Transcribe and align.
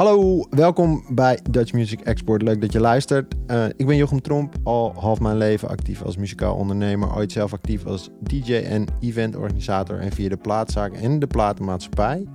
Hallo, 0.00 0.46
welkom 0.50 1.04
bij 1.08 1.38
Dutch 1.50 1.72
Music 1.72 2.00
Export. 2.00 2.42
Leuk 2.42 2.60
dat 2.60 2.72
je 2.72 2.80
luistert. 2.80 3.34
Uh, 3.46 3.64
ik 3.76 3.86
ben 3.86 3.96
Jochem 3.96 4.22
Tromp, 4.22 4.54
al 4.62 4.92
half 4.96 5.20
mijn 5.20 5.36
leven 5.36 5.68
actief 5.68 6.02
als 6.02 6.16
muzikaal 6.16 6.54
ondernemer. 6.54 7.14
Ooit 7.16 7.32
zelf 7.32 7.52
actief 7.52 7.86
als 7.86 8.10
DJ 8.20 8.54
en 8.54 8.84
eventorganisator. 9.00 9.98
En 9.98 10.12
via 10.12 10.28
de 10.28 10.36
plaatzaak 10.36 10.92
en 10.92 11.18
de 11.18 11.26
platenmaatschappij 11.26 12.26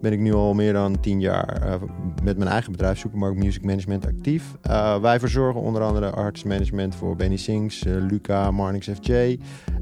ben 0.00 0.12
ik 0.12 0.18
nu 0.18 0.34
al 0.34 0.54
meer 0.54 0.72
dan 0.72 1.00
tien 1.00 1.20
jaar 1.20 1.66
uh, 1.66 1.74
met 2.22 2.38
mijn 2.38 2.50
eigen 2.50 2.72
bedrijf 2.72 2.98
Supermarkt 2.98 3.38
Music 3.38 3.64
Management 3.64 4.06
actief. 4.06 4.54
Uh, 4.70 5.00
wij 5.00 5.18
verzorgen 5.18 5.60
onder 5.60 5.82
andere 5.82 6.10
artist 6.10 6.44
management 6.44 6.94
voor 6.94 7.16
Benny 7.16 7.36
Sings, 7.36 7.82
Luca, 7.84 8.50
Marnix 8.50 8.88
FJ. 8.88 9.38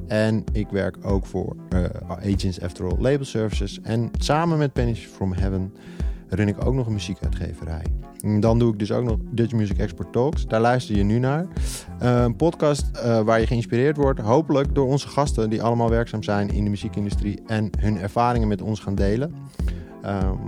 En 0.07 0.45
ik 0.53 0.69
werk 0.69 0.96
ook 1.03 1.27
voor 1.27 1.57
Agents 2.09 2.61
After 2.61 2.85
All 2.85 2.96
Label 2.98 3.25
Services. 3.25 3.80
En 3.82 4.11
samen 4.19 4.59
met 4.59 4.73
Pennies 4.73 5.07
From 5.07 5.32
Heaven 5.32 5.73
run 6.35 6.48
ik 6.48 6.64
ook 6.64 6.75
nog 6.75 6.87
een 6.87 6.93
muziekuitgeverij. 6.93 7.82
Dan 8.41 8.59
doe 8.59 8.73
ik 8.73 8.79
dus 8.79 8.93
ook 8.93 9.05
nog 9.05 9.17
Dutch 9.31 9.53
Music 9.53 9.79
Export 9.79 10.13
Talks. 10.13 10.46
Daar 10.46 10.61
luister 10.61 10.96
je 10.96 11.03
nu 11.03 11.18
naar. 11.18 11.46
Uh, 12.03 12.22
een 12.22 12.36
podcast 12.36 12.86
uh, 12.95 13.21
waar 13.21 13.40
je 13.40 13.46
geïnspireerd 13.46 13.96
wordt, 13.96 14.21
hopelijk 14.21 14.75
door 14.75 14.86
onze 14.86 15.09
gasten 15.09 15.50
die 15.50 15.62
allemaal 15.62 15.90
werkzaam 15.90 16.23
zijn 16.23 16.49
in 16.49 16.64
de 16.64 16.71
muziekindustrie 16.71 17.40
en 17.46 17.71
hun 17.79 17.99
ervaringen 17.99 18.49
met 18.49 18.62
ons 18.62 18.81
gaan 18.81 18.95
delen. 18.95 19.35
Um, 20.07 20.39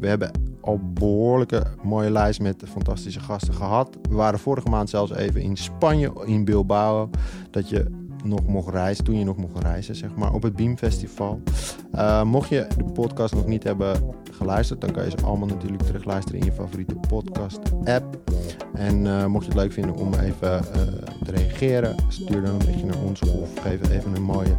we 0.00 0.08
hebben 0.08 0.30
al 0.60 0.80
behoorlijke 0.92 1.62
mooie 1.82 2.10
lijst 2.10 2.40
met 2.40 2.62
fantastische 2.68 3.20
gasten 3.20 3.54
gehad. 3.54 3.96
We 4.08 4.14
waren 4.14 4.38
vorige 4.38 4.68
maand 4.68 4.90
zelfs 4.90 5.12
even 5.14 5.40
in 5.40 5.56
Spanje, 5.56 6.12
in 6.24 6.44
Bilbao. 6.44 7.10
Dat 7.50 7.68
je 7.68 8.03
nog 8.24 8.46
mocht 8.46 8.68
reizen, 8.68 9.04
toen 9.04 9.18
je 9.18 9.24
nog 9.24 9.36
mocht 9.36 9.62
reizen, 9.62 9.96
zeg 9.96 10.14
maar, 10.14 10.32
op 10.32 10.42
het 10.42 10.56
Beam 10.56 10.76
Festival. 10.76 11.40
Uh, 11.94 12.22
mocht 12.22 12.48
je 12.48 12.66
de 12.76 12.84
podcast 12.84 13.34
nog 13.34 13.46
niet 13.46 13.62
hebben 13.62 13.96
geluisterd, 14.30 14.80
dan 14.80 14.92
kan 14.92 15.04
je 15.04 15.10
ze 15.10 15.24
allemaal 15.24 15.48
natuurlijk 15.48 15.82
terugluisteren 15.82 16.40
in 16.40 16.46
je 16.46 16.52
favoriete 16.52 16.94
podcast 17.08 17.60
app. 17.84 18.18
En 18.74 19.04
uh, 19.04 19.26
mocht 19.26 19.44
je 19.44 19.50
het 19.50 19.60
leuk 19.60 19.72
vinden 19.72 19.96
om 19.96 20.14
even 20.14 20.52
uh, 20.52 20.82
te 21.24 21.30
reageren, 21.30 21.96
stuur 22.08 22.42
dan 22.42 22.50
een 22.50 22.58
berichtje 22.58 22.86
naar 22.86 23.02
ons 23.02 23.20
of 23.20 23.58
geef 23.60 23.90
even 23.90 24.14
een 24.14 24.22
mooie 24.22 24.56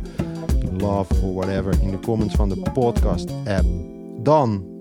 love 0.72 1.14
of 1.24 1.34
whatever 1.34 1.82
in 1.82 1.92
de 1.92 2.00
comments 2.00 2.36
van 2.36 2.50
de 2.50 2.62
podcast 2.74 3.32
app. 3.46 3.66
Dan 4.24 4.74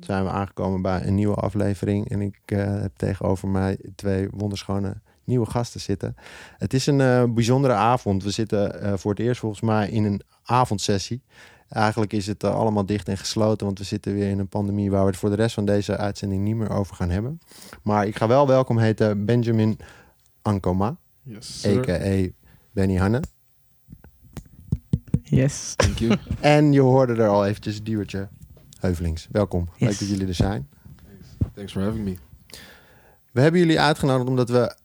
zijn 0.00 0.24
we 0.24 0.30
aangekomen 0.30 0.82
bij 0.82 1.06
een 1.06 1.14
nieuwe 1.14 1.34
aflevering 1.34 2.08
en 2.08 2.20
ik 2.20 2.40
heb 2.46 2.96
tegenover 2.96 3.48
mij 3.48 3.78
twee 3.94 4.28
wonderschone 4.30 4.94
nieuwe 5.26 5.50
gasten 5.50 5.80
zitten. 5.80 6.14
Het 6.58 6.74
is 6.74 6.86
een 6.86 7.00
uh, 7.00 7.24
bijzondere 7.24 7.74
avond. 7.74 8.22
We 8.22 8.30
zitten 8.30 8.84
uh, 8.84 8.92
voor 8.96 9.10
het 9.10 9.20
eerst 9.20 9.40
volgens 9.40 9.60
mij 9.60 9.88
in 9.88 10.04
een 10.04 10.22
avondsessie. 10.44 11.22
Eigenlijk 11.68 12.12
is 12.12 12.26
het 12.26 12.44
uh, 12.44 12.54
allemaal 12.54 12.86
dicht 12.86 13.08
en 13.08 13.18
gesloten, 13.18 13.66
want 13.66 13.78
we 13.78 13.84
zitten 13.84 14.14
weer 14.14 14.30
in 14.30 14.38
een 14.38 14.48
pandemie 14.48 14.90
waar 14.90 15.02
we 15.02 15.10
het 15.10 15.16
voor 15.16 15.30
de 15.30 15.36
rest 15.36 15.54
van 15.54 15.64
deze 15.64 15.96
uitzending 15.96 16.42
niet 16.42 16.56
meer 16.56 16.70
over 16.70 16.96
gaan 16.96 17.10
hebben. 17.10 17.38
Maar 17.82 18.06
ik 18.06 18.16
ga 18.16 18.26
wel 18.26 18.46
welkom 18.46 18.78
heten 18.78 19.24
Benjamin 19.24 19.78
Ankoma, 20.42 20.96
yes, 21.22 21.66
a.k.a. 21.66 22.28
Benny 22.72 22.96
Hanne. 22.96 23.20
Yes. 25.22 25.74
Thank 25.76 25.98
you. 25.98 26.16
en 26.40 26.72
je 26.72 26.80
hoorde 26.80 27.14
er 27.14 27.28
al 27.28 27.46
eventjes 27.46 27.82
Duwertje 27.82 28.28
Heuvelings. 28.80 29.28
Welkom. 29.30 29.68
Yes. 29.76 29.88
Leuk 29.88 29.98
dat 29.98 30.08
jullie 30.08 30.26
er 30.26 30.34
zijn. 30.34 30.68
Thanks. 31.04 31.52
Thanks 31.54 31.72
for 31.72 31.82
having 31.82 32.04
me. 32.04 32.16
We 33.32 33.40
hebben 33.40 33.60
jullie 33.60 33.80
uitgenodigd 33.80 34.28
omdat 34.28 34.48
we 34.48 34.76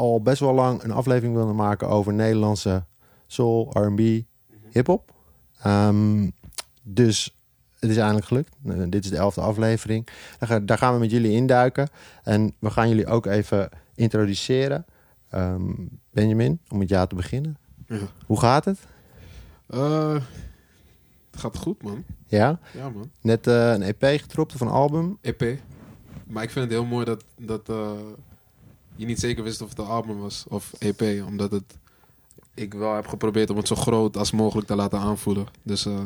al 0.00 0.22
best 0.22 0.40
wel 0.40 0.54
lang 0.54 0.82
een 0.82 0.90
aflevering 0.90 1.34
wilden 1.34 1.54
maken 1.54 1.88
over 1.88 2.12
Nederlandse 2.12 2.84
soul, 3.26 3.70
R&B, 3.72 4.00
hip-hop. 4.70 5.14
Um, 5.66 6.32
dus 6.82 7.36
het 7.78 7.90
is 7.90 7.96
eindelijk 7.96 8.26
gelukt. 8.26 8.56
Uh, 8.64 8.82
dit 8.88 9.04
is 9.04 9.10
de 9.10 9.16
elfde 9.16 9.40
aflevering. 9.40 10.08
Daar, 10.38 10.48
ga, 10.48 10.60
daar, 10.60 10.78
gaan 10.78 10.94
we 10.94 10.98
met 10.98 11.10
jullie 11.10 11.32
induiken. 11.32 11.88
En 12.22 12.54
we 12.58 12.70
gaan 12.70 12.88
jullie 12.88 13.06
ook 13.06 13.26
even 13.26 13.68
introduceren. 13.94 14.84
Um, 15.34 15.88
Benjamin, 16.10 16.60
om 16.68 16.78
met 16.78 16.88
jou 16.88 17.08
te 17.08 17.14
beginnen. 17.14 17.56
Ja. 17.86 17.98
Hoe 18.26 18.40
gaat 18.40 18.64
het? 18.64 18.78
Uh, 19.68 20.12
het 21.30 21.40
gaat 21.40 21.56
goed, 21.56 21.82
man. 21.82 22.04
Ja? 22.26 22.58
Ja, 22.72 22.88
man. 22.88 23.10
Net 23.20 23.46
uh, 23.46 23.72
een 23.72 23.82
EP 23.82 24.20
getropt 24.20 24.54
of 24.54 24.60
een 24.60 24.68
album? 24.68 25.18
EP. 25.20 25.58
Maar 26.26 26.42
ik 26.42 26.50
vind 26.50 26.64
het 26.64 26.74
heel 26.74 26.84
mooi 26.84 27.04
dat, 27.04 27.24
dat 27.38 27.68
je 29.00 29.06
niet 29.06 29.20
zeker 29.20 29.44
wist 29.44 29.62
of 29.62 29.68
het 29.68 29.78
een 29.78 29.84
album 29.86 30.18
was 30.20 30.44
of 30.48 30.72
EP. 30.78 31.02
Omdat 31.26 31.50
het, 31.50 31.62
ik 32.54 32.74
wel 32.74 32.94
heb 32.94 33.06
geprobeerd 33.06 33.50
om 33.50 33.56
het 33.56 33.66
zo 33.68 33.74
groot 33.74 34.16
als 34.16 34.30
mogelijk 34.30 34.66
te 34.66 34.74
laten 34.74 34.98
aanvoelen. 34.98 35.46
Dus 35.62 35.86
uh, 35.86 35.98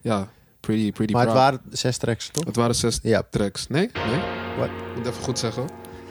ja, 0.00 0.28
pretty, 0.60 0.92
pretty 0.92 1.12
Maar 1.12 1.24
het 1.26 1.34
waren 1.34 1.60
zes 1.70 1.96
tracks, 1.96 2.28
toch? 2.32 2.44
Het 2.44 2.56
waren 2.56 2.74
zes 2.74 2.98
Ja. 3.02 3.22
tracks. 3.30 3.66
Nee? 3.66 3.90
Nee? 4.06 4.20
Wat? 4.58 4.68
Ik 4.68 4.96
moet 4.96 5.06
even 5.06 5.22
goed 5.22 5.38
zeggen. 5.38 5.68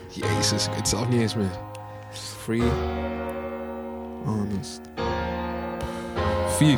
Jezus, 0.09 0.63
ik 0.63 0.69
weet 0.69 0.77
het 0.77 0.87
zelf 0.87 1.09
niet 1.09 1.21
eens 1.21 1.35
meer. 1.35 1.59
Free. 2.11 2.63
Honest. 4.25 4.81
Vier. 6.47 6.77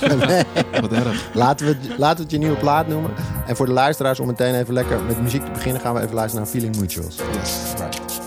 Wat 0.80 0.92
erg. 0.92 1.34
Laten 1.34 1.66
we, 1.66 1.72
het, 1.72 1.98
laten 1.98 2.16
we 2.16 2.22
het 2.22 2.30
je 2.30 2.38
nieuwe 2.38 2.56
plaat 2.56 2.88
noemen. 2.88 3.10
En 3.46 3.56
voor 3.56 3.66
de 3.66 3.72
luisteraars, 3.72 4.20
om 4.20 4.26
meteen 4.26 4.54
even 4.54 4.74
lekker 4.74 5.02
met 5.02 5.22
muziek 5.22 5.44
te 5.44 5.50
beginnen, 5.50 5.80
gaan 5.80 5.94
we 5.94 6.00
even 6.00 6.14
luisteren 6.14 6.44
naar 6.44 6.52
Feeling 6.54 6.76
Mutuals. 6.76 7.16
Yes. 7.16 7.72
Right. 7.78 8.21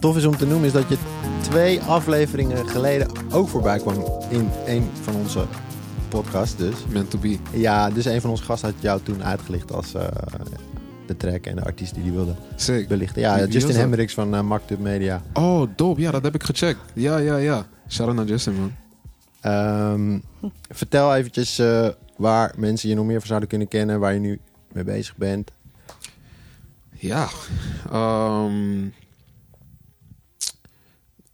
Tof 0.00 0.16
is 0.16 0.24
om 0.24 0.36
te 0.36 0.46
noemen 0.46 0.66
is 0.66 0.72
dat 0.72 0.88
je 0.88 0.96
twee 1.40 1.80
afleveringen 1.80 2.68
geleden 2.68 3.08
ook 3.30 3.48
voorbij 3.48 3.78
kwam 3.78 4.04
in 4.28 4.48
een 4.66 4.88
van 5.02 5.14
onze 5.14 5.44
podcasts. 6.08 6.56
Dus. 6.56 6.74
Meant 6.88 7.10
to 7.10 7.18
be. 7.18 7.38
Ja, 7.52 7.90
dus 7.90 8.04
een 8.04 8.20
van 8.20 8.30
onze 8.30 8.42
gasten 8.42 8.70
had 8.70 8.82
jou 8.82 9.00
toen 9.02 9.24
uitgelicht 9.24 9.72
als 9.72 9.94
uh, 9.94 10.02
de 11.06 11.16
track 11.16 11.46
en 11.46 11.56
de 11.56 11.64
artiest 11.64 11.94
die 11.94 12.02
die 12.02 12.12
wilde 12.12 12.34
Sick. 12.56 12.88
belichten. 12.88 13.20
Ja, 13.20 13.36
Wie- 13.36 13.48
Justin? 13.48 13.76
Hendricks 13.76 14.14
van 14.14 14.34
uh, 14.34 14.40
Marked 14.40 14.78
Media. 14.78 15.22
Oh, 15.32 15.68
dope. 15.76 16.00
Ja, 16.00 16.10
dat 16.10 16.22
heb 16.22 16.34
ik 16.34 16.42
gecheckt. 16.42 16.80
Ja, 16.94 17.16
ja, 17.16 17.36
ja. 17.36 17.66
Shout-out 17.88 18.16
naar 18.16 18.26
Justin, 18.26 18.54
man. 18.54 18.72
Um, 19.52 20.22
vertel 20.70 21.14
eventjes 21.14 21.58
uh, 21.58 21.88
waar 22.16 22.52
mensen 22.56 22.88
je 22.88 22.94
nog 22.94 23.06
meer 23.06 23.18
van 23.18 23.26
zouden 23.26 23.48
kunnen 23.48 23.68
kennen, 23.68 24.00
waar 24.00 24.12
je 24.12 24.20
nu 24.20 24.40
mee 24.72 24.84
bezig 24.84 25.16
bent. 25.16 25.50
Ja. 26.90 27.28
Um, 27.92 28.92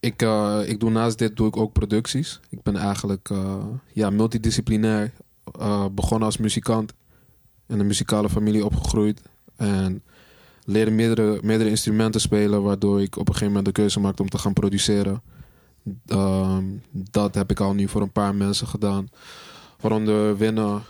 ik, 0.00 0.22
uh, 0.22 0.60
ik 0.66 0.80
doe 0.80 0.90
naast 0.90 1.18
dit 1.18 1.36
doe 1.36 1.48
ik 1.48 1.56
ook 1.56 1.72
producties. 1.72 2.40
Ik 2.48 2.62
ben 2.62 2.76
eigenlijk 2.76 3.28
uh, 3.28 3.64
ja, 3.92 4.10
multidisciplinair 4.10 5.12
uh, 5.60 5.86
begonnen 5.92 6.26
als 6.26 6.36
muzikant. 6.36 6.92
In 7.66 7.80
een 7.80 7.86
muzikale 7.86 8.28
familie 8.28 8.64
opgegroeid. 8.64 9.22
En 9.56 10.02
leerde 10.64 10.90
meerdere, 10.90 11.38
meerdere 11.42 11.70
instrumenten 11.70 12.20
spelen, 12.20 12.62
waardoor 12.62 13.02
ik 13.02 13.16
op 13.16 13.28
een 13.28 13.34
gegeven 13.34 13.46
moment 13.46 13.64
de 13.64 13.72
keuze 13.72 14.00
maakte 14.00 14.22
om 14.22 14.28
te 14.28 14.38
gaan 14.38 14.52
produceren. 14.52 15.22
Um, 16.06 16.82
dat 16.92 17.34
heb 17.34 17.50
ik 17.50 17.60
al 17.60 17.74
nu 17.74 17.88
voor 17.88 18.02
een 18.02 18.12
paar 18.12 18.34
mensen 18.34 18.66
gedaan. 18.66 19.08
Waaronder 19.80 20.36
Winner, 20.36 20.82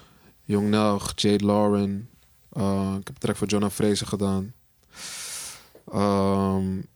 Jong 0.44 0.68
Nelg, 0.68 1.12
Jade 1.14 1.44
Lauren. 1.44 2.08
Ik 2.52 3.06
heb 3.06 3.08
een 3.08 3.18
track 3.18 3.36
voor 3.36 3.46
Jonah 3.46 3.70
Fraser 3.70 4.06
gedaan. 4.06 4.52
Um, 5.94 6.86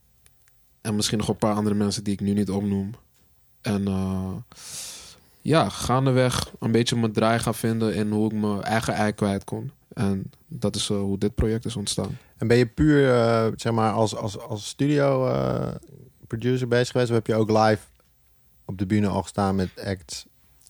en 0.84 0.96
misschien 0.96 1.18
nog 1.18 1.28
een 1.28 1.36
paar 1.36 1.54
andere 1.54 1.74
mensen 1.74 2.04
die 2.04 2.12
ik 2.12 2.20
nu 2.20 2.32
niet 2.32 2.50
opnoem. 2.50 2.90
En 3.60 3.88
uh, 3.88 4.32
ja, 5.40 5.68
gaandeweg 5.68 6.50
een 6.58 6.72
beetje 6.72 6.96
mijn 6.96 7.12
draai 7.12 7.38
gaan 7.38 7.54
vinden 7.54 7.94
in 7.94 8.10
hoe 8.10 8.26
ik 8.32 8.40
mijn 8.40 8.62
eigen 8.62 8.94
ei 8.94 9.12
kwijt 9.12 9.44
kon. 9.44 9.70
En 9.92 10.30
dat 10.46 10.76
is 10.76 10.90
eh, 10.90 10.96
hoe 10.96 11.18
dit 11.18 11.34
project 11.34 11.64
is 11.64 11.76
ontstaan. 11.76 12.18
En 12.36 12.46
ben 12.46 12.56
je 12.56 12.66
puur, 12.66 13.14
eh, 13.14 13.46
zeg 13.56 13.72
maar, 13.72 13.92
als, 13.92 14.16
als, 14.16 14.38
als 14.38 14.66
studio 14.66 15.28
producer 16.26 16.68
bezig 16.68 16.90
geweest? 16.90 17.08
Of 17.10 17.16
heb 17.16 17.26
je 17.26 17.34
ook 17.34 17.50
live 17.50 17.82
op 18.64 18.78
de 18.78 18.86
bühne 18.86 19.08
al 19.08 19.22
gestaan 19.22 19.54
met 19.54 19.70
acts? 19.84 20.26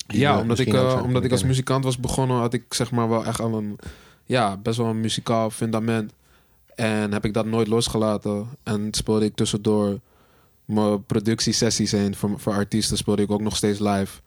Ja, 0.06 0.40
omdat 0.40 0.58
ik, 0.58 0.74
omdat 1.02 1.24
ik 1.24 1.30
als 1.30 1.44
muzikant 1.44 1.84
was 1.84 1.98
begonnen, 1.98 2.36
had 2.36 2.54
ik 2.54 2.74
zeg 2.74 2.90
maar 2.90 3.08
wel 3.08 3.24
echt 3.24 3.40
al 3.40 3.54
een, 3.54 3.78
ja, 4.24 4.56
best 4.56 4.76
wel 4.76 4.86
een 4.86 5.00
muzikaal 5.00 5.50
fundament. 5.50 6.12
En 6.74 7.12
heb 7.12 7.24
ik 7.24 7.34
dat 7.34 7.46
nooit 7.46 7.68
losgelaten. 7.68 8.48
En 8.62 8.88
speelde 8.90 9.24
ik 9.24 9.34
tussendoor 9.34 10.00
mijn 10.64 11.04
productiesessies 11.04 11.92
heen 11.92 12.14
voor, 12.14 12.40
voor 12.40 12.52
artiesten, 12.52 12.96
speelde 12.96 13.22
ik 13.22 13.30
ook 13.30 13.40
nog 13.40 13.56
steeds 13.56 13.78
live. 13.78 14.20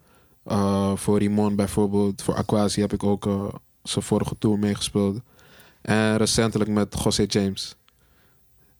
Eh, 0.44 0.96
voor 0.96 1.18
Rimon 1.18 1.56
bijvoorbeeld, 1.56 2.22
voor 2.22 2.36
Aquasi 2.36 2.82
heb 2.82 2.94
ik 2.94 3.04
ook 3.04 3.26
eh, 3.26 3.48
zijn 3.84 4.06
vorige 4.06 4.36
tour 4.40 4.60
meegespeeld. 4.60 5.20
En 5.82 6.18
recentelijk 6.18 6.70
met 6.70 6.96
José 7.04 7.26
James. 7.28 7.76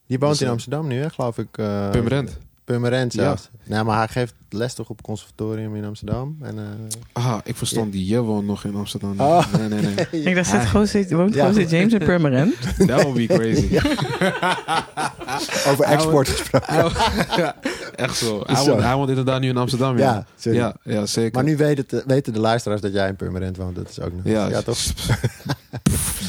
Die 0.08 0.20
woont 0.20 0.32
Dus, 0.32 0.42
in 0.42 0.48
eh, 0.48 0.52
Amsterdam 0.52 0.88
nu, 0.88 0.96
hè, 0.96 1.10
geloof 1.10 1.38
ik. 1.38 1.52
Purmerend. 1.52 2.38
Purmerend 2.68 3.14
zelfs. 3.14 3.50
Nou, 3.64 3.86
maar 3.86 3.98
hij 3.98 4.08
geeft 4.08 4.34
les 4.50 4.74
toch 4.74 4.90
op 4.90 5.02
conservatorium 5.02 5.76
in 5.76 5.86
Amsterdam. 5.86 6.38
En, 6.42 6.58
eh, 6.58 7.24
Ah, 7.24 7.38
ik 7.44 7.56
verstond 7.56 7.92
die 7.92 8.08
je 8.08 8.20
woont 8.20 8.46
nog 8.46 8.64
in 8.64 8.76
Amsterdam. 8.76 9.20
Oh. 9.20 9.54
Nee, 9.58 9.68
nee, 9.68 9.82
nee. 9.82 10.22
Ik 10.26 10.36
dacht, 10.36 10.50
zit 10.50 10.60
Ah. 10.60 10.72
Jose, 10.74 11.06
woont 11.10 11.34
Ja. 11.34 11.46
Jose 11.48 11.66
James 11.66 11.94
in 11.94 12.00
Purmerend? 12.00 12.56
That 12.88 13.02
would 13.04 13.14
be 13.14 13.26
crazy. 13.26 13.80
over 15.70 15.86
export 15.86 16.28
gesproken. 16.30 16.74
ja, 17.38 17.56
echt 17.96 18.18
zo. 18.18 18.44
Hij 18.46 18.56
Zo. 18.56 18.70
woont, 18.72 18.82
hij 18.82 18.96
woont 18.96 19.10
inderdaad 19.10 19.42
nu 19.42 19.50
in 19.50 19.58
Amsterdam. 19.58 19.98
Ja, 19.98 20.26
Ja, 20.40 20.52
ja, 20.54 20.76
ja 20.84 21.06
zeker. 21.06 21.34
Maar 21.34 21.44
nu 21.44 21.58
weten 21.58 22.34
de 22.34 22.40
luisteraars 22.40 22.82
dat 22.82 22.94
jij 22.94 23.08
in 23.08 23.16
Purmerend 23.16 23.58
woont. 23.58 23.76
Dat 23.76 23.90
is 23.90 24.00
ook 24.00 24.12
nog. 24.14 24.22
ja, 24.24 24.48
ja 24.48 24.62
toch? 24.62 24.78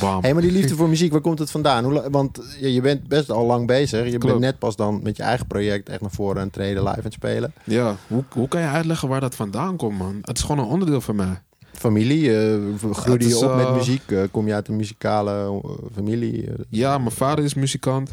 Bam. 0.00 0.22
Hé, 0.22 0.32
maar 0.32 0.42
die 0.42 0.52
liefde 0.52 0.74
voor 0.74 0.88
muziek, 0.88 1.12
waar 1.12 1.20
komt 1.20 1.38
het 1.38 1.50
vandaan? 1.50 1.84
Hoe, 1.84 2.10
want 2.10 2.40
je, 2.60 2.72
je 2.72 2.80
bent 2.80 3.08
best 3.08 3.30
al 3.30 3.46
lang 3.46 3.66
bezig. 3.66 4.10
Je 4.10 4.18
bent 4.18 4.38
net 4.38 4.58
pas 4.58 4.76
dan 4.76 5.00
met 5.02 5.16
je 5.16 5.22
eigen 5.22 5.46
project 5.46 5.88
echt 5.88 6.00
naar 6.00 6.10
voren 6.10 6.36
aan 6.36 6.42
het 6.42 6.52
treden, 6.52 6.82
live 6.82 7.00
het 7.02 7.12
spelen. 7.12 7.52
Ja, 7.64 7.96
hoe, 8.06 8.24
hoe 8.32 8.48
kan 8.48 8.60
je 8.60 8.66
uitleggen 8.66 9.08
waar 9.08 9.20
dat 9.20 9.34
vandaan 9.34 9.76
komt, 9.76 9.98
man? 9.98 10.18
Het 10.22 10.36
is 10.38 10.42
gewoon 10.44 10.64
een 10.64 10.70
onderdeel 10.70 11.00
van 11.00 11.16
mij. 11.16 11.42
Familie, 11.72 12.36
eh, 12.38 12.58
groeide 12.92 13.28
je 13.28 13.36
op 13.38 13.56
met 13.56 13.66
eh, 13.66 13.74
muziek? 13.76 14.10
Eh, 14.10 14.22
kom 14.30 14.46
je 14.46 14.54
uit 14.54 14.68
een 14.68 14.76
muzikale 14.76 15.60
familie? 15.94 16.48
Ja, 16.68 16.98
mijn 16.98 17.10
vader 17.10 17.44
is 17.44 17.54
muzikant. 17.54 18.10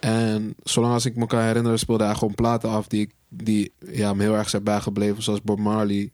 En 0.00 0.54
zolang 0.62 0.92
als 0.92 1.04
ik 1.06 1.16
me 1.16 1.26
kan 1.26 1.40
herinneren, 1.40 1.78
speelde 1.78 2.04
hij 2.04 2.14
gewoon 2.14 2.34
platen 2.34 2.70
af 2.70 2.86
die, 2.86 3.00
ik- 3.00 3.14
die 3.28 3.72
ja, 3.78 4.14
me 4.14 4.22
heel 4.22 4.34
erg 4.36 4.48
zijn 4.48 4.62
bijgebleven. 4.62 5.22
Zoals 5.22 5.42
Bob 5.42 5.58
Marley, 5.58 6.10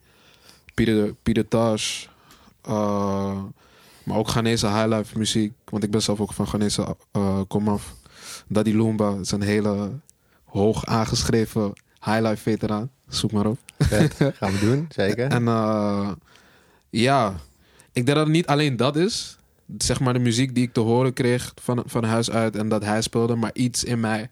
Pieter, 0.75 1.15
Pieter 1.23 1.49
Tosh. 1.49 2.07
Maar 4.11 4.19
ook 4.19 4.29
Ghanese 4.29 4.67
highlife 4.67 5.19
muziek. 5.19 5.53
Want 5.65 5.85
ik 5.85 5.91
ben 5.91 6.03
zelf 6.03 6.21
ook 6.21 6.33
van 6.33 6.47
Ghanese 6.47 6.97
eh 7.13 7.41
komaf. 7.49 7.95
Daddy 8.49 8.71
Lumba 8.71 9.17
is 9.21 9.31
een 9.31 9.43
hele 9.43 9.91
hoog 10.45 10.87
aangeschreven 10.87 11.73
highlife 12.01 12.43
veteraan. 12.43 12.91
Zoek 13.09 13.33
maar 13.33 13.47
op. 13.47 13.59
vet. 13.79 14.15
Gaan 14.39 14.53
we 14.53 14.59
doen, 14.59 14.87
zeker. 14.89 15.31
En 15.31 15.49
eh, 15.49 16.11
ja, 16.91 17.35
ik 17.93 18.05
denk 18.05 18.07
dat 18.07 18.17
het 18.17 18.29
niet 18.29 18.47
alleen 18.47 18.77
dat 18.77 18.97
is. 18.97 19.37
Zeg 19.79 20.01
maar 20.01 20.13
de 20.13 20.19
muziek 20.19 20.55
die 20.55 20.65
ik 20.65 20.73
te 20.73 20.81
horen 20.81 21.13
kreeg 21.13 21.53
van, 21.61 21.83
van 21.87 22.05
huis 22.05 22.31
uit 22.31 22.57
en 22.57 22.69
dat 22.69 22.85
hij 22.85 23.03
speelde. 23.03 23.35
Maar 23.35 23.51
iets 23.55 23.85
in 23.85 24.01
mij 24.01 24.31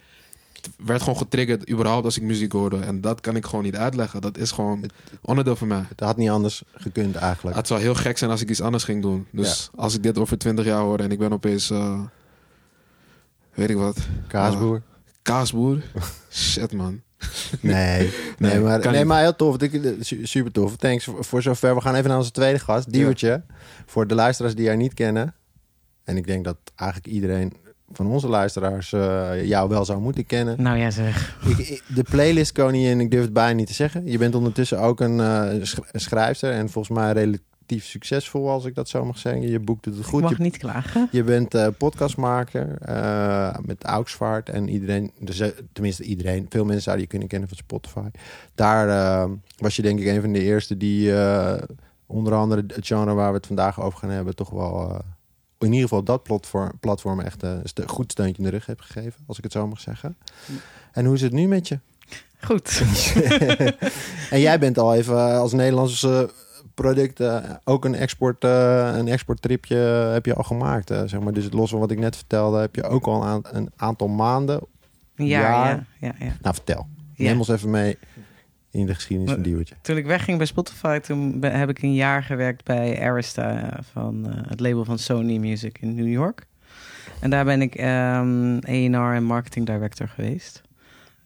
werd 0.77 1.03
gewoon 1.03 1.19
getriggerd 1.19 1.71
überhaupt 1.71 2.05
als 2.05 2.17
ik 2.17 2.23
muziek 2.23 2.53
hoorde. 2.53 2.79
En 2.79 3.01
dat 3.01 3.21
kan 3.21 3.37
ik 3.37 3.45
gewoon 3.45 3.65
niet 3.65 3.77
uitleggen. 3.77 4.21
Dat 4.21 4.39
is 4.39 4.51
gewoon 4.51 4.91
onderdeel 5.23 5.57
van 5.57 5.69
mij. 5.69 5.85
Het 5.89 6.01
had 6.01 6.17
niet 6.17 6.31
anders 6.31 6.63
gekund 6.75 7.15
eigenlijk. 7.17 7.57
Het 7.57 7.67
zou 7.67 7.81
heel 7.81 7.95
gek 7.95 8.19
zijn 8.19 8.31
als 8.31 8.41
ik 8.41 8.51
iets 8.51 8.61
anders 8.61 8.85
ging 8.85 9.03
doen. 9.03 9.27
Dus 9.33 9.71
als 9.75 9.95
ik 9.95 10.03
dit 10.03 10.19
over 10.19 10.39
20 10.39 10.65
jaar 10.65 10.81
hoor 10.81 10.99
en 10.99 11.11
ik 11.11 11.19
ben 11.19 11.33
opeens, 11.33 11.71
eh, 11.71 12.01
weet 13.55 13.71
ik 13.71 13.77
wat, 13.77 13.99
Kaasboer. 14.29 14.83
kaasboer. 15.23 15.83
Shit 16.31 16.73
man. 16.73 17.01
Nee, 17.61 17.99
nee, 18.01 18.13
Nee, 18.39 18.61
maar, 18.61 18.79
nee 18.81 18.97
niet. 18.97 19.05
maar 19.07 19.21
heel 19.21 19.37
tof. 19.37 19.57
Super 20.23 20.53
tof. 20.53 20.77
Thanks 20.77 21.09
voor, 21.19 21.43
zover. 21.43 21.75
We 21.75 21.81
gaan 21.81 21.95
even 21.95 22.09
naar 22.09 22.19
onze 22.19 22.31
tweede 22.31 22.59
gast, 22.59 22.93
Diewertje. 22.93 23.43
Voor 23.87 24.07
de 24.07 24.15
luisteraars 24.15 24.55
die 24.55 24.67
haar 24.67 24.77
niet 24.77 24.95
kennen. 24.95 25.35
En 26.05 26.17
ik 26.17 26.27
denk 26.27 26.45
dat 26.45 26.57
eigenlijk 26.75 27.13
iedereen 27.15 27.53
van 27.93 28.07
onze 28.07 28.29
luisteraars 28.29 28.93
eh, 28.93 29.45
jou 29.45 29.69
wel 29.69 29.85
zou 29.85 30.01
moeten 30.01 30.27
kennen. 30.27 30.63
Nou 30.63 30.79
ja, 30.79 30.91
zeg. 30.91 31.37
Ik, 31.49 31.59
ik- 31.59 31.83
de 31.95 32.03
playlist 32.11 32.53
koningin, 32.53 33.01
ik 33.01 33.11
durf 33.11 33.23
het 33.25 33.33
bijna 33.33 33.53
niet 33.57 33.67
te 33.67 33.73
zeggen. 33.75 34.07
Je 34.07 34.19
bent 34.19 34.35
ondertussen 34.35 34.81
ook 34.81 35.01
een, 35.01 35.21
eh, 35.21 35.53
een 35.93 36.01
schrijfster 36.01 36.53
en 36.53 36.69
volgens 36.71 36.99
mij 36.99 37.13
relatief 37.13 37.85
succesvol, 37.85 38.51
als 38.51 38.65
ik 38.65 38.75
dat 38.75 38.89
zo 38.89 39.05
mag 39.05 39.19
zeggen. 39.19 39.49
Je 39.49 39.59
boekt 39.61 39.85
het 39.85 39.99
Ik 39.99 40.05
goed. 40.05 40.21
mag 40.23 40.31
Je, 40.37 40.43
niet 40.43 40.57
klagen. 40.57 41.09
je 41.11 41.23
bent 41.25 41.55
eh, 41.55 41.67
podcastmaker 41.79 42.67
met 43.67 43.85
Auxvaart 43.85 44.49
en 44.49 44.69
iedereen, 44.69 45.13
dus, 45.21 45.43
tenminste 45.73 46.03
iedereen, 46.03 46.47
veel 46.49 46.65
mensen 46.65 46.83
zouden 46.83 47.05
je 47.05 47.11
kunnen 47.11 47.29
kennen 47.29 47.49
van 47.49 47.57
Spotify. 47.59 48.09
Daar 48.55 49.29
was 49.59 49.77
je 49.77 49.83
denk 49.83 50.01
ik 50.01 50.07
een 50.07 50.21
van 50.21 50.33
de 50.33 50.43
eerste 50.43 50.77
die 50.77 51.13
onder 52.07 52.35
andere 52.35 52.65
het 52.67 52.87
genre 52.87 53.15
waar 53.15 53.31
we 53.31 53.37
het 53.37 53.47
vandaag 53.47 53.81
over 53.81 53.99
gaan 53.99 54.11
hebben, 54.11 54.35
toch 54.35 54.51
wel 54.51 55.01
in 55.59 55.67
ieder 55.73 55.89
geval 55.89 56.03
dat 56.03 56.23
platform, 56.23 56.73
platform 56.81 57.21
echt 57.21 57.43
eh, 57.43 57.51
een 57.51 57.61
ste- 57.69 57.89
goed 57.89 58.13
steuntje 58.13 58.43
in 58.43 58.45
de 58.51 58.57
rug 58.57 58.67
heeft 58.67 58.81
gegeven, 58.83 59.21
als 59.27 59.37
ik 59.39 59.45
het 59.45 59.53
zo 59.53 59.67
mag 59.69 59.81
zeggen. 59.81 60.17
En 60.93 61.05
hoe 61.05 61.15
is 61.15 61.21
het 61.23 61.33
nu 61.33 61.47
met 61.47 61.69
je? 61.69 61.79
Goed. 62.41 62.83
en 64.31 64.41
jij 64.41 64.59
bent 64.59 64.79
al 64.79 64.95
even 64.95 65.17
eh, 65.17 65.39
als 65.39 65.53
Nederlandse 65.53 66.31
product 66.75 67.21
eh, 67.21 67.37
ook 67.65 67.85
een 67.85 67.95
export 67.95 68.45
eh, 68.45 68.91
een 68.97 69.09
exporttripje 69.09 69.77
heb 70.13 70.27
je 70.27 70.35
al 70.35 70.43
gemaakt. 70.45 70.91
eh, 70.91 71.03
zeg 71.07 71.21
maar. 71.21 71.33
Dus 71.33 71.45
het 71.45 71.53
los 71.53 71.71
van 71.71 71.79
wat 71.81 71.91
ik 71.91 71.99
net 71.99 72.17
vertelde, 72.17 72.59
heb 72.61 72.75
je 72.75 72.83
ook 72.83 73.07
al 73.07 73.23
een, 73.23 73.29
aan- 73.29 73.43
een 73.53 73.71
aantal 73.77 74.09
maanden. 74.09 74.61
Ja, 75.15 75.25
Ja. 75.41 75.69
ja, 75.69 75.85
ja, 76.01 76.15
ja. 76.19 76.37
Nou, 76.41 76.55
vertel. 76.55 76.87
Ja. 77.15 77.25
Neem 77.25 77.39
ons 77.39 77.49
even 77.49 77.71
mee 77.71 77.99
in 78.71 78.87
de 78.87 78.95
geschiedenis 78.95 79.31
van 79.33 79.39
Maar- 79.41 79.49
Diewertje. 79.49 79.75
Toen 79.81 79.97
ik 79.97 80.07
wegging 80.07 80.37
bij 80.37 80.47
Spotify, 80.47 80.99
toen 80.99 81.43
heb 81.45 81.69
ik 81.69 81.83
een 81.83 81.95
jaar 81.95 82.23
gewerkt 82.23 82.65
bij 82.65 83.01
Arista 83.03 83.79
van 83.93 84.29
eh, 84.33 84.49
het 84.49 84.61
label 84.61 84.85
van 84.85 84.99
Sony 84.99 85.37
Music 85.37 85.79
in 85.81 85.95
New 85.95 86.09
York. 86.09 86.47
En 87.21 87.31
daar 87.31 87.45
ben 87.45 87.63
ik 87.63 87.75
ehm 87.75 88.57
A&R 88.69 89.15
en 89.15 89.25
marketing 89.25 89.67
director 89.67 90.09
geweest. 90.09 90.63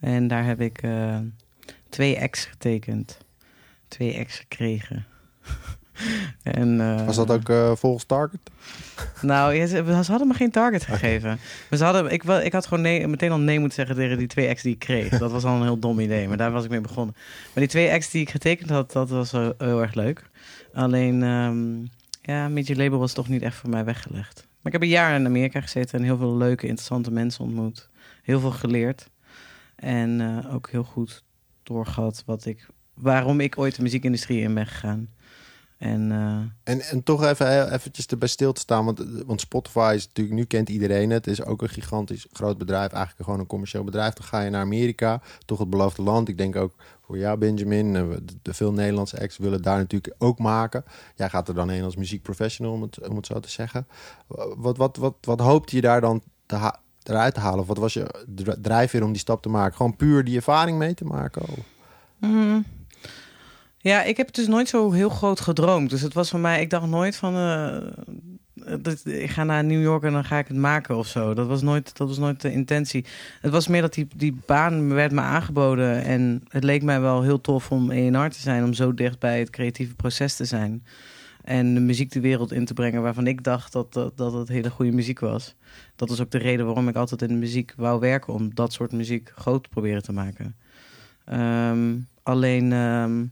En 0.00 0.28
daar 0.28 0.44
heb 0.44 0.60
ik 0.60 0.82
eh, 0.82 1.18
twee 1.88 2.16
ex 2.16 2.44
getekend. 2.44 3.18
Twee 3.88 4.14
ex 4.14 4.38
gekregen. 4.38 5.06
en, 6.42 6.80
eh, 6.80 7.06
Was 7.06 7.16
dat 7.16 7.30
ook 7.30 7.78
volgens 7.78 8.04
Target? 8.04 8.50
Nou, 9.33 9.67
ze, 9.67 10.00
ze 10.05 10.11
hadden 10.11 10.29
me 10.29 10.35
geen 10.35 10.50
target 10.50 10.85
gegeven. 10.85 11.38
Maar 11.71 11.79
ze 11.79 11.85
hadden, 11.85 12.12
ik, 12.12 12.23
ik 12.23 12.52
had 12.52 12.67
gewoon 12.67 12.83
nee, 12.83 13.09
meteen 13.09 13.31
al 13.31 13.38
nee 13.38 13.59
moeten 13.59 13.76
zeggen 13.76 13.97
tegen 13.97 14.19
die 14.19 14.26
twee 14.26 14.47
ex 14.47 14.62
die 14.62 14.73
ik 14.73 14.79
kreeg. 14.79 15.19
Dat 15.19 15.31
was 15.31 15.45
al 15.45 15.57
een 15.57 15.62
heel 15.62 15.79
dom 15.79 16.00
idee, 16.00 16.29
maar 16.29 16.37
daar 16.37 16.52
was 16.52 16.64
ik 16.64 16.71
mee 16.71 16.81
begonnen. 16.81 17.14
Maar 17.17 17.62
die 17.62 17.69
twee 17.69 17.88
ex 17.88 18.11
die 18.11 18.21
ik 18.21 18.31
getekend 18.31 18.71
had, 18.71 18.93
dat 18.93 19.11
was 19.11 19.31
wel 19.31 19.55
heel 19.59 19.81
erg 19.81 19.95
leuk. 19.95 20.31
Alleen, 20.73 21.23
ehm 21.23 21.87
ja, 22.23 22.49
Major 22.49 22.76
Label 22.76 22.99
was 22.99 23.12
toch 23.12 23.29
niet 23.29 23.43
echt 23.43 23.57
voor 23.57 23.71
mij 23.71 23.85
weggelegd. 23.85 24.35
Maar 24.37 24.73
ik 24.73 24.73
heb 24.73 24.83
een 24.83 24.97
jaar 24.97 25.14
in 25.14 25.26
Amerika 25.26 25.61
gezeten 25.61 25.99
en 25.99 26.05
heel 26.05 26.17
veel 26.17 26.37
leuke, 26.37 26.67
interessante 26.67 27.11
mensen 27.11 27.45
ontmoet. 27.45 27.88
Heel 28.23 28.41
veel 28.41 28.50
geleerd. 28.50 29.11
En 29.76 30.21
eh, 30.21 30.55
ook 30.55 30.71
heel 30.71 30.85
goed 30.85 31.23
doorgehad 31.62 32.23
wat 32.26 32.45
ik, 32.45 32.67
waarom 32.95 33.41
ik 33.41 33.59
ooit 33.59 33.76
de 33.76 33.83
muziekindustrie 33.83 34.41
in 34.41 34.55
ben 34.55 34.67
gegaan. 34.67 35.09
En 35.82 36.12
eh, 36.12 36.72
En, 36.74 36.80
en 36.80 37.02
toch 37.02 37.24
even 37.24 37.72
eventjes 37.72 38.06
erbij 38.06 38.28
stil 38.28 38.52
te 38.52 38.60
staan. 38.60 38.84
Want, 38.84 39.04
want 39.26 39.40
Spotify 39.40 39.92
is 39.96 40.06
natuurlijk, 40.06 40.36
nu 40.36 40.44
kent 40.44 40.68
iedereen 40.68 41.10
het. 41.10 41.24
Het 41.24 41.38
is 41.38 41.44
ook 41.44 41.62
een 41.62 41.68
gigantisch 41.68 42.26
groot 42.32 42.58
bedrijf. 42.58 42.92
Eigenlijk 42.92 43.24
gewoon 43.24 43.40
een 43.40 43.46
commercieel 43.46 43.84
bedrijf. 43.84 44.12
Dan 44.14 44.26
ga 44.26 44.40
je 44.40 44.50
naar 44.50 44.60
Amerika, 44.60 45.20
toch 45.44 45.58
het 45.58 45.70
beloofde 45.70 46.02
land. 46.02 46.28
Ik 46.28 46.38
denk 46.38 46.56
ook 46.56 46.74
voor 47.06 47.18
jou, 47.18 47.38
Benjamin. 47.38 47.96
eh, 47.96 48.02
De, 48.10 48.34
de 48.42 48.54
veel 48.54 48.72
Nederlandse 48.72 49.20
acts 49.20 49.38
willen 49.38 49.62
daar 49.62 49.78
natuurlijk 49.78 50.14
ook 50.18 50.38
maken. 50.38 50.84
Jij 51.16 51.28
gaat 51.28 51.48
er 51.48 51.54
dan 51.54 51.68
heen 51.68 51.82
als 51.84 51.96
muziekprofessional, 51.96 52.72
om 52.72 52.82
het, 52.82 53.08
om 53.08 53.16
het 53.16 53.26
zo 53.26 53.40
te 53.40 53.50
zeggen. 53.50 53.86
Wat, 54.56 54.76
wat, 54.76 54.96
wat, 54.96 55.14
wat 55.20 55.40
hoopte 55.40 55.76
je 55.76 55.82
daar 55.82 56.00
dan 56.00 56.22
te 56.46 56.54
ha- 56.56 56.80
eruit 57.02 57.34
te 57.34 57.40
halen? 57.40 57.60
Of 57.60 57.66
wat 57.66 57.78
was 57.78 57.92
je 57.94 58.24
dr- 58.34 58.60
drijfveer 58.60 59.04
om 59.04 59.12
die 59.12 59.20
stap 59.20 59.42
te 59.42 59.48
maken? 59.48 59.76
Gewoon 59.76 59.96
puur 59.96 60.24
die 60.24 60.36
ervaring 60.36 60.78
mee 60.78 60.94
te 60.94 61.04
maken? 61.04 61.42
Mhm. 62.18 62.60
Ja, 63.82 64.02
ik 64.02 64.16
heb 64.16 64.32
dus 64.32 64.46
nooit 64.46 64.68
zo 64.68 64.90
heel 64.92 65.08
groot 65.08 65.40
gedroomd. 65.40 65.90
Dus 65.90 66.00
het 66.00 66.14
was 66.14 66.30
voor 66.30 66.40
mij, 66.40 66.60
ik 66.60 66.70
dacht 66.70 66.86
nooit 66.86 67.16
van, 67.16 67.34
eh, 67.34 67.76
dat, 68.80 69.06
ik 69.06 69.30
ga 69.30 69.44
naar 69.44 69.64
New 69.64 69.82
York 69.82 70.02
en 70.02 70.12
dan 70.12 70.24
ga 70.24 70.38
ik 70.38 70.48
het 70.48 70.56
maken 70.56 70.96
of 70.96 71.06
zo. 71.06 71.34
Dat 71.34 71.46
was 71.46 71.62
nooit, 71.62 71.96
dat 71.96 72.08
was 72.08 72.18
nooit 72.18 72.40
de 72.40 72.52
intentie. 72.52 73.04
Het 73.40 73.52
was 73.52 73.68
meer 73.68 73.80
dat 73.80 73.94
die, 73.94 74.08
die 74.16 74.36
baan 74.46 74.94
werd 74.94 75.12
me 75.12 75.20
aangeboden 75.20 76.02
en 76.02 76.42
het 76.48 76.64
leek 76.64 76.82
mij 76.82 77.00
wel 77.00 77.22
heel 77.22 77.40
tof 77.40 77.70
om 77.70 77.90
ENR 77.90 78.30
te 78.30 78.40
zijn, 78.40 78.64
om 78.64 78.72
zo 78.72 78.94
dicht 78.94 79.18
bij 79.18 79.38
het 79.38 79.50
creatieve 79.50 79.94
proces 79.94 80.36
te 80.36 80.44
zijn. 80.44 80.84
En 81.44 81.74
de 81.74 81.80
muziek 81.80 82.12
de 82.12 82.20
wereld 82.20 82.52
in 82.52 82.64
te 82.64 82.74
brengen 82.74 83.02
waarvan 83.02 83.26
ik 83.26 83.44
dacht 83.44 83.72
dat, 83.72 83.92
dat, 83.92 84.16
dat 84.16 84.32
het 84.32 84.48
hele 84.48 84.70
goede 84.70 84.92
muziek 84.92 85.20
was. 85.20 85.54
Dat 85.96 86.08
was 86.08 86.20
ook 86.20 86.30
de 86.30 86.38
reden 86.38 86.66
waarom 86.66 86.88
ik 86.88 86.96
altijd 86.96 87.22
in 87.22 87.28
de 87.28 87.34
muziek 87.34 87.72
wou 87.76 88.00
werken, 88.00 88.32
om 88.32 88.54
dat 88.54 88.72
soort 88.72 88.92
muziek 88.92 89.32
groot 89.36 89.62
te 89.62 89.68
proberen 89.68 90.02
te 90.02 90.12
maken. 90.12 90.56
Ehm, 91.24 91.94
alleen, 92.22 92.72
ehm, 92.72 93.24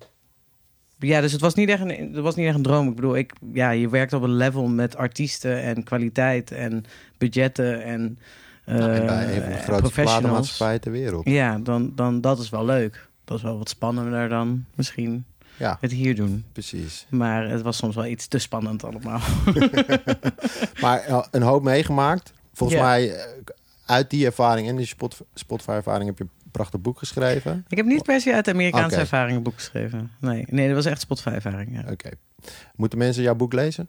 Ja, 1.00 1.20
dus 1.20 1.32
het 1.32 1.40
was 1.40 1.54
niet 1.54 1.68
echt 1.68 1.80
een, 1.80 1.88
het 2.14 2.22
was 2.22 2.34
niet 2.34 2.46
echt 2.46 2.54
een 2.56 2.62
droom. 2.62 2.88
Ik 2.88 2.94
bedoel, 2.94 3.16
ik, 3.16 3.32
ja, 3.52 3.70
je 3.70 3.88
werkt 3.88 4.12
op 4.12 4.22
een 4.22 4.34
level 4.34 4.66
met 4.68 4.96
artiesten 4.96 5.62
en 5.62 5.82
kwaliteit 5.84 6.50
en 6.52 6.84
budgetten 7.18 7.82
en, 7.82 8.18
uh, 8.66 8.74
Nou, 8.76 8.90
en 8.90 9.06
bij 9.06 9.24
een 9.36 9.42
van 9.42 9.50
de 9.50 9.56
grootste 9.56 9.66
professionals. 9.66 10.18
platenmaatschappijen 10.20 10.80
ter 10.80 10.92
wereld. 10.92 11.28
Ja, 11.28 11.58
dan, 11.58 11.92
dan 11.94 12.20
dat 12.20 12.38
is 12.38 12.50
wel 12.50 12.64
leuk. 12.64 13.08
Dat 13.24 13.36
is 13.36 13.42
wel 13.42 13.58
wat 13.58 13.68
spannender 13.68 14.28
dan 14.28 14.64
misschien 14.74 15.24
Ja, 15.56 15.76
het 15.80 15.92
hier 15.92 16.14
doen. 16.16 16.44
precies. 16.52 17.06
Maar 17.08 17.48
het 17.50 17.62
was 17.62 17.76
soms 17.76 17.94
wel 17.94 18.06
iets 18.06 18.26
te 18.26 18.38
spannend 18.38 18.84
allemaal. 18.84 19.20
Maar 20.80 21.00
eh, 21.00 21.22
een 21.30 21.42
hoop 21.42 21.62
meegemaakt. 21.62 22.32
Volgens 22.52 22.78
Ja. 22.80 22.84
mij, 22.86 23.14
eh, 23.14 23.24
uit 23.86 24.10
die 24.10 24.26
ervaring 24.26 24.68
en 24.68 24.76
die 24.76 24.86
Spot- 24.86 25.20
Spotify-ervaring 25.34 26.06
heb 26.08 26.18
je 26.18 26.26
prachtig 26.50 26.80
boek 26.80 26.98
geschreven. 26.98 27.64
Ik 27.68 27.76
heb 27.76 27.86
niet 27.86 28.02
per 28.02 28.20
se 28.20 28.34
uit 28.34 28.44
de 28.44 28.50
Amerikaanse 28.50 28.90
Oké. 28.90 29.00
ervaring 29.00 29.36
een 29.36 29.42
boek 29.42 29.54
geschreven. 29.54 30.10
Nee, 30.20 30.44
nee, 30.48 30.66
dat 30.66 30.76
was 30.76 30.84
echt 30.84 31.00
Spotify-ervaring. 31.00 31.82
Ja. 31.82 31.92
Oké. 31.92 32.10
Moeten 32.76 32.98
mensen 32.98 33.22
jouw 33.22 33.34
boek 33.34 33.52
lezen? 33.52 33.88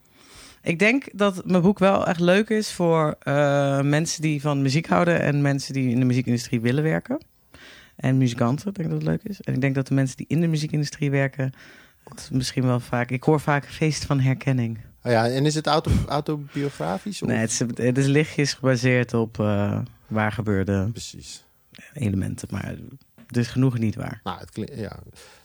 Ik 0.62 0.80
denk 0.80 1.06
dat 1.14 1.46
mijn 1.46 1.62
boek 1.62 1.80
wel 1.80 2.08
echt 2.08 2.20
leuk 2.20 2.50
is 2.50 2.72
voor 2.72 3.16
eh, 3.20 3.82
mensen 3.82 4.22
die 4.22 4.42
van 4.42 4.62
muziek 4.62 4.88
houden 4.88 5.22
en 5.22 5.42
mensen 5.42 5.74
die 5.74 5.90
in 5.90 6.00
de 6.00 6.06
muziekindustrie 6.06 6.62
willen 6.62 6.84
werken. 6.84 7.22
En 7.96 8.18
muzikanten, 8.18 8.68
ik 8.68 8.76
denk 8.76 8.90
dat 8.90 8.98
het 8.98 9.08
leuk 9.08 9.24
is. 9.24 9.42
En 9.42 9.54
ik 9.54 9.62
denk 9.62 9.76
dat 9.76 9.88
de 9.88 9.94
mensen 9.94 10.18
die 10.18 10.26
in 10.30 10.42
de 10.42 10.48
muziekindustrie 10.48 11.12
werken, 11.12 11.54
het 12.04 12.30
misschien 12.32 12.66
wel 12.66 12.80
vaak. 12.80 13.10
Ik 13.10 13.24
hoor 13.24 13.40
vaak 13.40 13.66
feest 13.66 14.06
van 14.06 14.20
herkenning. 14.20 14.80
Oh 15.04 15.12
ja, 15.12 15.28
en 15.28 15.46
is 15.46 15.56
het 15.56 15.68
auto, 15.68 15.92
autobiografisch? 16.08 17.22
Of? 17.22 17.28
Nee, 17.28 17.38
het 17.38 17.50
is, 17.50 17.60
het 17.60 17.98
is 17.98 18.06
lichtjes 18.06 18.54
gebaseerd 18.54 19.14
op 19.14 19.40
eh, 19.40 19.80
waar 20.08 20.32
gebeurde 20.32 20.90
Precies. 20.92 21.46
Elementen, 21.94 22.48
maar 22.52 22.76
het 23.28 23.38
is 23.38 23.48
genoeg 23.48 23.78
niet 23.78 23.96
waar. 23.96 24.20
Nou, 24.24 24.40
het 24.40 24.52
klinkt, 24.52 24.78
ja. 24.78 25.00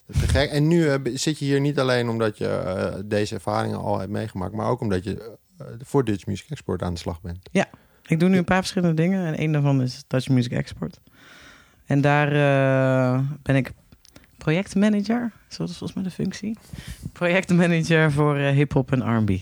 Dat 0.07 0.17
is 0.17 0.21
te 0.21 0.29
gek. 0.29 0.51
En 0.51 0.69
nu 0.69 0.89
eh, 0.89 0.99
zit 1.15 1.39
je 1.39 1.45
hier 1.45 1.61
niet 1.61 1.79
alleen 1.79 2.09
omdat 2.09 2.39
je 2.39 2.49
eh, 2.49 2.95
deze 3.05 3.35
ervaringen 3.35 3.79
al 3.79 3.99
hebt 3.99 4.11
meegemaakt, 4.11 4.55
maar 4.55 4.69
ook 4.69 4.81
omdat 4.81 5.05
je 5.05 5.37
eh, 5.59 5.67
voor 5.81 6.05
Dutch 6.05 6.27
Music 6.27 6.47
Export 6.51 6.83
aan 6.83 6.93
de 6.93 6.99
slag 6.99 7.21
bent. 7.21 7.49
Ik 8.07 8.21
doe 8.21 8.29
nu 8.29 8.39
een 8.39 8.45
paar 8.45 8.61
verschillende 8.61 9.03
dingen 9.03 9.27
en 9.27 9.37
één 9.37 9.53
daarvan 9.53 9.83
is 9.83 10.05
Dutch 10.07 10.29
Music 10.29 10.53
Export. 10.53 11.01
En 11.87 12.01
daar 12.01 12.31
ben 13.43 13.57
ik 13.57 13.73
projectmanager, 14.39 15.33
zo 15.49 15.57
dat 15.59 15.69
is 15.69 15.77
volgens 15.77 15.93
mij 15.93 16.03
de 16.03 16.11
functie. 16.11 16.59
Projectmanager 17.13 18.13
voor 18.13 18.37
hip-hop 18.37 18.93
en 18.93 19.19
RB. 19.19 19.41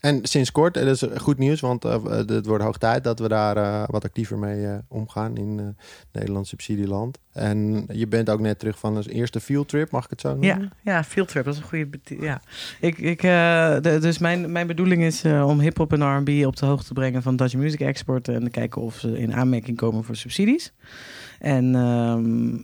En 0.00 0.18
sinds 0.22 0.52
kort, 0.52 0.76
en 0.76 0.86
dat 0.86 1.02
is 1.02 1.18
goed 1.20 1.38
nieuws, 1.38 1.60
want 1.60 1.84
eh, 1.84 2.04
het 2.04 2.46
wordt 2.46 2.64
hoog 2.64 2.78
tijd 2.78 3.04
dat 3.04 3.18
we 3.18 3.28
daar 3.28 3.56
eh, 3.56 3.82
wat 3.86 4.04
actiever 4.04 4.38
mee 4.38 4.66
eh, 4.66 4.74
omgaan 4.88 5.36
in 5.36 5.58
eh 5.58 5.66
Nederlands 6.12 6.48
subsidieland. 6.48 7.18
En 7.32 7.84
je 7.92 8.06
bent 8.06 8.30
ook 8.30 8.40
net 8.40 8.58
terug 8.58 8.78
van 8.78 8.96
een 8.96 9.06
eerste 9.06 9.40
field 9.40 9.68
trip, 9.68 9.90
mag 9.90 10.04
ik 10.04 10.10
het 10.10 10.20
zo 10.20 10.28
noemen? 10.28 10.48
Ja, 10.84 10.92
ja, 10.92 11.04
field 11.04 11.28
trip, 11.28 11.44
dat 11.44 11.54
is 11.54 11.60
een 11.60 11.66
goede. 11.66 11.88
Ja. 12.20 12.40
Ik, 12.80 12.98
ik, 12.98 13.22
eh, 13.22 13.76
de- 13.80 13.98
dus 14.00 14.18
mijn, 14.18 14.52
mijn 14.52 14.66
bedoeling 14.66 15.02
is 15.02 15.24
eh, 15.24 15.46
om 15.48 15.60
hip-hop 15.60 15.92
en 15.92 16.16
RB 16.18 16.46
op 16.46 16.56
de 16.56 16.66
hoogte 16.66 16.86
te 16.86 16.92
brengen 16.92 17.22
van 17.22 17.36
Dutch 17.36 17.54
Music 17.54 17.80
Export 17.80 18.28
en 18.28 18.44
te 18.44 18.50
kijken 18.50 18.82
of 18.82 18.98
ze 18.98 19.18
in 19.18 19.34
aanmerking 19.34 19.76
komen 19.76 20.04
voor 20.04 20.16
subsidies. 20.16 20.72
En 21.38 21.74
ehm, 21.74 22.54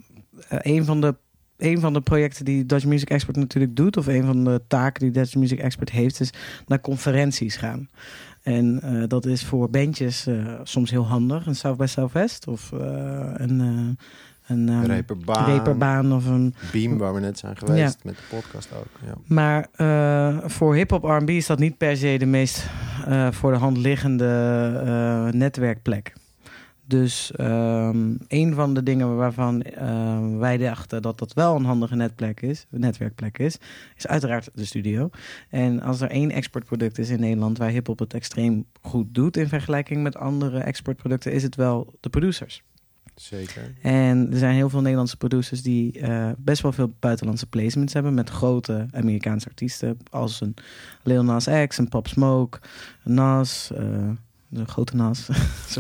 eh, 0.48 0.74
een 0.74 0.84
van 0.84 1.00
de 1.00 1.14
een 1.56 1.80
van 1.80 1.92
de 1.92 2.00
projecten 2.00 2.44
die 2.44 2.66
Dutch 2.66 2.84
Music 2.84 3.10
Export 3.10 3.36
natuurlijk 3.36 3.76
doet, 3.76 3.96
of 3.96 4.06
een 4.06 4.24
van 4.24 4.44
de 4.44 4.60
taken 4.68 5.02
die 5.02 5.10
Dutch 5.10 5.34
Music 5.34 5.58
Export 5.58 5.90
heeft, 5.90 6.20
is 6.20 6.32
naar 6.66 6.80
conferenties 6.80 7.56
gaan. 7.56 7.88
En 8.42 8.80
eh, 8.82 9.02
dat 9.08 9.26
is 9.26 9.44
voor 9.44 9.70
bandjes 9.70 10.26
eh, 10.26 10.34
soms 10.62 10.90
heel 10.90 11.06
handig. 11.06 11.46
Een 11.46 11.54
South 11.54 11.76
by 11.76 11.86
Southwest 11.86 12.46
of 12.46 12.72
eh, 12.72 12.80
een, 13.34 13.60
een 14.46 14.68
ehm, 14.68 14.84
Reperbaan, 14.84 15.44
reperbaan 15.44 16.12
of 16.12 16.26
een 16.26 16.54
Beam, 16.72 16.98
waar 16.98 17.14
we 17.14 17.20
net 17.20 17.38
zijn 17.38 17.56
geweest, 17.56 18.04
met 18.04 18.16
de 18.16 18.22
podcast 18.36 18.68
ook. 18.74 18.86
Ja. 19.06 19.14
maar 19.26 19.68
voor 20.50 20.74
hip-hop 20.74 21.04
RB 21.04 21.28
is 21.28 21.46
dat 21.46 21.58
niet 21.58 21.76
per 21.76 21.96
se 21.96 22.16
de 22.18 22.26
meest 22.26 22.66
voor 23.30 23.52
de 23.52 23.58
hand 23.58 23.76
liggende 23.76 25.30
netwerkplek. 25.32 26.12
Dus 26.86 27.32
ehm, 27.32 28.14
een 28.28 28.54
van 28.54 28.74
de 28.74 28.82
dingen 28.82 29.16
waarvan 29.16 29.62
eh, 29.62 30.38
wij 30.38 30.56
dachten 30.56 31.02
dat 31.02 31.18
dat 31.18 31.32
wel 31.32 31.56
een 31.56 31.64
handige 31.64 31.96
netplek 31.96 32.40
is, 32.40 32.66
netwerkplek 32.70 33.38
is, 33.38 33.58
is 33.96 34.06
uiteraard 34.06 34.50
de 34.54 34.64
studio. 34.64 35.10
En 35.48 35.80
als 35.80 36.00
er 36.00 36.10
één 36.10 36.30
exportproduct 36.30 36.98
is 36.98 37.10
in 37.10 37.20
Nederland 37.20 37.58
waar 37.58 37.70
hip-hop 37.70 37.98
het 37.98 38.14
extreem 38.14 38.66
goed 38.82 39.14
doet 39.14 39.36
in 39.36 39.48
vergelijking 39.48 40.02
met 40.02 40.16
andere 40.16 40.58
exportproducten, 40.58 41.32
is 41.32 41.42
het 41.42 41.56
wel 41.56 41.94
de 42.00 42.08
producers. 42.08 42.62
Zeker. 43.14 43.74
En 43.82 44.28
er 44.32 44.38
zijn 44.38 44.54
heel 44.54 44.68
veel 44.68 44.80
Nederlandse 44.80 45.16
producers 45.16 45.62
die 45.62 46.00
eh, 46.00 46.30
best 46.38 46.62
wel 46.62 46.72
veel 46.72 46.94
buitenlandse 46.98 47.46
placements 47.46 47.92
hebben 47.92 48.14
met 48.14 48.30
grote 48.30 48.86
Amerikaanse 48.90 49.48
artiesten. 49.48 49.98
Als 50.10 50.40
een 50.40 50.54
Lil 51.02 51.24
Nas 51.24 51.48
X, 51.66 51.78
een 51.78 51.88
Pop 51.88 52.08
Smoke, 52.08 52.58
Nas, 53.04 53.70
eh, 53.74 54.10
de 54.54 54.64
grote 54.66 54.96
Nas, 54.96 55.28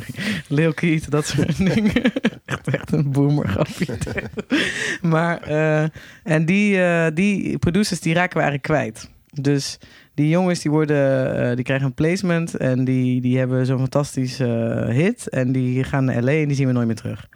sorry, 0.48 0.72
Keat, 0.72 1.10
dat 1.10 1.26
soort 1.26 1.56
dingen. 1.74 2.02
echt, 2.44 2.68
echt 2.68 2.92
een 2.92 3.10
boomer 3.12 3.48
grapje. 3.48 3.98
maar, 5.02 5.42
eh, 5.42 5.88
en 6.22 6.44
die, 6.44 6.82
eh, 6.82 7.06
die 7.14 7.58
producers 7.58 8.00
die 8.00 8.14
raken 8.14 8.36
we 8.36 8.42
eigenlijk 8.42 8.62
kwijt. 8.62 9.10
Dus 9.40 9.78
die 10.14 10.28
jongens 10.28 10.60
die 10.60 10.70
worden, 10.70 11.36
eh, 11.36 11.54
die 11.54 11.64
krijgen 11.64 11.86
een 11.86 11.94
placement 11.94 12.56
en 12.56 12.84
die, 12.84 13.20
die 13.20 13.38
hebben 13.38 13.66
zo'n 13.66 13.78
fantastische 13.78 14.44
hit. 14.90 15.28
En 15.28 15.52
die 15.52 15.84
gaan 15.84 16.04
naar 16.04 16.22
LA 16.22 16.32
en 16.32 16.46
die 16.46 16.56
zien 16.56 16.66
we 16.66 16.72
nooit 16.72 16.86
meer 16.86 16.96
terug. 16.96 17.28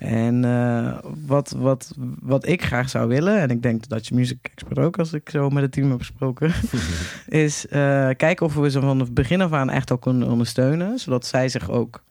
En 0.00 0.44
eh, 0.44 0.98
wat, 1.26 1.54
wat, 1.56 1.94
wat 2.20 2.46
ik 2.46 2.64
graag 2.64 2.88
zou 2.88 3.08
willen, 3.08 3.40
en 3.40 3.48
ik 3.48 3.62
denk 3.62 3.88
dat 3.88 4.06
je 4.06 4.14
Music 4.14 4.38
Expert 4.42 4.78
ook, 4.78 4.98
als 4.98 5.12
ik 5.12 5.30
zo 5.30 5.50
met 5.50 5.62
het 5.62 5.72
team 5.72 5.90
heb 5.90 5.98
gesproken, 5.98 6.52
is 7.28 7.66
eh, 7.66 8.08
kijken 8.16 8.46
of 8.46 8.54
we 8.54 8.70
ze 8.70 8.80
van 8.80 9.00
het 9.00 9.14
begin 9.14 9.40
af 9.40 9.52
aan 9.52 9.70
echt 9.70 9.92
ook 9.92 10.02
kunnen 10.02 10.28
ondersteunen. 10.28 10.98
Zodat 10.98 11.26
zij 11.26 11.48
zich 11.48 11.70
ook 11.70 12.02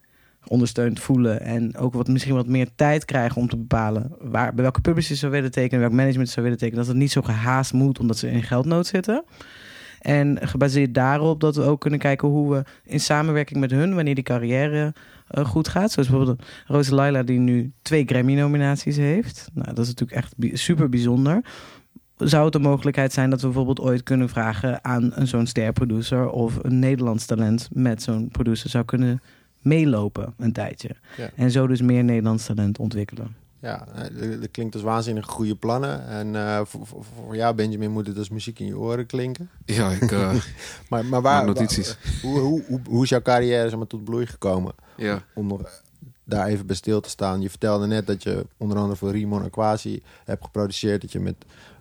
ondersteund 0.47 0.99
voelen 0.99 1.41
en 1.41 1.77
ook 1.77 1.93
wat, 1.93 2.07
misschien 2.07 2.35
wat 2.35 2.47
meer 2.47 2.67
tijd 2.75 3.05
krijgen 3.05 3.41
om 3.41 3.49
te 3.49 3.57
bepalen 3.57 4.11
waar, 4.19 4.53
bij 4.53 4.63
welke 4.63 4.81
publishers 4.81 5.19
ze 5.19 5.27
willen 5.27 5.51
tekenen, 5.51 5.79
welk 5.79 5.93
management 5.93 6.29
ze 6.29 6.41
willen 6.41 6.57
tekenen. 6.57 6.79
Dat 6.79 6.87
het 6.93 7.01
niet 7.01 7.11
zo 7.11 7.21
gehaast 7.21 7.73
moet 7.73 7.99
omdat 7.99 8.17
ze 8.17 8.31
in 8.31 8.43
geldnood 8.43 8.87
zitten. 8.87 9.23
En 9.99 10.37
gebaseerd 10.41 10.93
daarop 10.93 11.39
dat 11.39 11.55
we 11.55 11.61
ook 11.61 11.81
kunnen 11.81 11.99
kijken 11.99 12.27
hoe 12.27 12.51
we 12.53 12.63
in 12.83 12.99
samenwerking 12.99 13.59
met 13.59 13.71
hun, 13.71 13.95
wanneer 13.95 14.15
die 14.15 14.23
carrière 14.23 14.93
eh, 15.27 15.45
goed 15.45 15.67
gaat. 15.67 15.91
Zoals 15.91 16.09
bijvoorbeeld 16.09 16.43
Rose 16.65 16.95
Laila, 16.95 17.23
die 17.23 17.39
nu 17.39 17.71
twee 17.81 18.05
Grammy-nominaties 18.05 18.97
heeft. 18.97 19.49
Nou, 19.53 19.67
dat 19.67 19.79
is 19.79 19.87
natuurlijk 19.87 20.17
echt 20.17 20.33
bi- 20.37 20.55
super 20.55 20.89
bijzonder. 20.89 21.41
Zou 22.17 22.45
het 22.45 22.55
een 22.55 22.61
mogelijkheid 22.61 23.13
zijn 23.13 23.29
dat 23.29 23.39
we 23.41 23.45
bijvoorbeeld 23.47 23.79
ooit 23.79 24.03
kunnen 24.03 24.29
vragen 24.29 24.83
aan 24.83 25.13
zo'n 25.23 25.47
sterproducer 25.47 26.29
of 26.29 26.59
een 26.61 26.79
Nederlands 26.79 27.25
talent 27.25 27.69
met 27.73 28.01
zo'n 28.01 28.29
producer 28.31 28.69
zou 28.69 28.85
kunnen 28.85 29.21
meelopen 29.61 30.33
een 30.37 30.53
tijdje. 30.53 30.89
Ja. 31.17 31.29
En 31.35 31.51
zo 31.51 31.67
dus 31.67 31.81
meer 31.81 32.03
Nederlands 32.03 32.45
talent 32.45 32.79
ontwikkelen. 32.79 33.35
Ja, 33.61 33.87
eh, 33.87 34.39
dat 34.41 34.51
klinkt 34.51 34.73
als 34.73 34.83
waanzinnig 34.83 35.25
goede 35.25 35.55
plannen. 35.55 36.07
En 36.07 36.35
eh, 36.35 36.61
voor, 36.65 36.87
voor, 36.87 37.03
voor 37.25 37.35
jou, 37.35 37.55
Benjamin, 37.55 37.91
moet 37.91 38.07
het 38.07 38.17
als 38.17 38.29
muziek 38.29 38.59
in 38.59 38.65
je 38.65 38.77
oren 38.77 39.05
klinken. 39.05 39.49
Ja, 39.65 39.89
ik, 39.91 40.11
eh, 40.11 40.33
Maar, 40.89 41.05
maar 41.05 41.21
waar, 41.21 41.45
notities. 41.45 41.87
waar- 41.87 42.21
hoe, 42.21 42.39
hoe, 42.39 42.63
hoe, 42.67 42.79
hoe 42.89 43.03
is 43.03 43.09
jouw 43.09 43.21
carrière 43.21 43.69
zeg 43.69 43.77
maar, 43.77 43.87
tot 43.87 44.03
bloei 44.03 44.25
gekomen? 44.25 44.73
ja. 44.97 45.23
Om 45.33 45.47
nog 45.47 45.81
daar 46.23 46.47
even 46.47 46.65
bij 46.65 46.75
stil 46.75 47.01
te 47.01 47.09
staan. 47.09 47.41
Je 47.41 47.49
vertelde 47.49 47.87
net 47.87 48.07
dat 48.07 48.23
je 48.23 48.45
onder 48.57 48.77
andere 48.77 48.95
voor 48.95 49.11
Rimon 49.11 49.43
Aquasi 49.43 50.01
hebt 50.25 50.43
geproduceerd. 50.43 51.01
Dat 51.01 51.11
je 51.11 51.19
met 51.19 51.35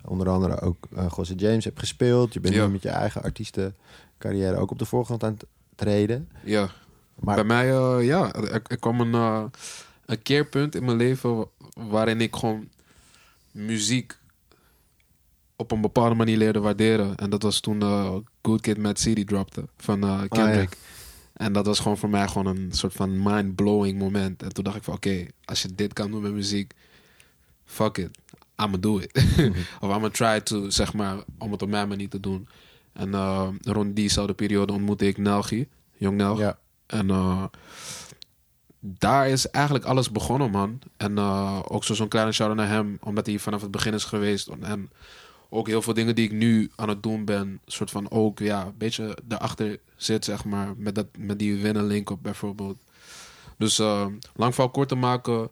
onder 0.05 0.29
andere 0.29 0.61
ook 0.61 0.87
uh, 0.93 1.11
James 1.35 1.65
hebt 1.65 1.79
gespeeld. 1.79 2.33
Je 2.33 2.39
bent 2.39 2.53
Ja. 2.53 2.65
nu 2.65 2.71
met 2.71 2.81
je 2.81 2.89
eigen 2.89 3.21
artiestencarrière 3.23 4.55
ook 4.55 4.71
op 4.71 4.79
de 4.79 4.85
voorgrond 4.85 5.23
aan 5.23 5.33
het 5.33 5.45
treden. 5.75 6.29
ja. 6.43 6.69
Maar 7.19 7.35
Bij 7.35 7.43
mij, 7.43 7.67
ja, 8.05 8.33
er, 8.33 8.61
er 8.67 8.77
kwam 8.79 8.99
een, 9.01 9.13
een 10.05 10.21
keerpunt 10.21 10.75
in 10.75 10.85
mijn 10.85 10.97
leven 10.97 11.47
waarin 11.87 12.21
ik 12.21 12.35
gewoon 12.35 12.69
muziek 13.51 14.17
op 15.55 15.71
een 15.71 15.81
bepaalde 15.81 16.15
manier 16.15 16.37
leerde 16.37 16.59
waarderen. 16.59 17.15
En 17.15 17.29
dat 17.29 17.43
was 17.43 17.59
toen 17.59 17.81
Good 18.41 18.61
Kid, 18.61 18.77
Mad 18.77 18.99
City 18.99 19.23
dropte 19.23 19.67
van 19.77 20.03
eh, 20.03 20.21
Kendrick. 20.29 20.77
En 21.33 21.53
dat 21.53 21.65
was 21.65 21.79
gewoon 21.79 21.97
voor 21.97 22.09
mij 22.09 22.27
gewoon 22.27 22.45
een 22.45 22.71
soort 22.71 22.93
van 22.93 23.23
mind-blowing 23.23 23.99
moment. 23.99 24.43
En 24.43 24.53
toen 24.53 24.63
dacht 24.63 24.75
ik 24.75 24.83
van, 24.83 24.93
oké, 24.93 25.25
als 25.45 25.61
je 25.61 25.75
dit 25.75 25.93
kan 25.93 26.11
doen 26.11 26.21
met 26.21 26.31
muziek, 26.31 26.73
fuck 27.65 27.97
it, 27.97 28.09
I'ma 28.63 28.77
do 28.77 28.97
it. 28.99 29.25
of 29.81 29.95
I'ma 29.95 30.09
try 30.09 30.41
to, 30.41 30.69
zeg 30.69 30.93
maar, 30.93 31.17
om 31.37 31.51
het 31.51 31.61
op 31.61 31.69
mijn 31.69 31.87
manier 31.87 32.09
te 32.09 32.19
doen. 32.19 32.47
En 32.93 33.13
eh, 33.13 33.47
rond 33.61 33.95
diezelfde 33.95 34.33
periode 34.33 34.73
ontmoette 34.73 35.07
ik 35.07 35.17
Nelgi, 35.17 35.67
Jong 35.97 36.17
Nelg. 36.17 36.39
ja, 36.39 36.59
En 36.85 37.09
eh, 37.09 37.43
daar 38.79 39.29
is 39.29 39.49
eigenlijk 39.49 39.85
alles 39.85 40.11
begonnen, 40.11 40.51
man. 40.51 40.79
En 40.97 41.17
eh, 41.17 41.59
ook 41.67 41.83
zo- 41.83 41.93
zo'n 41.93 42.07
kleine 42.07 42.31
shout-out 42.31 42.57
naar 42.57 42.67
hem, 42.67 42.97
omdat 43.01 43.25
hij 43.25 43.39
vanaf 43.39 43.61
het 43.61 43.71
begin 43.71 43.93
is 43.93 44.03
geweest. 44.03 44.47
En 44.61 44.89
ook 45.49 45.67
heel 45.67 45.81
veel 45.81 45.93
dingen 45.93 46.15
die 46.15 46.25
ik 46.25 46.31
nu 46.31 46.71
aan 46.75 46.89
het 46.89 47.03
doen 47.03 47.25
ben, 47.25 47.59
soort 47.65 47.91
van 47.91 48.11
ook, 48.11 48.39
ja, 48.39 48.65
een 48.65 48.73
beetje 48.77 49.17
erachter 49.29 49.79
zit, 49.95 50.25
zeg 50.25 50.45
maar. 50.45 50.73
Met, 50.77 50.95
dat, 50.95 51.07
met 51.17 51.39
die 51.39 51.61
winnen 51.61 51.85
link 51.85 52.09
op 52.09 52.23
bijvoorbeeld. 52.23 52.77
Dus 53.57 53.79
eh, 53.79 54.05
lang 54.35 54.53
verhaal 54.53 54.71
kort 54.71 54.87
te 54.89 54.95
maken, 54.95 55.49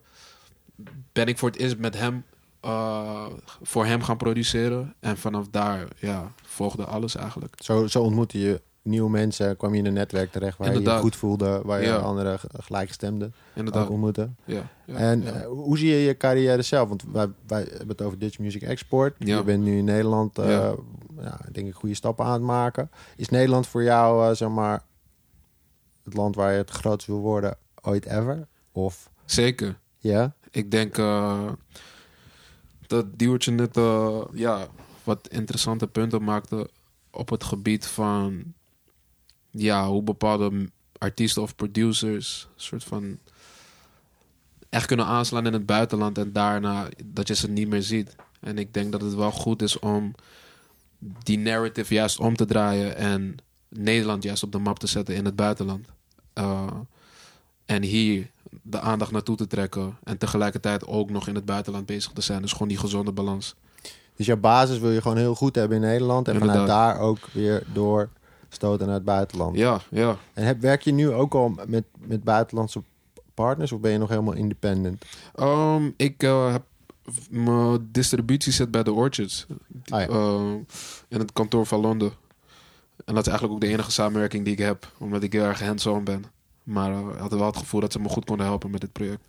ben 1.12 1.26
ik 1.26 1.38
voor 1.38 1.48
het 1.50 1.58
eerst 1.58 1.78
met 1.78 1.98
hem 1.98 2.24
eh, 2.60 3.26
voor 3.62 3.86
hem 3.86 4.02
gaan 4.02 4.16
produceren. 4.16 4.94
En 5.00 5.18
vanaf 5.18 5.48
daar 5.50 5.88
ja, 5.98 6.32
volgde 6.42 6.84
alles 6.84 7.14
eigenlijk. 7.16 7.54
Zo, 7.58 7.86
zo 7.86 8.02
ontmoette 8.02 8.38
je 8.38 8.60
nieuwe 8.88 9.10
mensen, 9.10 9.56
kwam 9.56 9.72
je 9.72 9.78
in 9.78 9.86
een 9.86 9.92
netwerk 9.92 10.32
terecht 10.32 10.58
waar 10.58 10.72
je 10.72 10.80
je 10.80 10.90
goed 10.90 11.16
voelde, 11.16 11.60
waar 11.64 11.80
je 11.80 11.86
Ja. 11.86 11.96
andere 11.96 12.38
g- 12.38 12.44
gelijkgestemden 12.52 13.34
Inderdaad. 13.54 13.88
ontmoette. 13.88 14.28
Ja, 14.44 14.62
ja, 14.86 14.94
en 14.94 15.22
ja. 15.22 15.30
eh, 15.32 15.46
hoe 15.46 15.78
zie 15.78 15.88
je 15.88 15.96
je 15.96 16.16
carrière 16.16 16.62
zelf? 16.62 16.88
Want 16.88 17.04
wij, 17.12 17.28
wij 17.46 17.60
hebben 17.70 17.88
het 17.88 18.02
over 18.02 18.18
Dutch 18.18 18.38
Music 18.38 18.62
Export. 18.62 19.14
Ja. 19.18 19.36
Je 19.36 19.42
bent 19.44 19.62
nu 19.64 19.78
in 19.78 19.84
Nederland, 19.84 20.38
eh, 20.38 20.72
denk 21.52 21.66
ik, 21.66 21.74
goede 21.74 21.94
stappen 21.94 22.24
aan 22.24 22.32
het 22.32 22.42
maken. 22.42 22.90
Is 23.16 23.28
Nederland 23.28 23.66
voor 23.66 23.82
jou, 23.82 24.28
eh, 24.30 24.36
zeg 24.36 24.48
maar, 24.48 24.82
het 26.04 26.14
land 26.14 26.34
waar 26.34 26.52
je 26.52 26.58
het 26.58 26.70
grootst 26.70 27.06
wil 27.06 27.18
worden 27.20 27.56
ooit 27.82 28.06
ever? 28.06 28.46
Of 28.72 29.10
Zeker. 29.24 29.78
ja? 29.98 30.34
Ik 30.50 30.70
denk 30.70 30.98
eh, 30.98 31.48
dat 32.86 33.06
Diewertje 33.18 33.50
net 33.52 33.74
ja, 34.32 34.66
wat 35.04 35.28
interessante 35.30 35.86
punten 35.86 36.24
maakte 36.24 36.70
op 37.10 37.28
het 37.28 37.44
gebied 37.44 37.86
van 37.86 38.42
ja, 39.50 39.88
hoe 39.88 40.02
bepaalde 40.02 40.68
artiesten 40.98 41.42
of 41.42 41.54
producers 41.54 42.48
soort 42.56 42.84
van 42.84 43.18
echt 44.68 44.86
kunnen 44.86 45.06
aanslaan 45.06 45.46
in 45.46 45.52
het 45.52 45.66
buitenland 45.66 46.18
en 46.18 46.32
daarna 46.32 46.88
dat 47.04 47.28
je 47.28 47.34
ze 47.34 47.50
niet 47.50 47.68
meer 47.68 47.82
ziet. 47.82 48.16
En 48.40 48.58
ik 48.58 48.74
denk 48.74 48.92
dat 48.92 49.00
het 49.00 49.14
wel 49.14 49.30
goed 49.30 49.62
is 49.62 49.78
om 49.78 50.14
die 51.22 51.38
narrative 51.38 51.94
juist 51.94 52.18
om 52.18 52.36
te 52.36 52.44
draaien 52.44 52.96
en 52.96 53.36
Nederland 53.68 54.22
juist 54.22 54.42
op 54.42 54.52
de 54.52 54.58
map 54.58 54.78
te 54.78 54.86
zetten 54.86 55.14
in 55.14 55.24
het 55.24 55.36
buitenland. 55.36 55.86
Eh, 56.32 56.66
en 57.64 57.82
hier 57.82 58.30
de 58.62 58.80
aandacht 58.80 59.10
naartoe 59.10 59.36
te 59.36 59.46
trekken. 59.46 59.96
En 60.02 60.18
tegelijkertijd 60.18 60.86
ook 60.86 61.10
nog 61.10 61.28
in 61.28 61.34
het 61.34 61.44
buitenland 61.44 61.86
bezig 61.86 62.12
te 62.12 62.20
zijn. 62.20 62.42
Dus 62.42 62.52
gewoon 62.52 62.68
die 62.68 62.78
gezonde 62.78 63.12
balans. 63.12 63.54
Dus 64.16 64.26
jouw 64.26 64.36
basis 64.36 64.78
wil 64.78 64.90
je 64.90 65.02
gewoon 65.02 65.16
heel 65.16 65.34
goed 65.34 65.54
hebben 65.54 65.76
in 65.76 65.88
Nederland 65.88 66.28
en 66.28 66.38
vanuit 66.38 66.58
Inderdaad. 66.58 66.94
daar 66.94 67.00
ook 67.02 67.18
weer 67.32 67.62
doorstoten 68.48 68.86
naar 68.86 68.96
het 68.96 69.04
buitenland. 69.04 69.56
Ja, 69.56 69.80
ja. 69.90 70.16
En 70.32 70.44
heb, 70.44 70.60
werk 70.60 70.82
je 70.82 70.92
nu 70.92 71.12
ook 71.12 71.34
al 71.34 71.54
met, 71.66 71.84
met 71.98 72.24
buitenlandse 72.24 72.82
partners 73.34 73.72
of 73.72 73.80
ben 73.80 73.92
je 73.92 73.98
nog 73.98 74.08
helemaal 74.08 74.34
independent? 74.34 75.04
Ehm, 75.34 75.90
ik 75.96 76.22
eh, 76.22 76.52
heb 76.52 76.62
mijn 77.30 77.88
distributie 77.92 78.52
zit 78.52 78.70
bij 78.70 78.82
de 78.82 78.92
Orchards. 78.92 79.46
Ah, 79.88 80.00
ja. 80.00 80.08
Eh, 80.08 80.54
in 81.08 81.18
het 81.18 81.32
kantoor 81.32 81.66
van 81.66 81.80
Londen. 81.80 82.12
En 83.04 83.14
dat 83.14 83.26
is 83.26 83.28
eigenlijk 83.28 83.52
ook 83.52 83.68
de 83.68 83.74
enige 83.74 83.90
samenwerking 83.90 84.44
die 84.44 84.52
ik 84.52 84.58
heb. 84.58 84.92
Omdat 84.98 85.22
ik 85.22 85.32
heel 85.32 85.44
erg 85.44 85.60
hands-on 85.60 86.04
ben. 86.04 86.24
Maar 86.62 86.92
eh, 86.92 87.08
ik 87.12 87.18
had 87.18 87.32
wel 87.32 87.46
het 87.46 87.56
gevoel 87.56 87.80
dat 87.80 87.92
ze 87.92 88.00
me 88.00 88.08
goed 88.08 88.24
konden 88.24 88.46
helpen 88.46 88.70
met 88.70 88.80
dit 88.80 88.92
project. 88.92 89.24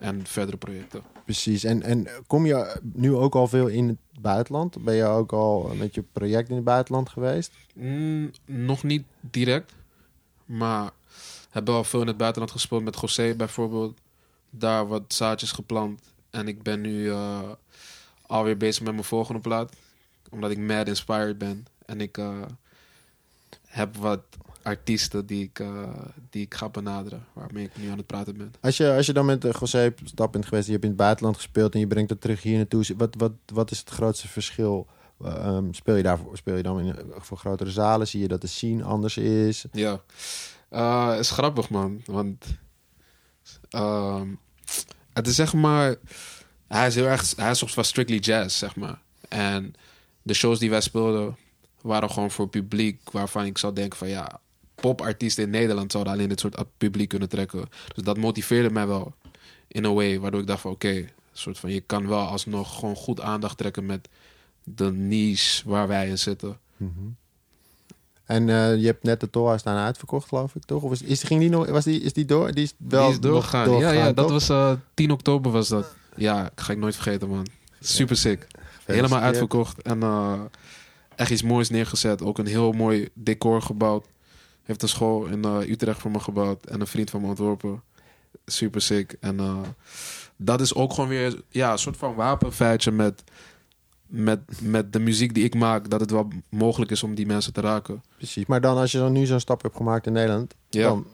En 0.00 0.26
verdere 0.26 0.56
projecten. 0.56 1.02
Precies. 1.24 1.64
En, 1.64 1.82
en 1.82 2.08
kom 2.26 2.46
je 2.46 2.80
nu 2.92 3.14
ook 3.14 3.34
al 3.34 3.48
veel 3.48 3.66
in 3.66 3.88
het 3.88 4.20
buitenland? 4.20 4.84
Ben 4.84 4.94
je 4.94 5.04
ook 5.04 5.32
al 5.32 5.72
met 5.74 5.94
je 5.94 6.02
project 6.12 6.48
in 6.48 6.54
het 6.54 6.64
buitenland 6.64 7.08
geweest? 7.08 7.52
Mm, 7.74 8.30
nog 8.44 8.82
niet 8.82 9.04
direct. 9.20 9.72
Maar 10.44 10.90
heb 11.50 11.66
wel 11.66 11.84
veel 11.84 12.00
in 12.00 12.06
het 12.06 12.16
buitenland 12.16 12.52
gespeeld 12.52 12.84
met 12.84 13.00
José 13.00 13.34
bijvoorbeeld. 13.34 13.98
Daar 14.50 14.86
wat 14.86 15.02
zaadjes 15.14 15.52
geplant. 15.52 16.00
En 16.30 16.48
ik 16.48 16.62
ben 16.62 16.80
nu 16.80 17.10
eh, 17.10 17.50
alweer 18.26 18.56
bezig 18.56 18.82
met 18.82 18.92
mijn 18.92 19.04
volgende 19.04 19.40
plaat. 19.40 19.72
Omdat 20.30 20.50
ik 20.50 20.58
mad 20.58 20.88
inspired 20.88 21.38
ben. 21.38 21.66
En 21.86 22.00
ik 22.00 22.18
eh, 22.18 22.42
heb 23.70 23.96
wat 23.96 24.22
artiesten 24.62 25.26
die 25.26 25.44
ik, 25.44 25.58
eh, 25.58 25.88
die 26.30 26.42
ik 26.42 26.54
ga 26.54 26.68
benaderen. 26.68 27.26
Waarmee 27.32 27.64
ik 27.64 27.76
nu 27.76 27.88
aan 27.88 27.96
het 27.96 28.06
praten 28.06 28.36
ben. 28.36 28.54
Als 28.60 28.76
je, 28.76 28.92
als 28.92 29.06
je 29.06 29.12
dan 29.12 29.26
met 29.26 29.44
uh, 29.44 29.50
José 29.60 29.86
op 29.86 29.98
stap 30.04 30.32
bent 30.32 30.46
geweest, 30.46 30.66
je 30.66 30.72
hebt 30.72 30.84
in 30.84 30.90
het 30.90 30.98
buitenland 30.98 31.36
gespeeld 31.36 31.74
en 31.74 31.80
je 31.80 31.86
brengt 31.86 32.10
het 32.10 32.20
terug 32.20 32.42
hier 32.42 32.56
naartoe. 32.56 32.84
Wat, 32.96 33.14
wat, 33.18 33.32
wat 33.52 33.70
is 33.70 33.78
het 33.78 33.90
grootste 33.90 34.28
verschil? 34.28 34.86
Uh, 35.22 35.46
um, 35.46 35.74
speel, 35.74 35.96
je 35.96 36.02
daarvoor, 36.02 36.36
speel 36.36 36.56
je 36.56 36.62
dan 36.62 36.80
in, 36.80 36.96
voor 37.18 37.36
grotere 37.36 37.70
zalen? 37.70 38.08
Zie 38.08 38.20
je 38.20 38.28
dat 38.28 38.40
de 38.40 38.46
scene 38.46 38.82
anders 38.82 39.16
is? 39.16 39.64
Ja, 39.72 40.00
uh, 40.70 41.16
is 41.18 41.30
grappig 41.30 41.70
man. 41.70 42.02
Want 42.04 42.44
uh, 43.70 44.22
het 45.12 45.26
is 45.26 45.34
zeg 45.34 45.52
maar. 45.52 45.94
Hij 46.68 46.86
is 46.86 46.94
heel 46.94 47.06
erg. 47.06 47.36
Hij 47.36 47.50
is 47.50 47.58
soms 47.58 47.74
van 47.74 47.84
strictly 47.84 48.18
jazz, 48.18 48.58
zeg 48.58 48.76
maar. 48.76 49.00
En 49.28 49.74
de 50.22 50.34
shows 50.34 50.58
die 50.58 50.70
wij 50.70 50.80
speelden 50.80 51.36
waren 51.82 52.10
gewoon 52.10 52.30
voor 52.30 52.48
publiek 52.48 53.10
waarvan 53.10 53.44
ik 53.44 53.58
zou 53.58 53.72
denken 53.72 53.98
van 53.98 54.08
ja, 54.08 54.40
popartiesten 54.74 55.44
in 55.44 55.50
Nederland 55.50 55.92
zouden 55.92 56.12
alleen 56.12 56.28
dit 56.28 56.40
soort 56.40 56.64
publiek 56.78 57.08
kunnen 57.08 57.28
trekken. 57.28 57.68
Dus 57.94 58.04
dat 58.04 58.16
motiveerde 58.16 58.70
mij 58.70 58.86
wel 58.86 59.14
in 59.68 59.84
een 59.84 59.94
way, 59.94 60.20
waardoor 60.20 60.40
ik 60.40 60.46
dacht 60.46 60.60
van 60.60 60.70
oké, 60.70 60.86
okay, 60.86 61.12
soort 61.32 61.58
van 61.58 61.70
je 61.70 61.80
kan 61.80 62.08
wel 62.08 62.26
alsnog 62.26 62.78
gewoon 62.78 62.96
goed 62.96 63.20
aandacht 63.20 63.58
trekken 63.58 63.86
met 63.86 64.08
de 64.64 64.92
niche 64.92 65.68
waar 65.68 65.88
wij 65.88 66.08
in 66.08 66.18
zitten. 66.18 66.58
Mm-hmm. 66.76 67.16
En 68.24 68.48
uh, 68.48 68.76
je 68.76 68.86
hebt 68.86 69.02
net 69.02 69.20
de 69.20 69.30
Torah 69.30 69.58
staan 69.58 69.76
uitverkocht, 69.76 70.28
geloof 70.28 70.54
ik, 70.54 70.64
toch? 70.64 70.82
Of 70.82 70.92
is, 70.92 71.02
is, 71.02 71.22
ging 71.22 71.40
die 71.40 71.50
nog, 71.50 71.68
was 71.68 71.84
die, 71.84 72.00
is 72.00 72.12
die 72.12 72.24
door? 72.24 72.52
Die 72.52 72.64
is 72.64 72.74
wel 72.76 73.04
die 73.04 73.12
is 73.12 73.20
doorgegaan. 73.20 73.64
doorgegaan 73.64 73.94
ja, 73.94 74.04
ja, 74.04 74.12
dat 74.12 74.30
was 74.30 74.50
uh, 74.50 74.72
10 74.94 75.10
oktober 75.10 75.52
was 75.52 75.68
dat. 75.68 75.94
Ja, 76.16 76.50
ga 76.54 76.72
ik 76.72 76.78
nooit 76.78 76.94
vergeten, 76.94 77.28
man. 77.28 77.46
Super 77.80 78.16
sick. 78.16 78.46
Helemaal 78.84 79.20
uitverkocht. 79.20 79.82
En 79.82 79.98
uh, 79.98 80.40
echt 81.20 81.30
iets 81.30 81.42
moois 81.42 81.70
neergezet. 81.70 82.22
Ook 82.22 82.38
een 82.38 82.46
heel 82.46 82.72
mooi 82.72 83.08
decor 83.14 83.62
gebouwd. 83.62 84.06
Heeft 84.62 84.82
een 84.82 84.88
school 84.88 85.26
in 85.26 85.46
uh, 85.46 85.68
Utrecht 85.68 86.00
voor 86.00 86.10
me 86.10 86.20
gebouwd. 86.20 86.66
En 86.66 86.80
een 86.80 86.86
vriend 86.86 87.10
van 87.10 87.20
me 87.20 87.26
ontworpen. 87.26 87.82
Super 88.46 88.82
sick. 88.82 89.16
En 89.20 89.36
uh, 89.40 89.60
dat 90.36 90.60
is 90.60 90.74
ook 90.74 90.92
gewoon 90.92 91.08
weer 91.08 91.42
ja, 91.48 91.72
een 91.72 91.78
soort 91.78 91.96
van 91.96 92.14
wapenfeitje 92.14 92.90
met, 92.90 93.24
met, 94.06 94.40
met 94.62 94.92
de 94.92 94.98
muziek 94.98 95.34
die 95.34 95.44
ik 95.44 95.54
maak. 95.54 95.90
Dat 95.90 96.00
het 96.00 96.10
wel 96.10 96.28
mogelijk 96.48 96.90
is 96.90 97.02
om 97.02 97.14
die 97.14 97.26
mensen 97.26 97.52
te 97.52 97.60
raken. 97.60 98.02
Precies. 98.16 98.46
Maar 98.46 98.60
dan 98.60 98.76
als 98.76 98.92
je 98.92 98.98
dan 98.98 99.12
nu 99.12 99.26
zo'n 99.26 99.40
stap 99.40 99.62
hebt 99.62 99.76
gemaakt 99.76 100.06
in 100.06 100.12
Nederland. 100.12 100.54
Ja. 100.68 100.88
Dan 100.88 101.06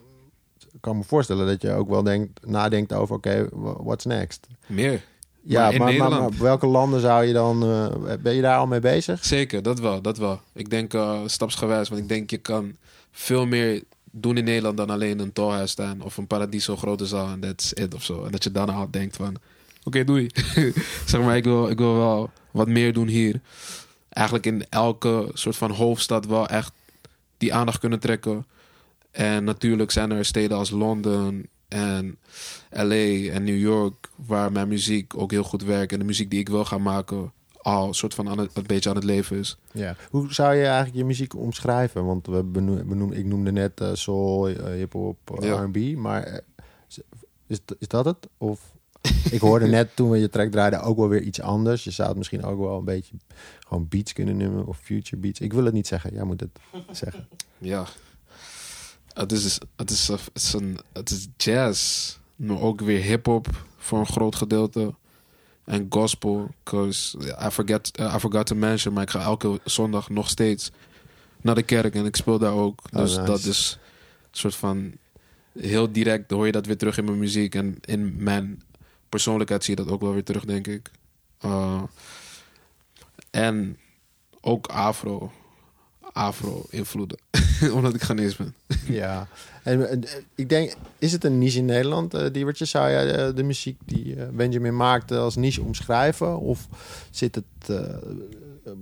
kan 0.81 0.93
ik 0.93 0.99
me 0.99 1.05
voorstellen 1.05 1.47
dat 1.47 1.63
je 1.63 1.73
ook 1.73 1.89
wel 1.89 2.03
denkt, 2.03 2.47
nadenkt 2.47 2.93
over 2.93 3.17
oké, 3.17 3.49
okay, 3.53 3.75
what's 3.83 4.05
next? 4.05 4.47
Meer. 4.67 5.05
Ja, 5.49 5.63
maar, 5.63 5.73
in 5.73 5.79
maar, 5.79 5.89
Nederland... 5.89 6.21
maar, 6.21 6.31
maar 6.31 6.43
welke 6.43 6.67
landen 6.67 7.01
zou 7.01 7.25
je 7.25 7.33
dan... 7.33 7.65
Uh, 7.65 8.13
ben 8.21 8.35
je 8.35 8.43
daar 8.43 8.59
al 8.59 8.67
mee 8.67 8.81
bezig? 8.81 9.25
Zeker, 9.25 9.63
dat 9.63 9.81
wel, 9.81 10.03
dat 10.03 10.19
wel. 10.19 10.41
Ik 10.53 10.71
denk 10.71 10.95
uh, 10.95 11.21
stapsgewijs, 11.27 11.89
want 11.89 12.01
ik 12.01 12.09
denk 12.09 12.31
je 12.31 12.39
kan 12.39 12.77
veel 13.11 13.47
meer 13.47 13.83
doen 14.11 14.37
in 14.37 14.45
Nederland 14.45 14.77
dan 14.77 14.91
alleen 14.91 15.19
een 15.19 15.33
tolhuis 15.33 15.71
staan 15.71 16.01
of 16.03 16.17
een 16.17 16.27
paradiso 16.27 16.77
grote 16.77 17.07
zaal 17.07 17.29
en 17.29 17.41
that's 17.41 17.73
it 17.73 17.95
of 17.95 18.05
zo. 18.05 18.25
En 18.25 18.31
dat 18.31 18.45
je 18.45 18.51
dan 18.51 18.69
al 18.69 18.91
denkt 18.91 19.17
van, 19.17 19.29
oké, 19.29 19.39
okay, 19.85 20.05
doei. 20.05 20.27
zeg 21.07 21.21
maar, 21.21 21.37
ik 21.37 21.45
wil, 21.45 21.69
ik 21.69 21.79
wil 21.79 21.95
wel 21.95 22.31
wat 22.51 22.69
meer 22.69 22.93
doen 22.93 23.09
hier. 23.09 23.41
Eigenlijk 24.09 24.47
in 24.47 24.67
elke 24.69 25.31
soort 25.33 25.57
van 25.57 25.71
hoofdstad 25.71 26.27
wel 26.27 26.49
echt 26.49 26.73
die 27.39 27.55
aandacht 27.55 27.79
kunnen 27.79 28.01
trekken. 28.01 28.47
En 29.11 29.45
natuurlijk 29.45 29.91
zijn 29.91 30.11
er 30.11 30.25
steden 30.25 30.57
als 30.57 30.71
Londen 30.71 31.49
en 31.69 32.19
LA 32.71 33.31
en 33.33 33.45
New 33.45 33.59
York, 33.59 34.11
waar 34.27 34.53
mijn 34.53 34.69
muziek 34.69 35.17
ook 35.17 35.31
heel 35.31 35.43
goed 35.43 35.63
werkt. 35.63 35.93
En 35.93 35.99
de 35.99 36.05
muziek 36.05 36.31
die 36.31 36.41
ik 36.41 36.49
wil 36.49 36.65
gaan 36.65 36.83
maken, 36.83 37.33
al 37.63 37.95
soort 37.95 38.15
van 38.15 38.29
aan 38.29 38.39
het, 38.39 38.51
een 38.57 38.67
beetje 38.67 38.91
aan 38.91 38.97
het 38.97 39.05
leven 39.05 39.39
is. 39.39 39.59
Ja. 39.73 39.97
Hoe 40.11 40.35
zou 40.35 40.55
je 40.55 40.65
eigenlijk 40.65 40.97
je 40.97 41.05
muziek 41.05 41.35
omschrijven? 41.35 42.05
Want 42.05 42.27
we 42.27 42.43
benoem, 42.43 42.89
benoem, 42.89 43.13
ik 43.13 43.25
noemde 43.25 43.53
net 43.53 43.81
uh, 43.81 43.91
soul, 43.93 44.51
uh, 44.51 44.65
hip-hop, 44.65 45.39
ja. 45.41 45.55
RB, 45.55 45.97
maar 45.97 46.41
is, 47.47 47.59
is 47.79 47.89
dat 47.89 48.05
het? 48.05 48.29
Of 48.39 48.75
ik 49.31 49.41
hoorde 49.41 49.67
net 49.67 49.97
toen 49.97 50.11
we 50.11 50.19
je 50.19 50.29
track 50.29 50.51
draaiden 50.51 50.83
ook 50.83 50.97
wel 50.97 51.09
weer 51.09 51.23
iets 51.23 51.41
anders. 51.41 51.85
Je 51.85 51.91
zou 51.91 52.09
het 52.09 52.17
misschien 52.17 52.45
ook 52.45 52.59
wel 52.59 52.79
een 52.79 52.85
beetje 52.85 53.17
gewoon 53.69 53.89
beats 53.89 54.13
kunnen 54.13 54.37
noemen 54.37 54.67
of 54.67 54.79
future 54.79 55.17
beats. 55.17 55.41
Ik 55.41 55.53
wil 55.53 55.65
het 55.65 55.75
niet 55.75 55.87
zeggen, 55.87 56.15
jij 56.15 56.25
moet 56.25 56.41
het 56.41 56.59
zeggen. 56.91 57.29
Ja, 57.59 57.87
het 59.17 59.33
is, 59.33 59.59
het 59.77 59.91
is, 59.91 60.09
het 60.09 60.31
is, 60.33 60.53
een, 60.53 60.79
het 60.93 61.11
is 61.11 61.27
jazz, 61.37 62.17
maar 62.37 62.61
ook 62.61 62.81
weer 62.81 63.03
hip-hop 63.03 63.49
voor 63.77 63.99
een 63.99 64.07
groot 64.07 64.37
gedeelte. 64.37 64.95
En 65.65 65.87
gospel, 65.91 66.49
because 66.63 67.19
I 67.47 67.51
forget, 67.51 67.99
uh, 68.01 68.15
I 68.17 68.19
forgot 68.19 68.47
to 68.47 68.55
mention, 68.55 68.95
maar 68.95 69.03
ik 69.03 69.11
ga 69.11 69.21
elke 69.21 69.61
zondag 69.65 70.09
nog 70.09 70.29
steeds 70.29 70.71
naar 71.41 71.55
de 71.55 71.63
kerk 71.63 71.95
en 71.95 72.05
ik 72.05 72.17
speel 72.17 72.39
daar 72.39 72.53
ook. 72.53 72.83
Oh, 72.93 73.01
dus 73.01 73.17
nice. 73.17 73.27
dat 73.27 73.45
is 73.45 73.79
een 74.23 74.39
soort 74.39 74.55
van 74.55 74.93
heel 75.59 75.93
direct 75.93 76.31
hoor 76.31 76.47
je 76.47 76.53
dat 76.53 76.67
weer 76.67 76.77
terug 76.77 76.99
in 76.99 77.05
mijn 77.05 77.19
muziek 77.19 77.55
en 77.55 77.79
in 77.81 78.15
mijn 78.23 78.63
persoonlijkheid 79.09 79.65
zie 79.65 79.77
je 79.77 79.83
dat 79.85 79.93
ook 79.93 80.01
wel 80.01 80.13
weer 80.13 80.25
terug, 80.25 80.45
denk 80.45 80.67
ik. 80.67 80.91
Uh, 81.45 81.83
en 83.31 83.79
ook 84.41 84.67
afro, 84.67 85.33
afro-invloeden, 86.17 87.19
omdat 87.75 87.95
ik 87.95 88.03
Ghanese 88.03 88.37
ben. 88.37 88.55
ja, 88.87 89.27
en, 89.63 89.89
en, 89.91 90.03
ik 90.35 90.49
denk, 90.49 90.75
is 90.99 91.13
het 91.13 91.25
een 91.25 91.39
niche 91.39 91.59
in 91.59 91.65
Nederland, 91.65 92.15
uh, 92.15 92.21
Diewertje? 92.33 92.65
Zou 92.65 92.91
jij 92.91 93.29
uh, 93.29 93.35
de 93.35 93.43
muziek 93.43 93.79
die 93.85 94.17
uh, 94.17 94.23
Benjamin 94.33 94.77
maakte 94.77 95.17
als 95.17 95.37
niche 95.37 95.63
omschrijven? 95.63 96.39
Of 96.39 96.67
zit 97.11 97.35
het 97.35 97.45
uh, 97.71 97.79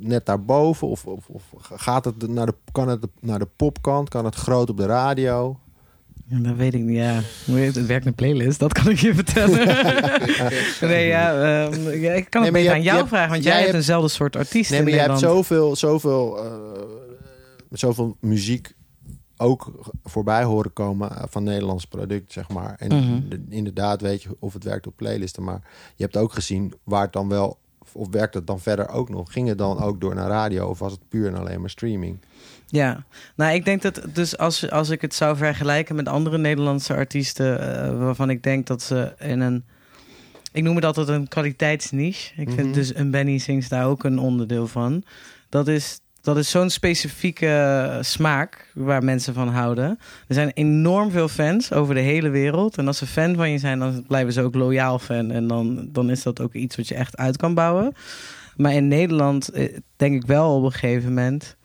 net 0.01 0.27
daarboven? 0.27 0.88
Of, 0.88 1.07
of, 1.07 1.27
of 1.29 1.42
gaat 1.73 2.05
het 2.05 2.29
naar 2.29 2.47
de, 2.47 2.55
kan 2.73 2.88
het 2.88 3.07
naar 3.20 3.38
de 3.38 3.49
popkant? 3.57 4.09
Kan 4.09 4.25
het 4.25 4.35
groot 4.35 4.70
op 4.70 4.77
de 4.77 4.87
radio? 4.87 5.59
Ja, 6.29 6.38
Dat 6.38 6.57
weet 6.57 6.75
ik 6.75 6.81
niet, 6.81 6.97
ja. 6.97 7.20
Hoe 7.47 7.57
heet 7.57 7.75
Het 7.75 7.87
werkt 7.87 8.05
met 8.05 8.14
playlist, 8.14 8.59
dat 8.59 8.73
kan 8.73 8.88
ik 8.90 8.99
je 8.99 9.14
vertellen. 9.14 9.66
nee, 10.90 11.07
ja, 11.07 11.33
ehm, 11.64 11.90
ja, 11.90 12.12
ik 12.12 12.31
kan 12.31 12.42
Nee, 12.42 12.51
het 12.51 12.53
maar 12.53 12.53
je 12.53 12.53
beter 12.53 12.70
aan 12.70 12.75
hebt- 12.75 12.85
jou 12.85 12.85
je 12.85 12.90
hebt- 12.97 13.09
vragen, 13.09 13.31
want 13.31 13.44
jij 13.44 13.61
hebt 13.62 13.75
eenzelfde 13.75 14.09
soort 14.09 14.37
artiest 14.37 14.70
Nee, 14.70 14.79
in 14.79 14.85
maar 14.85 14.94
je 14.94 15.01
hebt 15.01 15.18
zoveel, 15.18 15.77
zoveel, 15.77 16.38
eh, 16.44 16.53
zoveel 17.78 18.16
muziek 18.20 18.74
ook 19.37 19.72
voorbij 20.04 20.44
horen 20.44 20.72
komen 20.72 21.10
eh, 21.16 21.22
van 21.28 21.42
Nederlands 21.42 21.84
product, 21.84 22.32
zeg 22.32 22.48
maar. 22.48 22.74
En 22.78 22.94
Mhm. 22.96 23.28
de- 23.28 23.44
inderdaad 23.48 24.00
weet 24.00 24.22
je 24.22 24.37
of 24.38 24.52
het 24.52 24.64
werkt 24.64 24.87
op 24.87 24.96
playlisten. 24.96 25.44
Maar 25.44 25.60
je 25.96 26.02
hebt 26.02 26.16
ook 26.16 26.32
gezien 26.32 26.74
waar 26.84 27.02
het 27.02 27.12
dan 27.12 27.28
wel... 27.28 27.58
Of 27.92 28.08
werkt 28.10 28.34
het 28.34 28.46
dan 28.46 28.60
verder 28.60 28.88
ook 28.88 29.08
nog? 29.08 29.32
Ging 29.32 29.48
het 29.48 29.58
dan 29.58 29.80
ook 29.82 30.00
door 30.00 30.14
naar 30.14 30.28
radio? 30.28 30.68
Of 30.68 30.78
was 30.78 30.92
het 30.92 31.08
puur 31.08 31.26
en 31.26 31.34
alleen 31.38 31.60
maar 31.60 31.70
streaming? 31.70 32.18
Ja, 32.66 33.04
nou 33.37 33.54
ik 33.54 33.64
denk 33.64 33.82
dat 33.82 34.02
dus 34.12 34.38
als, 34.38 34.70
als 34.70 34.88
ik 34.90 35.00
het 35.00 35.14
zou 35.14 35.37
vergelijken 35.37 35.94
met 35.94 36.08
andere 36.08 36.38
Nederlandse 36.38 36.94
artiesten, 36.94 37.60
eh, 37.60 37.98
waarvan 37.98 38.30
ik 38.30 38.42
denk 38.42 38.66
dat 38.66 38.82
ze 38.82 39.14
in 39.18 39.40
een, 39.40 39.64
ik 40.52 40.62
noem 40.62 40.76
het 40.76 40.84
altijd 40.84 41.08
een 41.08 41.28
kwaliteitsniche. 41.28 42.32
Ik 42.40 42.46
Mhm. 42.48 42.56
vind 42.56 42.74
dus 42.74 42.94
een 42.94 43.10
Benny 43.10 43.38
Sings 43.38 43.68
daar 43.68 43.87
ook 43.87 44.04
een 44.04 44.18
onderdeel 44.18 44.66
van. 44.66 45.02
Dat 45.48 45.68
is, 45.68 46.00
dat 46.24 46.37
is 46.37 46.50
zo'n 46.50 46.70
specifieke 46.70 47.98
smaak 48.00 48.70
waar 48.74 49.04
mensen 49.04 49.34
van 49.34 49.48
houden. 49.48 49.98
Er 50.28 50.34
zijn 50.34 50.50
enorm 50.54 51.10
veel 51.10 51.28
fans 51.28 51.72
over 51.72 51.94
de 51.94 52.00
hele 52.00 52.28
wereld. 52.28 52.78
En 52.78 52.87
als 52.87 52.98
ze 52.98 53.06
fan 53.06 53.34
van 53.34 53.50
je 53.50 53.58
zijn, 53.58 53.78
dan 53.78 54.04
blijven 54.06 54.32
ze 54.32 54.42
ook 54.42 54.54
loyaal 54.54 54.98
fan. 54.98 55.30
En 55.30 55.46
dan, 55.46 55.88
dan 55.92 56.10
is 56.10 56.22
dat 56.22 56.40
ook 56.40 56.52
iets 56.52 56.76
wat 56.76 56.88
je 56.88 56.94
echt 56.94 57.16
uit 57.16 57.37
kan 57.37 57.54
bouwen. 57.54 57.94
Maar 58.56 58.72
in 58.72 58.88
Nederland 58.88 59.48
eh, 59.48 59.78
denk 59.96 60.14
ik 60.14 60.26
wel 60.26 60.56
op 60.56 60.64
een 60.64 60.72
gegeven 60.72 61.08
moment 61.08 61.56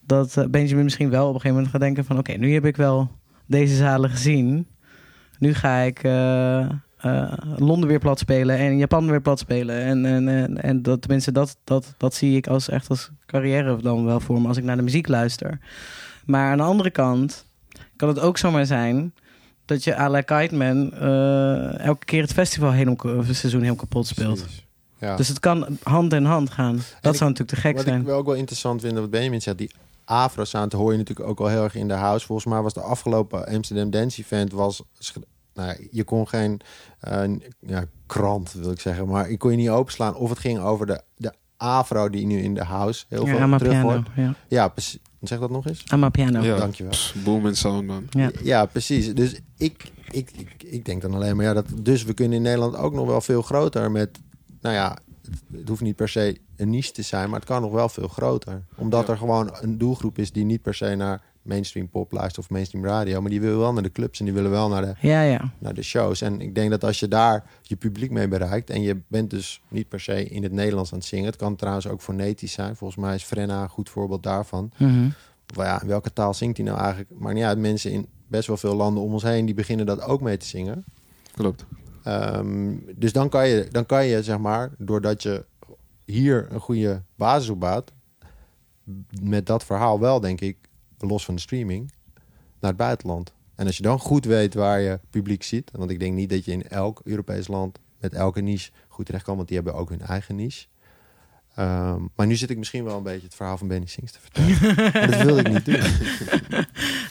dat 0.00 0.36
eh, 0.36 0.44
Benjamin 0.46 0.84
misschien 0.84 1.10
wel 1.10 1.28
op 1.28 1.34
een 1.34 1.40
gegeven 1.40 1.56
moment 1.56 1.72
gaat 1.72 1.80
denken 1.80 2.04
van... 2.04 2.18
oké, 2.18 2.32
nu 2.32 2.52
heb 2.52 2.64
ik 2.64 2.76
wel 2.76 3.10
deze 3.46 3.76
zalen 3.76 4.10
gezien. 4.10 4.66
Nu 5.38 5.54
ga 5.54 5.78
ik 5.78 6.02
eh, 6.02 6.68
eh, 6.98 7.32
Londen 7.56 7.88
weer 7.88 7.98
plat 7.98 8.18
spelen 8.18 8.58
en 8.58 8.78
Japan 8.78 9.10
weer 9.10 9.20
plat 9.20 9.38
spelen. 9.38 9.82
En, 9.82 10.06
en, 10.06 10.28
en, 10.28 10.62
en 10.62 10.82
dat, 10.82 11.00
tenminste, 11.00 11.32
dat, 11.32 11.56
dat, 11.64 11.94
dat 11.96 12.14
zie 12.14 12.36
ik 12.36 12.46
als, 12.46 12.68
echt 12.68 12.88
als 12.88 13.10
carrière 13.26 13.76
dan 13.76 14.04
wel 14.04 14.20
voor 14.20 14.40
me 14.40 14.48
als 14.48 14.56
ik 14.56 14.64
naar 14.64 14.76
de 14.76 14.82
muziek 14.82 15.08
luister. 15.08 15.58
Maar 16.24 16.50
aan 16.50 16.56
de 16.56 16.62
andere 16.62 16.90
kant 16.90 17.44
kan 17.96 18.08
het 18.08 18.20
ook 18.20 18.38
zomaar 18.38 18.66
zijn... 18.66 19.14
dat 19.64 19.84
je 19.84 19.98
à 19.98 20.08
la 20.08 20.20
Kite 20.20 20.54
Man 20.54 20.92
eh, 20.92 21.78
elke 21.78 22.04
keer 22.04 22.22
het 22.22 22.32
festival 22.32 22.70
helemaal, 22.70 23.24
het 23.24 23.36
seizoen 23.36 23.62
heel 23.62 23.74
kapot 23.74 24.06
speelt. 24.06 24.40
Precies. 24.40 24.66
Ja. 24.98 25.16
Dus 25.16 25.28
het 25.28 25.40
kan 25.40 25.78
hand 25.82 26.12
in 26.12 26.24
hand 26.24 26.50
gaan. 26.50 26.80
Dat 27.00 27.16
zou 27.16 27.30
natuurlijk 27.30 27.58
te 27.58 27.66
gek 27.66 27.74
Wat 27.76 27.84
zijn. 27.84 28.00
ik 28.00 28.06
wel 28.06 28.18
ook 28.18 28.26
wel 28.26 28.34
interessant 28.34 28.80
vind, 28.80 28.98
wat 28.98 29.10
Benjamin 29.10 29.42
zegt, 29.42 29.58
die 29.58 29.70
Afro-sound 30.04 30.72
hoor 30.72 30.92
je 30.92 30.98
natuurlijk 30.98 31.28
ook 31.28 31.40
al 31.40 31.46
heel 31.46 31.62
erg 31.62 31.74
in 31.74 31.88
de 31.88 31.94
house. 31.94 32.26
Volgens 32.26 32.46
mij 32.46 32.62
was 32.62 32.74
de 32.74 32.80
afgelopen 32.80 33.46
Amsterdam 33.46 33.90
Dance 33.90 34.20
Event, 34.20 34.52
was, 34.52 34.82
nou, 35.58 35.88
je 35.90 36.04
kon 36.04 36.28
geen 36.28 36.60
eh, 37.00 37.22
ja, 37.60 37.84
krant, 38.06 38.52
wil 38.52 38.70
ik 38.70 38.80
zeggen, 38.80 39.08
maar 39.08 39.30
je 39.30 39.36
kon 39.36 39.50
je 39.50 39.56
niet 39.56 39.68
openslaan 39.68 40.14
of 40.14 40.28
het 40.30 40.38
ging 40.38 40.58
over 40.58 40.86
de, 40.86 41.00
de 41.16 41.32
Afro 41.56 42.10
die 42.10 42.26
nu 42.26 42.38
in 42.42 42.54
de 42.54 42.64
house 42.64 43.04
heel 43.08 43.26
Ja, 43.26 43.48
veel 43.48 43.58
terug 43.58 43.80
hoort. 43.80 44.08
Ja. 44.16 44.34
Ja, 44.48 44.68
precies. 44.68 44.98
Zeg 45.20 45.38
dat 45.38 45.50
nog 45.50 45.66
eens? 45.66 45.84
Amapiano. 45.88 46.40
Ja, 46.42 46.56
Dankjewel. 46.56 46.92
pss, 46.92 47.14
Boom 47.24 47.46
en 47.46 47.56
sound, 47.56 47.86
man. 47.86 48.06
Ja. 48.10 48.30
Ja, 48.42 48.66
precies. 48.66 49.14
Dus 49.14 49.40
ik, 49.56 49.92
ik, 50.10 50.30
ik, 50.30 50.62
ik 50.62 50.84
denk 50.84 51.02
dan 51.02 51.14
alleen 51.14 51.36
maar, 51.36 51.44
ja, 51.44 51.52
dat, 51.52 51.66
dus 51.82 52.04
we 52.04 52.14
kunnen 52.14 52.36
in 52.36 52.42
Nederland 52.42 52.76
ook 52.76 52.92
nog 52.92 53.06
wel 53.06 53.20
veel 53.20 53.42
groter 53.42 53.90
met, 53.90 54.18
nou 54.60 54.74
ja, 54.74 54.98
het, 55.22 55.40
het 55.52 55.68
hoeft 55.68 55.80
niet 55.80 55.96
per 55.96 56.08
se 56.08 56.40
een 56.56 56.70
niche 56.70 56.92
te 56.92 57.02
zijn, 57.02 57.30
maar 57.30 57.38
het 57.38 57.48
kan 57.48 57.62
nog 57.62 57.72
wel 57.72 57.88
veel 57.88 58.08
groter. 58.08 58.62
Omdat 58.76 59.06
Ja. 59.06 59.12
er 59.12 59.18
gewoon 59.18 59.50
een 59.60 59.78
doelgroep 59.78 60.18
is 60.18 60.32
die 60.32 60.44
niet 60.44 60.62
per 60.62 60.74
se 60.74 60.94
naar 60.94 61.22
mainstream 61.48 61.88
pop 61.88 62.12
luistert 62.12 62.44
of 62.44 62.50
mainstream 62.50 62.84
radio, 62.84 63.20
maar 63.20 63.30
die 63.30 63.40
willen 63.40 63.58
wel 63.58 63.72
naar 63.72 63.82
de 63.82 63.92
clubs 63.92 64.18
en 64.18 64.24
die 64.24 64.34
willen 64.34 64.50
wel 64.50 64.68
naar 64.68 64.82
de, 64.82 64.94
Ja, 65.00 65.22
ja. 65.22 65.50
naar 65.58 65.74
de 65.74 65.82
shows. 65.82 66.20
En 66.20 66.40
ik 66.40 66.54
denk 66.54 66.70
dat 66.70 66.84
als 66.84 67.00
je 67.00 67.08
daar 67.08 67.44
je 67.62 67.76
publiek 67.76 68.10
mee 68.10 68.28
bereikt 68.28 68.70
en 68.70 68.82
je 68.82 69.00
bent 69.06 69.30
dus 69.30 69.62
niet 69.68 69.88
per 69.88 70.00
se 70.00 70.24
in 70.28 70.42
het 70.42 70.52
Nederlands 70.52 70.92
aan 70.92 70.98
het 70.98 71.06
zingen, 71.06 71.26
het 71.26 71.36
kan 71.36 71.56
trouwens 71.56 71.88
ook 71.88 72.00
fonetisch 72.00 72.52
zijn. 72.52 72.76
Volgens 72.76 73.00
mij 73.00 73.14
is 73.14 73.24
Frenna 73.24 73.62
een 73.62 73.68
goed 73.68 73.90
voorbeeld 73.90 74.22
daarvan. 74.22 74.72
Mhm. 74.76 75.08
Wel 75.46 75.64
ja, 75.64 75.82
in 75.82 75.88
welke 75.88 76.12
taal 76.12 76.34
zingt 76.34 76.56
hij 76.56 76.66
nou 76.66 76.78
eigenlijk? 76.78 77.10
Maar 77.18 77.34
niet 77.34 77.44
uit. 77.44 77.58
Mensen 77.58 77.90
in 77.90 78.06
best 78.26 78.46
wel 78.46 78.56
veel 78.56 78.74
landen 78.74 79.02
om 79.02 79.12
ons 79.12 79.22
heen 79.22 79.46
die 79.46 79.54
beginnen 79.54 79.86
dat 79.86 80.02
ook 80.02 80.20
mee 80.20 80.36
te 80.36 80.46
zingen. 80.46 80.84
Klopt. 81.32 81.64
Ehm, 82.02 82.76
dus 82.96 83.12
dan 83.12 83.28
kan, 83.28 83.48
je, 83.48 83.68
dan 83.70 83.86
kan 83.86 84.06
je, 84.06 84.22
zeg 84.22 84.38
maar, 84.38 84.70
doordat 84.78 85.22
je 85.22 85.44
hier 86.04 86.46
een 86.50 86.60
goede 86.60 87.02
basis 87.14 87.48
opbouwt, 87.48 87.92
met 89.22 89.46
dat 89.46 89.64
verhaal 89.64 90.00
wel, 90.00 90.20
denk 90.20 90.40
ik, 90.40 90.56
los 90.98 91.24
van 91.24 91.34
de 91.34 91.40
streaming, 91.40 91.92
naar 92.60 92.70
het 92.70 92.76
buitenland. 92.76 93.34
En 93.54 93.66
als 93.66 93.76
je 93.76 93.82
dan 93.82 93.98
goed 93.98 94.24
weet 94.24 94.54
waar 94.54 94.80
je 94.80 95.00
publiek 95.10 95.42
ziet, 95.42 95.70
want 95.72 95.90
ik 95.90 95.98
denk 95.98 96.14
niet 96.14 96.30
dat 96.30 96.44
je 96.44 96.52
in 96.52 96.68
elk 96.68 97.00
Europees 97.04 97.48
land 97.48 97.78
met 98.00 98.12
elke 98.12 98.40
niche 98.40 98.70
goed 98.88 99.06
terecht 99.06 99.24
kan, 99.24 99.36
want 99.36 99.48
die 99.48 99.56
hebben 99.56 99.74
ook 99.74 99.88
hun 99.88 100.00
eigen 100.00 100.36
niche. 100.36 100.66
Ehm, 101.54 102.02
maar 102.14 102.26
nu 102.26 102.36
zit 102.36 102.50
ik 102.50 102.58
misschien 102.58 102.84
wel 102.84 102.96
een 102.96 103.02
beetje 103.02 103.26
het 103.26 103.34
verhaal 103.34 103.58
van 103.58 103.68
Benny 103.68 103.86
Sings 103.86 104.12
te 104.12 104.18
vertellen. 104.20 104.76
dat 105.10 105.22
wil 105.22 105.38
ik 105.38 105.48
niet 105.48 105.64
doen. 105.64 105.80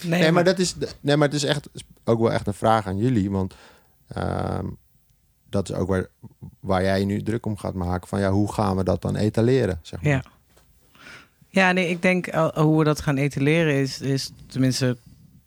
Nee, 0.03 0.21
Nee, 0.21 0.31
maar 0.31 0.43
dat 0.43 0.59
is, 0.59 0.75
nee, 0.99 1.17
maar 1.17 1.27
het 1.27 1.35
is 1.37 1.43
echt 1.43 1.69
ook 2.03 2.19
wel 2.19 2.31
echt 2.31 2.47
een 2.47 2.53
vraag 2.53 2.87
aan 2.87 2.97
jullie. 2.97 3.31
Want 3.31 3.53
ehm, 4.07 4.65
dat 5.49 5.69
is 5.69 5.75
ook 5.75 5.87
waar, 5.87 6.07
waar 6.59 6.83
jij 6.83 6.99
je 6.99 7.05
nu 7.05 7.21
druk 7.23 7.45
om 7.45 7.57
gaat 7.57 7.73
maken. 7.73 8.07
Van 8.07 8.19
ja, 8.19 8.31
hoe 8.31 8.53
gaan 8.53 8.75
we 8.75 8.83
dat 8.83 9.01
dan 9.01 9.15
etaleren? 9.15 9.79
Zeg 9.81 10.01
maar. 10.01 10.11
Ja. 10.11 10.23
Ja, 11.57 11.71
nee, 11.71 11.89
ik 11.89 12.01
denk 12.01 12.33
uh, 12.33 12.47
hoe 12.47 12.77
we 12.77 12.83
dat 12.83 13.01
gaan 13.01 13.17
etaleren 13.17 13.73
is, 13.73 14.01
is 14.01 14.31
tenminste, 14.47 14.97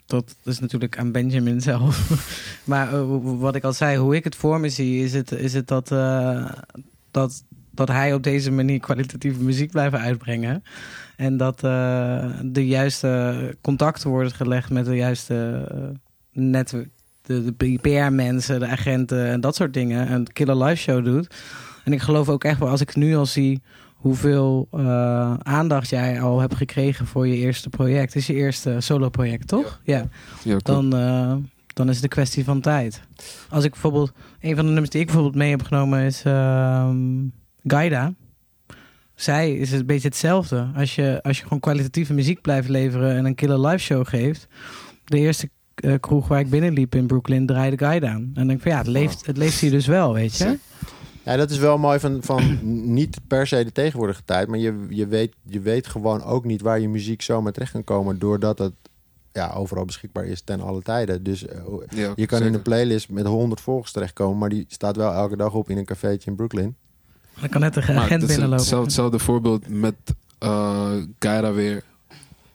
dat 0.06 0.36
is 0.44 0.58
natuurlijk 0.58 0.98
aan 0.98 1.12
Benjamin 1.12 1.60
zelf. 1.60 2.10
maar 2.64 2.94
uh, 2.94 3.02
wat 3.22 3.54
ik 3.54 3.64
al 3.64 3.72
zei, 3.72 3.96
hoe 3.96 4.16
ik 4.16 4.24
het 4.24 4.36
voor 4.36 4.60
me 4.60 4.68
zie, 4.68 5.04
is 5.04 5.12
het, 5.12 5.32
is 5.32 5.54
het 5.54 5.68
dat, 5.68 5.90
uh, 5.90 6.50
dat, 7.10 7.44
dat 7.70 7.88
hij 7.88 8.14
op 8.14 8.22
deze 8.22 8.50
manier 8.50 8.80
kwalitatieve 8.80 9.42
muziek 9.42 9.70
blijft 9.70 9.94
uitbrengen. 9.94 10.62
En 11.16 11.36
dat 11.36 11.60
de 11.60 12.66
juiste 12.66 13.56
contacten 13.60 14.10
worden 14.10 14.32
gelegd 14.32 14.70
met 14.70 14.84
de 14.84 14.96
juiste 14.96 15.66
netwerk. 16.32 16.88
De, 17.22 17.54
de 17.56 17.78
PR-mensen, 17.78 18.60
de 18.60 18.66
agenten 18.66 19.26
en 19.26 19.40
dat 19.40 19.56
soort 19.56 19.74
dingen. 19.74 20.12
Een 20.12 20.32
killer 20.32 20.64
live 20.64 20.82
show 20.82 21.04
doet. 21.04 21.34
En 21.84 21.92
ik 21.92 22.00
geloof 22.00 22.28
ook 22.28 22.44
echt 22.44 22.58
wel, 22.58 22.68
als 22.68 22.80
ik 22.80 22.96
nu 22.96 23.16
al 23.16 23.26
zie 23.26 23.60
hoeveel 24.00 24.68
uh, 24.74 25.34
aandacht 25.34 25.88
jij 25.88 26.20
al 26.20 26.40
hebt 26.40 26.54
gekregen 26.54 27.06
voor 27.06 27.26
je 27.26 27.36
eerste 27.36 27.68
project. 27.68 28.14
Het 28.14 28.22
is 28.22 28.26
je 28.26 28.34
eerste 28.34 28.76
solo-project, 28.78 29.48
toch? 29.48 29.80
Ja. 29.84 30.04
ja 30.44 30.56
dan, 30.62 30.96
uh, 30.96 31.34
dan 31.66 31.88
is 31.88 31.94
het 31.94 32.04
een 32.04 32.10
kwestie 32.10 32.44
van 32.44 32.60
tijd. 32.60 33.02
Als 33.48 33.64
ik 33.64 33.70
bijvoorbeeld... 33.70 34.12
Een 34.40 34.54
van 34.54 34.64
de 34.64 34.70
nummers 34.70 34.90
die 34.90 35.00
ik 35.00 35.06
bijvoorbeeld 35.06 35.36
mee 35.36 35.50
heb 35.50 35.62
genomen 35.62 36.02
is 36.02 36.24
uh, 36.24 36.90
Gaida. 37.64 38.14
Zij 39.14 39.56
is 39.56 39.72
een 39.72 39.86
beetje 39.86 40.08
hetzelfde. 40.08 40.70
Als 40.76 40.94
je, 40.94 41.20
als 41.22 41.36
je 41.36 41.42
gewoon 41.42 41.60
kwalitatieve 41.60 42.12
muziek 42.12 42.40
blijft 42.40 42.68
leveren 42.68 43.16
en 43.16 43.24
een 43.24 43.34
killer 43.34 43.66
live 43.66 43.78
show 43.78 44.06
geeft. 44.06 44.48
De 45.04 45.18
eerste 45.18 45.50
uh, 45.84 45.94
kroeg 46.00 46.28
waar 46.28 46.40
ik 46.40 46.50
binnenliep 46.50 46.94
in 46.94 47.06
Brooklyn 47.06 47.46
draaide 47.46 47.78
Gaida. 47.78 48.08
En 48.08 48.30
dan 48.34 48.46
denk 48.46 48.58
ik 48.58 48.62
van 48.62 48.72
ja, 48.72 48.78
het 48.78 48.86
leeft, 48.86 49.26
het 49.26 49.36
leeft 49.36 49.60
hier 49.60 49.70
dus 49.70 49.86
wel, 49.86 50.12
weet 50.14 50.36
je. 50.36 50.58
Ja, 51.22 51.36
dat 51.36 51.50
is 51.50 51.58
wel 51.58 51.78
mooi 51.78 51.98
van, 51.98 52.18
van 52.22 52.58
niet 52.94 53.18
per 53.26 53.46
se 53.46 53.64
de 53.64 53.72
tegenwoordige 53.72 54.22
tijd. 54.24 54.48
Maar 54.48 54.58
je, 54.58 54.86
je, 54.88 55.06
weet, 55.06 55.34
je 55.42 55.60
weet 55.60 55.86
gewoon 55.86 56.22
ook 56.22 56.44
niet 56.44 56.60
waar 56.60 56.80
je 56.80 56.88
muziek 56.88 57.22
zomaar 57.22 57.52
terecht 57.52 57.72
kan 57.72 57.84
komen. 57.84 58.18
Doordat 58.18 58.58
het 58.58 58.72
ja, 59.32 59.52
overal 59.52 59.84
beschikbaar 59.84 60.24
is 60.24 60.40
ten 60.40 60.60
alle 60.60 60.82
tijden. 60.82 61.22
Dus 61.22 61.42
uh, 61.42 61.50
ja, 61.88 62.12
je 62.16 62.26
kan 62.26 62.38
zeker. 62.38 62.46
in 62.46 62.54
een 62.54 62.62
playlist 62.62 63.08
met 63.08 63.26
100 63.26 63.60
volgers 63.60 63.92
terechtkomen. 63.92 64.38
Maar 64.38 64.48
die 64.48 64.64
staat 64.68 64.96
wel 64.96 65.12
elke 65.12 65.36
dag 65.36 65.52
op 65.52 65.70
in 65.70 65.78
een 65.78 65.84
cafeetje 65.84 66.30
in 66.30 66.36
Brooklyn. 66.36 66.76
Dan 67.40 67.48
kan 67.48 67.60
net 67.60 67.76
een 67.76 67.82
agent 67.82 68.26
binnenlopen. 68.26 68.56
Hetzelfde, 68.56 68.86
hetzelfde 68.86 69.18
voorbeeld 69.18 69.68
met 69.68 69.94
uh, 70.42 70.92
Gaira 71.18 71.52
weer. 71.52 71.82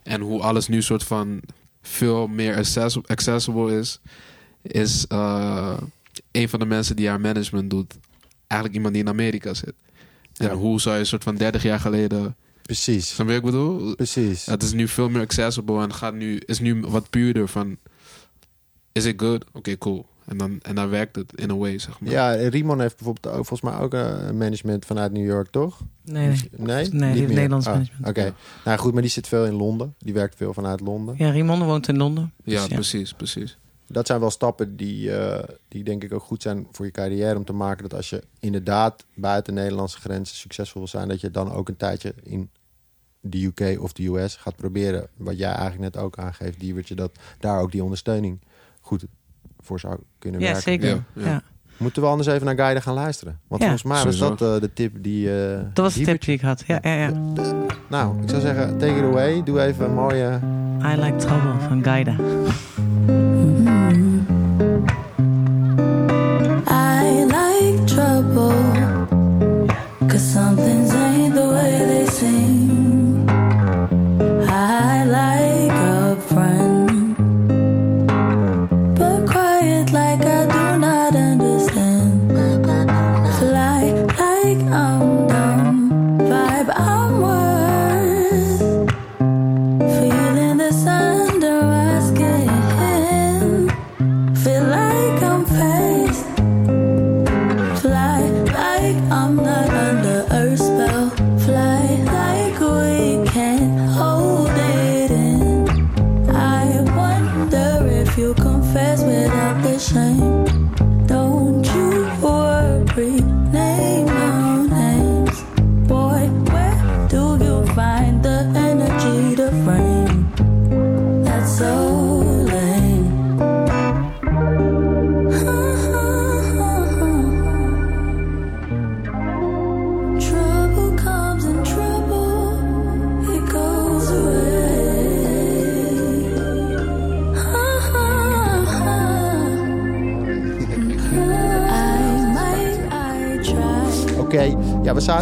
En 0.04 0.22
hoe 0.22 0.42
alles 0.42 0.68
nu 0.68 0.82
soort 0.82 1.04
van 1.04 1.42
veel 1.82 2.28
meer 2.28 2.56
accessible, 2.56 3.10
accessible 3.10 3.78
is. 3.78 4.00
Is 4.62 5.06
uh, 5.12 5.78
een 6.32 6.50
van 6.50 6.60
de 6.60 6.66
mensen 6.66 6.96
die 6.96 7.08
haar 7.08 7.20
management 7.20 7.70
doet. 7.70 7.96
Eigenlijk 8.56 8.76
iemand 8.76 8.94
die 8.94 9.04
in 9.04 9.10
Amerika 9.10 9.54
zit. 9.54 9.74
En 10.38 10.48
ja. 10.48 10.54
hoe 10.54 10.82
zou 10.82 10.96
je 10.96 11.02
een 11.02 11.08
soort 11.08 11.24
van 11.24 11.36
30 11.36 11.64
jaar 11.64 11.80
geleden... 11.80 12.36
Precies. 12.62 13.08
Snap 13.08 13.28
je 13.28 13.34
wat 13.34 13.44
ik 13.44 13.52
bedoel? 13.52 13.96
Precies. 13.96 14.46
Het 14.46 14.64
is 14.64 14.74
nu 14.74 14.88
veel 14.88 15.10
meer 15.10 15.22
accessible 15.22 15.82
en 15.82 15.94
gaat 15.94 16.14
nu, 16.14 16.38
is 16.46 16.60
nu 16.60 16.82
wat 16.82 17.10
puurder 17.10 17.48
van... 17.48 17.78
Is 18.92 19.06
it 19.06 19.22
good? 19.22 19.46
Oké, 19.46 19.58
okay, 19.58 19.78
cool. 19.78 20.06
En 20.26 20.38
dan, 20.38 20.60
en 20.62 20.76
dan 20.76 20.90
werkt 20.90 21.16
het 21.16 21.34
in 21.36 21.52
a 21.52 21.56
way, 21.56 21.78
zeg 21.80 22.00
maar. 22.00 22.12
Ja, 22.12 22.32
Rimon 22.32 22.80
heeft 22.80 22.96
bijvoorbeeld 22.96 23.36
ook 23.36 23.46
volgens 23.46 23.62
mij 23.72 23.80
ook 23.80 23.94
een 23.94 24.38
management 24.38 24.86
vanuit 24.86 25.12
New 25.12 25.26
York, 25.26 25.50
toch? 25.50 25.82
Nee, 26.04 26.28
nee. 26.28 26.40
Nee, 26.52 26.88
nee 26.90 27.14
niet 27.14 27.26
meer. 27.26 27.36
Nederlands 27.36 27.68
oh, 27.68 27.74
management. 27.74 28.08
Oké. 28.08 28.20
Okay. 28.20 28.34
Nou 28.66 28.78
goed, 28.78 28.94
maar 28.94 29.02
die 29.02 29.12
zit 29.12 29.28
veel 29.28 29.46
in 29.46 29.54
Londen. 29.54 29.96
Die 30.00 30.14
werkt 30.14 30.36
veel 30.36 30.54
vanuit 30.54 30.80
Londen. 30.80 31.16
Ja, 31.18 31.30
Rimon 31.30 31.64
woont 31.64 31.88
in 31.88 31.98
Londen. 31.98 32.34
Ja, 32.44 32.60
dus, 32.60 32.68
ja. 32.68 32.76
precies, 32.76 33.14
precies. 33.14 33.58
Dat 33.88 34.08
zijn 34.08 34.20
wel 34.20 34.30
stappen 34.30 34.76
die, 34.76 35.10
uh, 35.10 35.38
die 35.68 35.84
denk 35.84 36.04
ik 36.04 36.14
ook 36.14 36.24
goed 36.24 36.42
zijn 36.42 36.68
voor 36.72 36.86
je 36.86 36.92
carrière 36.92 37.36
om 37.38 37.46
te 37.46 37.54
maken. 37.54 37.84
Dat 37.84 37.94
als 37.94 38.10
je 38.10 38.24
inderdaad 38.40 39.06
buiten 39.16 39.54
Nederlandse 39.54 40.00
grenzen 40.00 40.36
succesvol 40.36 40.82
wil 40.82 40.90
zijn, 40.90 41.08
dat 41.08 41.22
je 41.22 41.32
dan 41.32 41.52
ook 41.52 41.70
een 41.70 41.78
tijdje 41.78 42.14
in 42.24 42.50
de 43.20 43.46
UK 43.46 43.82
of 43.82 43.94
de 43.94 44.06
US 44.08 44.36
gaat 44.36 44.56
proberen. 44.56 45.08
Wat 45.18 45.38
jij 45.38 45.52
eigenlijk 45.52 45.80
net 45.94 45.98
ook 46.04 46.18
aangeeft, 46.18 46.60
Diewertje, 46.60 46.96
dat 46.96 47.12
daar 47.40 47.60
ook 47.60 47.72
die 47.72 47.84
ondersteuning 47.84 48.40
goed 48.82 49.06
voor 49.60 49.80
zou 49.80 50.00
kunnen 50.20 50.40
Ja, 50.42 50.46
werken. 50.46 50.64
zeker. 50.64 50.88
Ja, 50.88 51.04
Ja, 51.14 51.26
ja. 51.30 51.42
Moeten 51.78 52.02
we 52.02 52.08
anders 52.08 52.28
even 52.28 52.46
naar 52.46 52.56
Guide 52.56 52.82
gaan 52.82 52.94
luisteren? 52.94 53.40
Want 53.48 53.62
Ja. 53.62 53.68
volgens 53.68 53.92
mij 53.94 54.04
was 54.04 54.18
dat 54.18 54.42
eh, 54.42 54.62
de 54.62 54.74
tip 54.74 54.94
die... 55.04 55.42
eh, 55.44 55.60
Dat 55.74 55.84
was 55.86 55.94
de 55.94 56.00
die 56.00 56.08
tip 56.08 56.22
die 56.22 56.34
ik 56.36 56.42
had. 56.42 56.64
Ja, 56.68 56.80
ja, 56.82 56.94
ja. 56.94 57.12
Nou, 57.90 58.22
ik 58.24 58.30
zou 58.30 58.42
zeggen, 58.42 58.78
take 58.78 58.96
it 58.98 59.04
away. 59.04 59.44
Doe 59.44 59.62
even 59.62 59.86
een 59.86 59.94
mooie... 59.94 60.40
I 60.84 61.02
Like 61.02 61.16
Trouble 61.16 61.60
van 61.68 61.84
Gaida. 61.84 62.16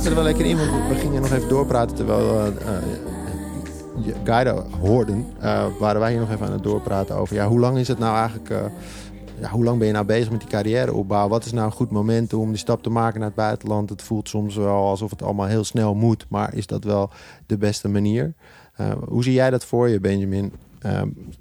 Zaten 0.04 0.18
er 0.18 0.24
wel 0.24 0.34
lekker 0.34 0.52
in, 0.52 0.58
want 0.58 0.88
we- 0.88 0.96
gingen 0.96 1.22
nog 1.22 1.32
even 1.32 1.50
doorpraten 1.50 1.96
terwijl 1.96 2.54
je 4.02 4.14
Guide 4.24 4.64
hoorden. 4.80 5.26
waren 5.80 6.00
wij 6.00 6.12
hier 6.12 6.20
nog 6.20 6.32
even 6.32 6.46
aan 6.46 6.52
het 6.52 6.64
doorpraten 6.64 7.16
over, 7.16 7.36
ja, 7.36 7.48
hoe 7.48 7.60
lang 7.60 7.78
is 7.78 7.88
het 7.88 8.00
nou 8.00 8.16
eigenlijk... 8.18 8.72
ja, 9.40 9.50
hoe 9.50 9.64
lang 9.64 9.78
ben 9.78 9.88
je 9.88 9.94
nou 9.94 10.06
bezig 10.06 10.32
met 10.32 10.40
die 10.40 10.50
carrièreopbouw? 10.50 11.28
Wat 11.28 11.46
is 11.46 11.52
nou 11.52 11.66
een 11.66 11.72
goed 11.72 11.92
moment 11.92 12.34
om 12.34 12.50
die 12.50 12.58
stap 12.58 12.84
te 12.84 12.90
maken 12.90 13.20
naar 13.20 13.28
het 13.28 13.38
buitenland? 13.38 13.90
Het 13.90 14.02
voelt 14.02 14.30
soms 14.30 14.56
wel 14.56 14.76
alsof 14.76 15.10
het 15.10 15.24
allemaal 15.24 15.48
heel 15.48 15.64
snel 15.64 15.96
moet, 15.96 16.26
maar 16.30 16.54
is 16.54 16.68
dat 16.68 16.84
wel 16.84 17.10
de 17.46 17.58
beste 17.58 17.88
manier? 17.90 18.34
Hoe 19.08 19.24
zie 19.24 19.34
jij 19.34 19.50
dat 19.50 19.66
voor 19.66 19.90
je, 19.90 20.00
Benjamin? 20.00 20.54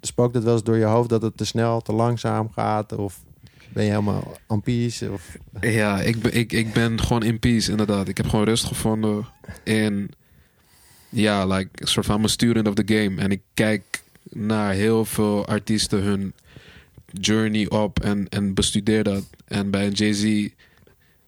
Spookt 0.01 0.35
het 0.35 0.44
wel 0.44 0.53
eens 0.53 0.62
door 0.64 0.77
je 0.77 0.85
hoofd 0.85 1.09
dat 1.09 1.22
het 1.22 1.37
te 1.37 1.44
snel, 1.44 1.81
te 1.81 1.92
langzaam 1.92 2.51
gaat? 2.51 2.96
Of 2.96 3.20
ben 3.73 3.85
je 3.85 3.91
helemaal 3.91 4.39
aan 4.47 4.63
peace? 4.63 5.11
Of... 5.11 5.37
Ja, 5.61 6.01
ik 6.01 6.21
ben, 6.21 6.35
ik, 6.35 6.53
ik 6.53 6.73
ben 6.73 7.01
gewoon 7.01 7.23
in 7.23 7.39
peace, 7.39 7.71
inderdaad. 7.71 8.09
Ik 8.09 8.17
heb 8.17 8.29
gewoon 8.29 8.45
rust 8.45 8.65
gevonden 8.65 9.27
in... 9.65 10.11
Ja, 11.09 11.47
like, 11.47 11.87
soort 11.87 12.07
van 12.07 12.25
a 12.25 12.27
student 12.27 12.69
of 12.69 12.75
the 12.75 12.95
game. 12.95 13.21
En 13.21 13.31
ik 13.31 13.41
kijk 13.55 14.03
naar 14.31 14.73
heel 14.73 15.05
veel 15.05 15.47
artiesten 15.47 16.03
hun 16.03 16.33
journey 17.13 17.71
op 17.71 18.01
en, 18.01 18.29
en 18.29 18.55
bestudeer 18.55 19.03
dat. 19.03 19.25
En 19.45 19.71
bij 19.71 19.87
een 19.87 19.93
Jay-Z 19.93 20.49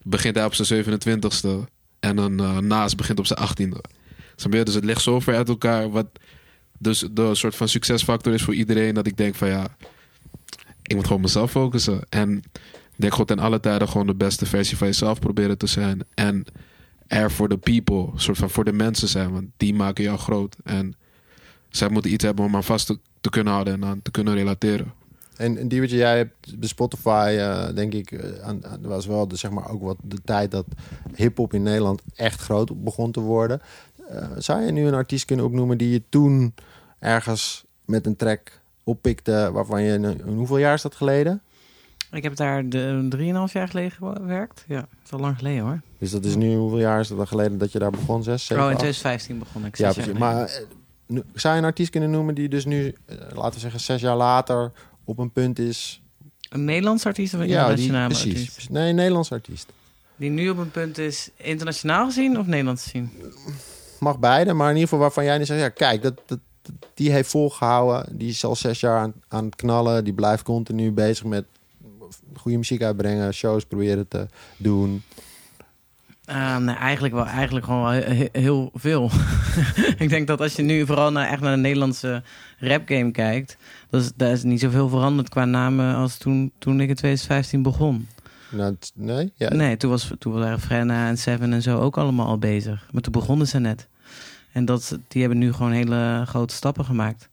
begint 0.02 0.34
hij 0.34 0.44
op 0.44 0.54
zijn 0.54 0.84
27ste. 0.84 1.72
En 2.00 2.18
een 2.18 2.40
uh, 2.40 2.58
Nas 2.58 2.94
begint 2.94 3.18
op 3.18 3.26
zijn 3.26 3.48
18e. 3.48 3.90
Snap 4.36 4.52
je? 4.52 4.64
Dus 4.64 4.74
het 4.74 4.84
ligt 4.84 5.02
zo 5.02 5.20
ver 5.20 5.36
uit 5.36 5.48
elkaar. 5.48 5.90
Wat 5.90 6.06
dus 6.78 7.04
de 7.10 7.34
soort 7.34 7.56
van 7.56 7.68
succesfactor 7.68 8.32
is 8.32 8.42
voor 8.42 8.54
iedereen. 8.54 8.94
Dat 8.94 9.06
ik 9.06 9.16
denk 9.16 9.34
van 9.34 9.48
ja, 9.48 9.76
ik 10.84 10.94
moet 10.94 11.06
gewoon 11.06 11.22
mezelf 11.22 11.50
focussen. 11.50 12.00
En 12.08 12.42
denk 12.96 13.12
gewoon 13.12 13.26
ten 13.26 13.38
alle 13.38 13.60
tijden 13.60 13.88
gewoon 13.88 14.06
de 14.06 14.14
beste 14.14 14.46
versie 14.46 14.76
van 14.76 14.86
jezelf 14.86 15.18
proberen 15.18 15.58
te 15.58 15.66
zijn. 15.66 16.00
En 16.14 16.44
er 17.06 17.30
voor 17.30 17.48
de 17.48 17.56
people, 17.56 18.10
soort 18.14 18.38
van 18.38 18.50
voor 18.50 18.64
de 18.64 18.72
mensen 18.72 19.08
zijn. 19.08 19.32
Want 19.32 19.46
die 19.56 19.74
maken 19.74 20.04
jou 20.04 20.18
groot. 20.18 20.56
En 20.64 20.94
zij 21.68 21.88
moeten 21.88 22.12
iets 22.12 22.24
hebben 22.24 22.44
om 22.44 22.54
aan 22.54 22.64
vast 22.64 22.86
te, 22.86 22.98
te 23.20 23.30
kunnen 23.30 23.52
houden 23.52 23.74
en 23.74 23.84
aan 23.84 24.02
te 24.02 24.10
kunnen 24.10 24.34
relateren. 24.34 24.92
En, 25.36 25.58
en 25.58 25.68
Diewertje, 25.68 25.96
jij 25.96 26.16
hebt 26.16 26.58
bij 26.58 26.68
Spotify, 26.68 27.36
eh, 27.38 27.74
denk 27.74 27.94
ik, 27.94 28.12
eh, 28.12 28.52
was 28.80 29.06
wel 29.06 29.28
de, 29.28 29.36
zeg 29.36 29.50
maar 29.50 29.70
ook 29.70 29.82
wat 29.82 29.96
de 30.02 30.20
tijd 30.24 30.50
dat 30.50 30.66
hip-hop 31.14 31.54
in 31.54 31.62
Nederland 31.62 32.02
echt 32.14 32.40
groot 32.40 32.84
begon 32.84 33.12
te 33.12 33.20
worden. 33.20 33.60
Eh, 34.08 34.28
zou 34.38 34.62
je 34.62 34.72
nu 34.72 34.86
een 34.86 34.94
artiest 34.94 35.24
kunnen 35.24 35.44
opnoemen 35.44 35.78
die 35.78 35.90
je 35.90 36.02
toen 36.08 36.54
ergens 36.98 37.64
met 37.84 38.06
een 38.06 38.16
track 38.16 38.60
oppikte, 38.84 39.50
waarvan 39.52 39.82
je, 39.82 39.92
een, 39.92 40.20
hoeveel 40.36 40.58
jaar 40.58 40.74
is 40.74 40.82
dat 40.82 40.94
geleden? 40.94 41.42
Ik 42.12 42.22
heb 42.22 42.36
daar 42.36 42.68
de, 42.68 43.06
drieënhalf 43.08 43.52
jaar 43.52 43.68
geleden 43.68 43.90
gewerkt. 43.90 44.64
Ja, 44.68 44.80
dat 44.80 44.88
is 45.04 45.12
al 45.12 45.18
lang 45.18 45.36
geleden 45.36 45.62
hoor. 45.62 45.80
Dus 45.98 46.10
dat 46.10 46.24
is 46.24 46.34
nu, 46.34 46.54
hoeveel 46.54 46.78
jaar 46.78 47.00
is 47.00 47.08
dat 47.08 47.16
dan 47.16 47.26
geleden 47.26 47.58
dat 47.58 47.72
je 47.72 47.78
daar 47.78 47.90
begon? 47.90 48.22
Zes, 48.22 48.46
zeven, 48.46 48.64
oh, 48.64 48.70
in 48.70 48.76
acht? 48.76 48.84
2015 48.84 49.38
begon 49.38 49.64
ik. 49.64 49.76
Ja, 49.76 49.92
precies. 49.92 50.12
Maar 50.12 50.44
eh, 50.44 50.52
nu- 51.06 51.22
zou 51.34 51.54
je 51.54 51.60
een 51.60 51.66
artiest 51.66 51.90
kunnen 51.90 52.10
noemen 52.10 52.34
die 52.34 52.48
dus 52.48 52.64
nu, 52.64 52.94
eh, 53.06 53.16
laten 53.34 53.52
we 53.54 53.58
zeggen, 53.60 53.80
zes 53.80 54.00
jaar 54.00 54.16
later 54.16 54.72
op 55.04 55.18
een 55.18 55.32
punt 55.32 55.58
is... 55.58 56.02
Een 56.48 56.64
Nederlands 56.64 57.06
artiest 57.06 57.34
of 57.34 57.40
een 57.40 57.48
Ja, 57.48 57.52
die, 57.52 57.60
internationale 57.68 58.08
precies. 58.08 58.32
artiest? 58.32 58.52
precies. 58.52 58.70
Nee, 58.70 58.88
een 58.88 58.94
Nederlands 58.94 59.32
artiest. 59.32 59.72
Die 60.16 60.30
nu 60.30 60.48
op 60.48 60.58
een 60.58 60.70
punt 60.70 60.98
is 60.98 61.30
internationaal 61.36 62.06
gezien 62.06 62.38
of 62.38 62.46
Nederlands 62.46 62.82
gezien? 62.82 63.10
mag 64.00 64.18
beide, 64.18 64.52
maar 64.52 64.68
in 64.68 64.74
ieder 64.74 64.88
geval 64.88 65.04
waarvan 65.04 65.24
jij 65.24 65.38
nu 65.38 65.44
zegt, 65.44 65.60
ja, 65.60 65.68
kijk, 65.68 66.02
dat, 66.02 66.20
dat, 66.26 66.38
die 66.94 67.10
heeft 67.12 67.30
volgehouden, 67.30 68.18
die 68.18 68.28
is 68.28 68.44
al 68.44 68.56
zes 68.56 68.80
jaar 68.80 68.98
aan, 68.98 69.12
aan 69.28 69.44
het 69.44 69.56
knallen, 69.56 70.04
die 70.04 70.12
blijft 70.12 70.42
continu 70.42 70.92
bezig 70.92 71.24
met 71.24 71.44
goede 72.36 72.56
muziek 72.58 72.82
uitbrengen, 72.82 73.34
shows 73.34 73.64
proberen 73.64 74.08
te 74.08 74.26
doen. 74.56 75.02
Eh, 76.24 76.56
nee, 76.56 76.74
eigenlijk 76.74 77.14
wel, 77.14 77.26
eigenlijk 77.26 77.64
gewoon 77.66 77.82
wel 77.82 77.90
he- 77.92 78.28
heel 78.32 78.70
veel. 78.74 79.10
ik 79.98 80.08
denk 80.08 80.26
dat 80.26 80.40
als 80.40 80.54
je 80.56 80.62
nu 80.62 80.86
vooral 80.86 81.12
naar, 81.12 81.28
echt 81.28 81.40
naar 81.40 81.54
de 81.54 81.60
Nederlandse 81.60 82.22
rap 82.58 82.82
game 82.88 83.10
kijkt, 83.10 83.56
dat 83.90 84.00
is, 84.02 84.12
daar 84.16 84.30
is 84.32 84.42
niet 84.42 84.60
zoveel 84.60 84.88
veranderd 84.88 85.28
qua 85.28 85.44
namen 85.44 85.94
als 85.94 86.16
toen, 86.16 86.52
toen 86.58 86.80
ik 86.80 86.88
in 86.88 86.94
2015 86.94 87.62
begon. 87.62 88.08
Nou, 88.50 88.76
nee? 88.94 89.32
Ja, 89.36 89.48
Nee, 89.54 89.76
toen, 89.76 89.90
was, 89.90 90.10
toen 90.18 90.32
waren 90.32 90.60
Frenna 90.60 91.08
en 91.08 91.18
Seven 91.18 91.52
en 91.52 91.62
zo 91.62 91.78
ook 91.80 91.98
allemaal 91.98 92.26
al 92.26 92.38
bezig. 92.38 92.88
Maar 92.92 93.02
toen 93.02 93.12
begonnen 93.12 93.46
ze 93.46 93.58
net. 93.58 93.88
En 94.54 94.64
dat, 94.64 94.98
die 95.08 95.20
hebben 95.20 95.38
nu 95.38 95.52
gewoon 95.52 95.72
hele 95.72 96.22
grote 96.26 96.54
stappen 96.54 96.84
gemaakt. 96.84 97.28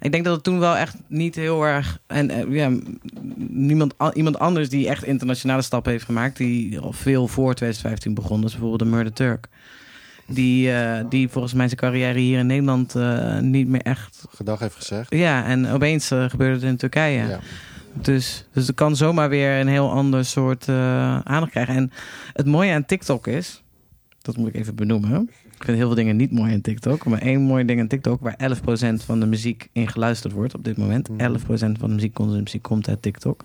Ik 0.00 0.12
denk 0.12 0.24
dat 0.24 0.34
het 0.34 0.44
toen 0.44 0.58
wel 0.58 0.76
echt 0.76 0.96
niet 1.06 1.34
heel 1.34 1.66
erg... 1.66 1.98
En 2.06 2.30
eh, 2.30 2.54
ja, 2.54 2.70
niemand, 3.36 3.94
iemand 4.12 4.38
anders 4.38 4.68
die 4.68 4.88
echt 4.88 5.04
internationale 5.04 5.62
stappen 5.62 5.92
heeft 5.92 6.04
gemaakt... 6.04 6.36
die 6.36 6.78
al 6.78 6.92
veel 6.92 7.28
voor 7.28 7.54
2015 7.54 8.14
begon. 8.14 8.36
Dat 8.40 8.50
is 8.50 8.56
bijvoorbeeld 8.56 8.90
de 8.90 8.96
Murder 8.96 9.12
Turk. 9.12 9.48
Die, 10.26 10.72
eh, 10.72 11.04
die 11.08 11.28
volgens 11.28 11.54
mij 11.54 11.66
zijn 11.66 11.80
carrière 11.80 12.18
hier 12.18 12.38
in 12.38 12.46
Nederland 12.46 12.94
eh, 12.94 13.38
niet 13.38 13.68
meer 13.68 13.82
echt... 13.82 14.24
gedag 14.30 14.58
heeft 14.58 14.76
gezegd. 14.76 15.14
Ja, 15.14 15.44
en 15.44 15.70
opeens 15.70 16.06
gebeurde 16.06 16.54
het 16.54 16.62
in 16.62 16.76
Turkije. 16.76 17.28
Ja. 17.28 17.40
Dus, 17.92 18.46
dus 18.52 18.68
er 18.68 18.74
kan 18.74 18.96
zomaar 18.96 19.28
weer 19.28 19.60
een 19.60 19.68
heel 19.68 19.90
ander 19.90 20.24
soort 20.24 20.68
aandacht 20.68 21.50
krijgen. 21.50 21.74
En 21.74 21.92
het 22.32 22.46
mooie 22.46 22.72
aan 22.72 22.86
TikTok 22.86 23.26
is, 23.26 23.62
dat 24.22 24.36
moet 24.36 24.48
ik 24.48 24.54
even 24.54 24.74
benoemen. 24.74 25.30
Ik 25.62 25.68
vind 25.68 25.80
heel 25.80 25.86
veel 25.86 25.96
dingen 25.96 26.16
niet 26.16 26.32
mooi 26.32 26.52
aan 26.52 26.60
TikTok. 26.60 27.04
Maar 27.04 27.18
één 27.20 27.40
mooi 27.40 27.64
ding 27.64 27.80
aan 27.80 27.86
TikTok, 27.86 28.20
waar 28.20 28.36
11% 28.56 29.04
van 29.04 29.20
de 29.20 29.26
muziek 29.26 29.68
in 29.72 29.88
geluisterd 29.88 30.32
wordt 30.32 30.54
op 30.54 30.64
dit 30.64 30.76
moment. 30.76 31.08
11% 31.10 31.14
van 31.44 31.74
de 31.78 31.88
muziekconsumptie 31.88 32.60
komt 32.60 32.88
uit 32.88 33.02
TikTok. 33.02 33.44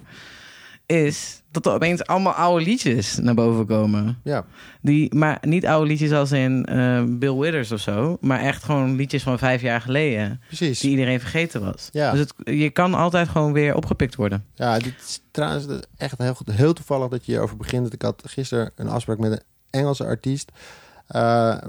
Is 0.86 1.42
dat 1.52 1.66
er 1.66 1.72
opeens 1.72 2.06
allemaal 2.06 2.34
oude 2.34 2.66
liedjes 2.66 3.18
naar 3.18 3.34
boven 3.34 3.66
komen. 3.66 4.20
ja, 4.24 4.46
Die, 4.82 5.16
maar 5.16 5.38
niet 5.42 5.66
oude 5.66 5.88
liedjes 5.88 6.12
als 6.12 6.32
in 6.32 6.66
eh, 6.66 7.04
Bill 7.08 7.34
Withers 7.36 7.72
of 7.72 7.80
zo. 7.80 8.18
Maar 8.22 8.40
echt 8.40 8.64
gewoon 8.64 8.96
liedjes 8.96 9.24
van 9.24 9.38
vijf 9.38 9.62
jaar 9.62 9.82
geleden. 9.82 10.42
precies. 10.48 10.80
Die 10.80 10.90
iedereen 10.90 11.20
vergeten 11.20 11.62
was. 11.62 11.90
Ja. 11.92 12.12
Dus 12.12 12.20
het, 12.20 12.34
je 12.44 12.70
kan 12.70 12.94
altijd 12.94 13.30
gewoon 13.30 13.54
weer 13.54 13.76
opgepikt 13.76 14.16
worden. 14.16 14.46
Ja, 14.56 14.80
dit 14.80 14.94
is 15.06 15.22
trouwens 15.32 15.66
echt 15.98 16.18
heel, 16.18 16.38
heel 16.52 16.74
toevallig 16.74 17.08
dat 17.08 17.26
je 17.26 17.32
hierover 17.32 17.58
begint. 17.58 17.94
Ik 17.94 18.02
had 18.02 18.24
gisteren 18.26 18.72
een 18.76 18.88
afspraak 18.90 19.18
met 19.18 19.32
een 19.32 19.42
Engelse 19.70 20.06
artiest, 20.06 20.52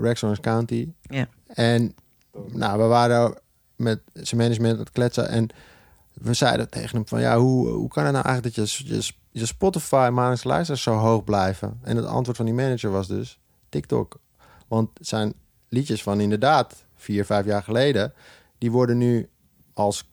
Rex 0.01 0.23
Orange 0.23 0.41
County. 0.41 0.89
Ja. 1.03 1.29
En 1.47 1.95
nou, 2.53 2.79
we 2.79 2.85
waren 2.85 3.39
met 3.77 4.01
zijn 4.13 4.41
management 4.41 4.73
aan 4.73 4.81
het 4.81 4.91
kletsen. 4.91 5.29
En 5.29 5.49
we 6.13 6.35
zeiden 6.35 6.71
tegen 6.71 6.97
hem 6.97 7.09
van 7.09 7.21
ja, 7.21 7.39
hoe, 7.39 7.69
hoe 7.69 7.89
kan 7.89 8.05
het 8.05 8.13
nou 8.13 8.25
eigenlijk 8.25 8.57
dat 8.57 8.73
je, 8.73 8.95
je, 8.95 9.13
je 9.31 9.47
Spotify 9.47 10.09
maandelijks 10.13 10.45
luisteraars 10.45 10.83
zo 10.83 10.95
hoog 10.95 11.25
blijven? 11.25 11.79
En 11.83 11.97
het 11.97 12.07
antwoord 12.07 12.37
van 12.37 12.47
die 12.47 12.55
manager 12.55 12.91
was 12.91 13.07
dus 13.07 13.39
TikTok. 13.69 14.21
Want 14.69 14.91
zijn 15.01 15.33
liedjes 15.69 16.03
van 16.03 16.21
inderdaad 16.21 16.87
vier, 16.95 17.25
vijf 17.25 17.45
jaar 17.47 17.63
geleden, 17.63 18.13
die 18.59 18.71
worden 18.71 18.99
nu 18.99 19.29
als 19.75 20.09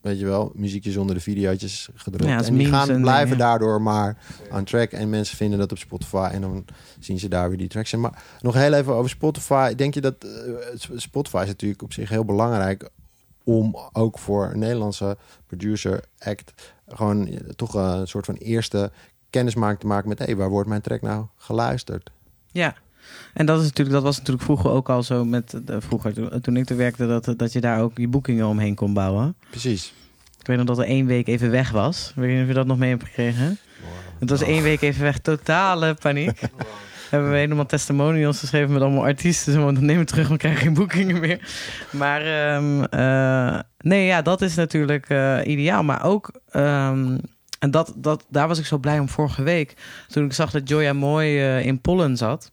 weet 0.00 0.18
je 0.18 0.26
wel, 0.26 0.52
muziekjes 0.54 0.96
onder 0.96 1.14
de 1.14 1.20
video's 1.20 1.88
gedrukt. 1.94 2.24
Ja, 2.24 2.44
en 2.44 2.56
die 2.56 2.66
gaan 2.66 2.90
en 2.90 3.00
blijven 3.00 3.28
dingen. 3.28 3.38
daardoor 3.38 3.82
maar 3.82 4.16
aan 4.50 4.64
track. 4.64 4.90
En 4.90 5.10
mensen 5.10 5.36
vinden 5.36 5.58
dat 5.58 5.72
op 5.72 5.78
Spotify 5.78 6.28
en 6.32 6.40
dan 6.40 6.64
zien 6.98 7.18
ze 7.18 7.28
daar 7.28 7.48
weer 7.48 7.58
die 7.58 7.68
tracks. 7.68 7.94
Maar 7.94 8.22
nog 8.40 8.54
heel 8.54 8.72
even 8.72 8.94
over 8.94 9.10
Spotify. 9.10 9.74
Denk 9.74 9.94
je 9.94 10.00
dat 10.00 10.14
eh, 10.24 10.96
Spotify 10.96 11.40
is 11.42 11.48
natuurlijk 11.48 11.82
op 11.82 11.92
zich 11.92 12.08
heel 12.08 12.24
belangrijk 12.24 12.88
om 13.44 13.76
ook 13.92 14.18
voor 14.18 14.50
een 14.52 14.58
Nederlandse 14.58 15.16
producer 15.46 16.04
act 16.18 16.52
gewoon 16.88 17.26
eh, 17.26 17.36
toch 17.56 17.74
een 17.74 18.08
soort 18.08 18.24
van 18.24 18.34
eerste 18.34 18.90
kennismaking 19.30 19.80
te 19.80 19.86
maken 19.86 20.08
met 20.08 20.18
hé, 20.18 20.36
waar 20.36 20.50
wordt 20.50 20.68
mijn 20.68 20.80
track 20.80 21.02
nou 21.02 21.26
geluisterd? 21.36 22.10
Ja. 22.52 22.74
En 23.34 23.46
dat, 23.46 23.58
is 23.58 23.64
natuurlijk, 23.64 23.96
dat 23.96 24.02
was 24.04 24.16
natuurlijk 24.16 24.44
vroeger 24.44 24.70
ook 24.70 24.88
al 24.88 25.02
zo 25.02 25.24
met 25.24 25.54
vroeger 25.66 26.40
toen, 26.40 26.56
ik 26.56 26.70
er 26.70 26.76
werkte, 26.76 27.06
dat, 27.06 27.34
dat 27.36 27.52
je 27.52 27.60
daar 27.60 27.82
ook 27.82 27.96
die 27.96 28.08
boekingen 28.08 28.46
omheen 28.46 28.74
kon 28.74 28.92
bouwen. 28.92 29.36
Precies. 29.50 29.92
Ik 30.40 30.46
weet 30.46 30.56
nog 30.56 30.66
dat 30.66 30.78
er 30.78 30.84
één 30.84 31.06
week 31.06 31.26
even 31.26 31.50
weg 31.50 31.70
was. 31.70 32.12
Weet 32.14 32.28
je 32.28 32.32
niet 32.32 32.42
of 32.42 32.48
je 32.48 32.54
dat 32.54 32.66
nog 32.66 32.78
mee 32.78 32.90
hebt 32.90 33.04
gekregen? 33.04 33.58
Het 34.18 34.30
was 34.30 34.42
één 34.42 34.62
week 34.62 34.80
even 34.80 35.02
weg. 35.02 35.18
Totale 35.18 35.94
paniek. 35.94 36.40
Hebben 37.10 37.30
we 37.30 37.36
helemaal 37.36 37.66
testimonials 37.66 38.38
geschreven 38.38 38.72
met 38.72 38.82
allemaal 38.82 39.04
artiesten. 39.04 39.52
Zo, 39.52 39.64
want 39.64 39.80
neem 39.80 39.98
het 39.98 40.08
terug, 40.08 40.28
we 40.28 40.36
krijgen 40.36 40.60
geen 40.60 40.74
boekingen 40.74 41.20
meer. 41.20 41.40
Maar 41.90 42.20
ehm, 42.22 42.82
eh, 42.84 43.60
nee, 43.78 44.06
ja, 44.06 44.22
dat 44.22 44.42
is 44.42 44.54
natuurlijk 44.54 45.08
eh, 45.08 45.38
ideaal. 45.44 45.82
Maar 45.82 46.04
ook, 46.04 46.40
ehm, 46.50 47.18
en 47.58 47.70
dat, 47.70 47.92
dat, 47.96 48.24
daar 48.28 48.48
was 48.48 48.58
ik 48.58 48.66
zo 48.66 48.78
blij 48.78 48.98
om 48.98 49.08
vorige 49.08 49.42
week. 49.42 49.74
Toen 50.08 50.24
ik 50.24 50.32
zag 50.32 50.50
dat 50.50 50.68
Joya 50.68 50.92
Mooi 50.92 51.38
eh, 51.38 51.66
in 51.66 51.80
Pollen 51.80 52.16
zat. 52.16 52.52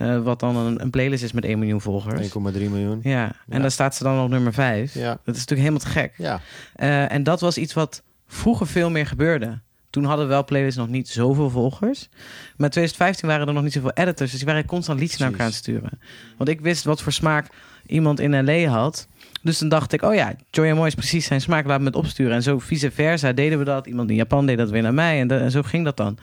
Eh, 0.00 0.22
wat 0.22 0.40
dan 0.40 0.56
een, 0.56 0.82
een 0.82 0.90
playlist 0.90 1.22
is 1.22 1.32
met 1.32 1.44
1 1.44 1.58
miljoen 1.58 1.80
volgers. 1.80 2.28
1,3 2.28 2.32
miljoen. 2.52 3.00
Ja, 3.02 3.32
en 3.48 3.60
daar 3.60 3.70
staat 3.70 3.94
ze 3.94 4.02
dan 4.02 4.22
op 4.22 4.28
nummer 4.28 4.52
5. 4.52 4.94
Ja. 4.94 5.08
Dat 5.24 5.34
is 5.34 5.40
natuurlijk 5.40 5.60
helemaal 5.60 5.78
te 5.78 5.88
gek. 5.88 6.14
Ja. 6.16 6.40
Eh, 6.74 7.12
en 7.12 7.22
dat 7.22 7.40
was 7.40 7.58
iets 7.58 7.72
wat 7.72 8.02
vroeger 8.26 8.66
veel 8.66 8.90
meer 8.90 9.06
gebeurde. 9.06 9.60
Toen 9.90 10.04
hadden 10.04 10.28
wel 10.28 10.44
playlists 10.44 10.78
nog 10.78 10.88
niet 10.88 11.08
zoveel 11.08 11.50
volgers. 11.50 12.08
Maar 12.56 12.66
in 12.66 12.70
2015 12.70 13.28
waren 13.28 13.46
er 13.46 13.54
nog 13.54 13.62
niet 13.62 13.72
zoveel 13.72 13.90
editors. 13.94 14.30
Dus 14.30 14.40
die 14.40 14.48
waren 14.48 14.66
constant 14.66 15.00
liedjes 15.00 15.18
naar 15.18 15.28
elkaar 15.28 15.44
aan 15.44 15.50
het 15.50 15.58
sturen. 15.58 16.00
Want 16.36 16.50
ik 16.50 16.60
wist 16.60 16.84
wat 16.84 17.02
voor 17.02 17.12
smaak 17.12 17.46
iemand 17.86 18.20
in 18.20 18.44
L.A. 18.44 18.70
had. 18.70 19.08
Dus 19.42 19.58
dan 19.58 19.68
dacht 19.68 19.92
ik, 19.92 20.02
oh 20.02 20.14
ja, 20.14 20.34
Joy 20.50 20.70
Moy 20.70 20.86
is 20.86 20.94
precies 20.94 21.26
zijn 21.26 21.40
smaak. 21.40 21.66
Laat 21.66 21.80
me 21.80 21.86
het 21.86 21.96
opsturen. 21.96 22.34
En 22.34 22.42
zo 22.42 22.58
vice 22.58 22.90
versa 22.90 23.32
deden 23.32 23.58
we 23.58 23.64
dat. 23.64 23.86
Iemand 23.86 24.10
in 24.10 24.16
Japan 24.16 24.46
deed 24.46 24.58
dat 24.58 24.70
weer 24.70 24.82
naar 24.82 24.94
mij. 24.94 25.20
En 25.20 25.50
zo 25.50 25.62
ging 25.62 25.84
dat 25.84 25.96
dan. 25.96 26.18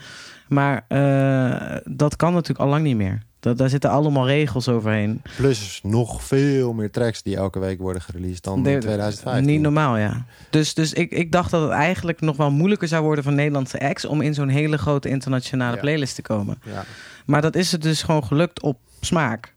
Maar 0.47 0.85
eh, 0.87 1.77
dat 1.85 2.15
kan 2.15 2.33
natuurlijk 2.33 2.59
al 2.59 2.67
lang 2.67 2.83
niet 2.83 2.97
meer. 2.97 3.25
Dat, 3.47 3.57
daar 3.57 3.69
zitten 3.69 3.89
allemaal 3.89 4.27
regels 4.27 4.67
overheen. 4.69 5.21
Plus 5.35 5.79
nog 5.83 6.23
veel 6.23 6.73
meer 6.73 6.91
tracks 6.91 7.21
die 7.23 7.35
elke 7.35 7.59
week 7.59 7.79
worden 7.79 8.01
gereleased 8.01 8.43
dan 8.43 8.67
in 8.67 8.79
2015. 8.79 9.45
Niet 9.45 9.61
normaal, 9.61 9.97
ja. 9.97 10.25
Dus, 10.49 10.73
dus 10.73 10.93
ik, 10.93 11.11
ik 11.11 11.31
dacht 11.31 11.51
dat 11.51 11.61
het 11.61 11.71
eigenlijk 11.71 12.21
nog 12.21 12.37
wel 12.37 12.51
moeilijker 12.51 12.87
zou 12.87 13.03
worden 13.03 13.23
voor 13.23 13.33
Nederlandse 13.33 13.79
acts... 13.79 14.05
om 14.05 14.21
in 14.21 14.33
zo'n 14.33 14.49
hele 14.49 14.77
grote 14.77 15.09
internationale 15.09 15.75
Ja. 15.75 15.81
playlist 15.81 16.15
te 16.15 16.21
komen. 16.21 16.61
Ja. 16.63 16.83
Maar 17.25 17.41
dat 17.41 17.55
is 17.55 17.71
het 17.71 17.81
dus 17.81 18.03
gewoon 18.03 18.23
gelukt 18.23 18.61
op 18.61 18.77
smaak. 19.01 19.53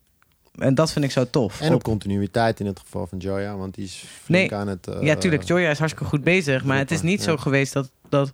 En 0.58 0.74
dat 0.74 0.92
vind 0.92 1.04
ik 1.04 1.10
zo 1.10 1.24
tof. 1.30 1.60
En 1.60 1.74
op 1.74 1.82
continuïteit 1.82 2.60
in 2.60 2.66
het 2.66 2.78
geval 2.78 3.06
van 3.06 3.18
Joya, 3.18 3.56
want 3.56 3.74
die 3.74 3.84
is 3.84 4.04
flink 4.22 4.50
Nee. 4.50 4.60
aan 4.60 4.68
het... 4.68 4.86
eh, 4.86 5.02
ja, 5.02 5.14
tuurlijk, 5.16 5.42
Joya 5.42 5.70
is 5.70 5.78
hartstikke 5.78 6.08
goed 6.08 6.24
bezig. 6.24 6.64
Maar 6.64 6.78
het 6.78 6.90
is 6.90 7.02
niet 7.02 7.22
zo 7.22 7.36
geweest 7.36 7.72
dat, 7.72 7.90
dat 8.08 8.32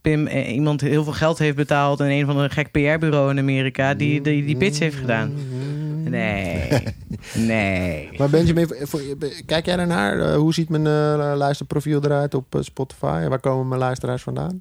Pim 0.00 0.26
eh, 0.26 0.54
iemand 0.54 0.80
heel 0.80 1.04
veel 1.04 1.12
geld 1.12 1.38
heeft 1.38 1.56
betaald... 1.56 2.00
en 2.00 2.10
een 2.10 2.26
van 2.26 2.38
een 2.38 2.50
gek 2.50 2.70
PR-bureau 2.70 3.30
in 3.30 3.38
Amerika 3.38 3.94
die 3.94 4.20
die, 4.20 4.44
die 4.44 4.56
pitch 4.56 4.78
heeft 4.78 4.96
gedaan. 4.96 5.32
Nee, 6.04 6.68
nee. 7.34 8.08
Maar 8.18 8.30
Benjamin, 8.30 8.68
voor- 8.80 9.02
kijk 9.46 9.66
jij 9.66 9.78
ernaar? 9.78 10.18
Eh, 10.20 10.36
hoe 10.36 10.54
ziet 10.54 10.68
mijn 10.68 10.86
eh, 10.86 11.32
luisterprofiel 11.36 12.04
eruit 12.04 12.34
op 12.34 12.58
Spotify? 12.60 13.26
Waar 13.28 13.40
komen 13.40 13.68
mijn 13.68 13.80
luisteraars 13.80 14.22
vandaan? 14.22 14.60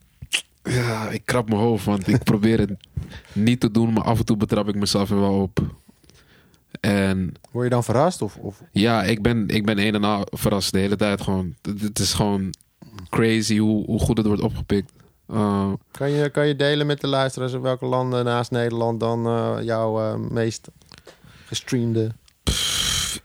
Ja, 0.63 1.09
ik 1.09 1.21
krap 1.25 1.49
mijn 1.49 1.61
hoofd, 1.61 1.85
want 1.85 2.07
ik 2.07 2.23
probeer 2.23 2.59
het 2.59 2.71
niet 3.33 3.59
te 3.59 3.71
doen, 3.71 3.93
maar 3.93 4.03
af 4.03 4.19
en 4.19 4.25
toe 4.25 4.37
betrap 4.37 4.67
ik 4.67 4.75
mezelf 4.75 5.09
er 5.09 5.19
wel 5.19 5.41
op. 5.41 5.59
En 6.79 7.33
Word 7.51 7.63
je 7.65 7.69
dan 7.69 7.83
verrast? 7.83 8.21
Of, 8.21 8.35
of 8.37 8.61
ja, 8.71 9.03
ik 9.03 9.21
ben, 9.21 9.47
ik 9.47 9.65
ben 9.65 9.79
een 9.79 9.95
en 9.95 10.03
al 10.03 10.27
verrast 10.29 10.71
de 10.71 10.79
hele 10.79 10.95
tijd 10.95 11.21
gewoon. 11.21 11.55
Het 11.61 11.81
het 11.81 11.99
is 11.99 12.13
gewoon 12.13 12.53
crazy 13.09 13.57
hoe, 13.57 13.85
hoe 13.85 13.99
goed 13.99 14.17
het 14.17 14.25
wordt 14.27 14.41
opgepikt. 14.41 14.91
Uh, 15.31 15.73
kan, 15.91 16.11
je, 16.11 16.29
kan 16.29 16.47
je 16.47 16.55
delen 16.55 16.87
met 16.87 17.01
de 17.01 17.07
luisteraars 17.07 17.53
in 17.53 17.61
welke 17.61 17.85
landen 17.85 18.25
naast 18.25 18.51
Nederland 18.51 18.99
dan 18.99 19.25
eh, 19.25 19.57
jouw 19.61 19.99
eh, 19.99 20.15
meest 20.29 20.67
gestreamde? 21.45 22.11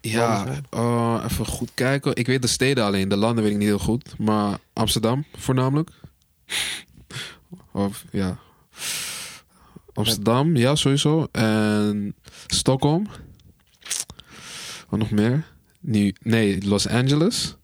ja, 0.00 0.46
uh, 0.74 1.24
even 1.30 1.46
goed 1.46 1.70
kijken. 1.74 2.16
Ik 2.16 2.26
weet 2.26 2.42
de 2.42 2.48
steden 2.48 2.84
alleen, 2.84 3.08
de 3.08 3.16
landen 3.16 3.42
weet 3.42 3.52
ik 3.52 3.58
niet 3.58 3.68
heel 3.68 3.78
goed. 3.78 4.18
Maar 4.18 4.58
Amsterdam 4.72 5.24
voornamelijk. 5.36 5.90
Of 7.72 8.04
ja. 8.10 8.38
Amsterdam, 9.94 10.56
ja, 10.56 10.74
sowieso. 10.74 11.26
En 11.32 12.14
Stockholm. 12.46 13.06
Wat 14.88 14.98
nog 14.98 15.10
meer? 15.10 15.46
Nee, 16.20 16.66
Los 16.66 16.88
Angeles. 16.88 17.56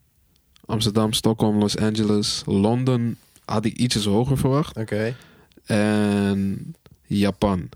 Amsterdam, 0.66 1.12
Stockholm, 1.12 1.58
Los 1.58 1.76
Angeles. 1.76 2.42
Londen 2.46 3.18
had 3.50 3.64
ik 3.64 3.76
ietsjes 3.76 4.04
hoger 4.04 4.38
verwacht. 4.38 4.76
Oké, 4.76 5.14
En 5.64 6.74
Japan. 7.06 7.68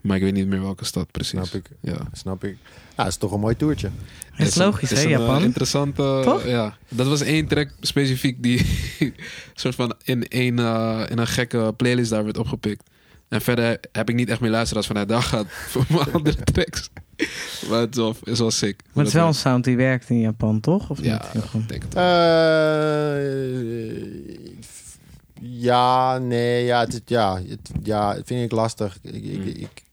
Maar 0.00 0.16
ik 0.16 0.22
weet 0.22 0.32
niet 0.32 0.46
meer 0.46 0.60
welke 0.60 0.84
stad 0.84 1.10
precies. 1.10 1.30
snap 1.30 1.46
ik. 1.46 1.70
Ja. 1.80 1.96
Snap 2.12 2.44
ik. 2.44 2.56
Nou, 2.62 2.76
dat 2.96 3.06
is 3.06 3.16
toch 3.16 3.32
een 3.32 3.40
mooi 3.40 3.56
toertje. 3.56 3.90
Dat 4.38 4.46
is 4.46 4.54
logisch, 4.54 4.90
hè, 4.90 4.96
een, 4.96 5.04
eh, 5.04 5.10
Japan? 5.10 5.42
interessante... 5.42 6.20
Toch? 6.24 6.46
Ja. 6.46 6.76
Dat 6.88 7.06
was 7.06 7.20
één 7.20 7.46
track 7.46 7.70
specifiek 7.80 8.42
die 8.42 8.66
soort 9.54 9.74
van 9.74 9.94
in, 10.04 10.28
één, 10.28 10.58
eh, 10.58 11.02
in 11.08 11.18
een 11.18 11.26
gekke 11.26 11.74
playlist 11.76 12.10
daar 12.10 12.24
werd 12.24 12.38
opgepikt. 12.38 12.90
En 13.28 13.40
verder 13.40 13.80
heb 13.92 14.08
ik 14.08 14.14
niet 14.14 14.28
echt 14.28 14.40
meer 14.40 14.50
luisteraars 14.50 14.86
vanuit 14.86 15.08
daar 15.08 15.22
gaat 15.22 15.46
voor 15.72 15.84
mijn 15.88 16.12
andere 16.12 16.44
tracks. 16.44 16.90
Maar 17.68 17.80
het 17.80 17.90
is 17.96 18.02
wel, 18.02 18.16
is 18.24 18.38
wel 18.38 18.50
sick. 18.50 18.80
Maar 18.86 19.04
het 19.04 19.06
is 19.06 19.12
wel 19.20 19.26
een 19.26 19.34
sound 19.34 19.64
die 19.64 19.76
werkt 19.76 20.10
in 20.10 20.20
Japan, 20.20 20.60
toch? 20.60 20.90
Of 20.90 21.02
Ja, 21.02 21.24
niet? 21.34 21.44
ik 21.44 21.68
denk 21.68 21.82
het 21.82 21.94
wel. 21.94 22.04
Eh, 22.04 23.28
ja, 25.40 26.18
nee, 26.18 26.64
ja, 26.64 26.80
het, 26.80 27.02
ja, 27.06 27.36
het, 27.48 27.70
ja, 27.82 28.14
het 28.14 28.26
vind 28.26 28.44
ik 28.44 28.52
lastig. 28.52 28.98
Ik, 29.02 29.14
ik, 29.14 29.34
Hmm. 29.34 29.46
ik- 29.46 29.86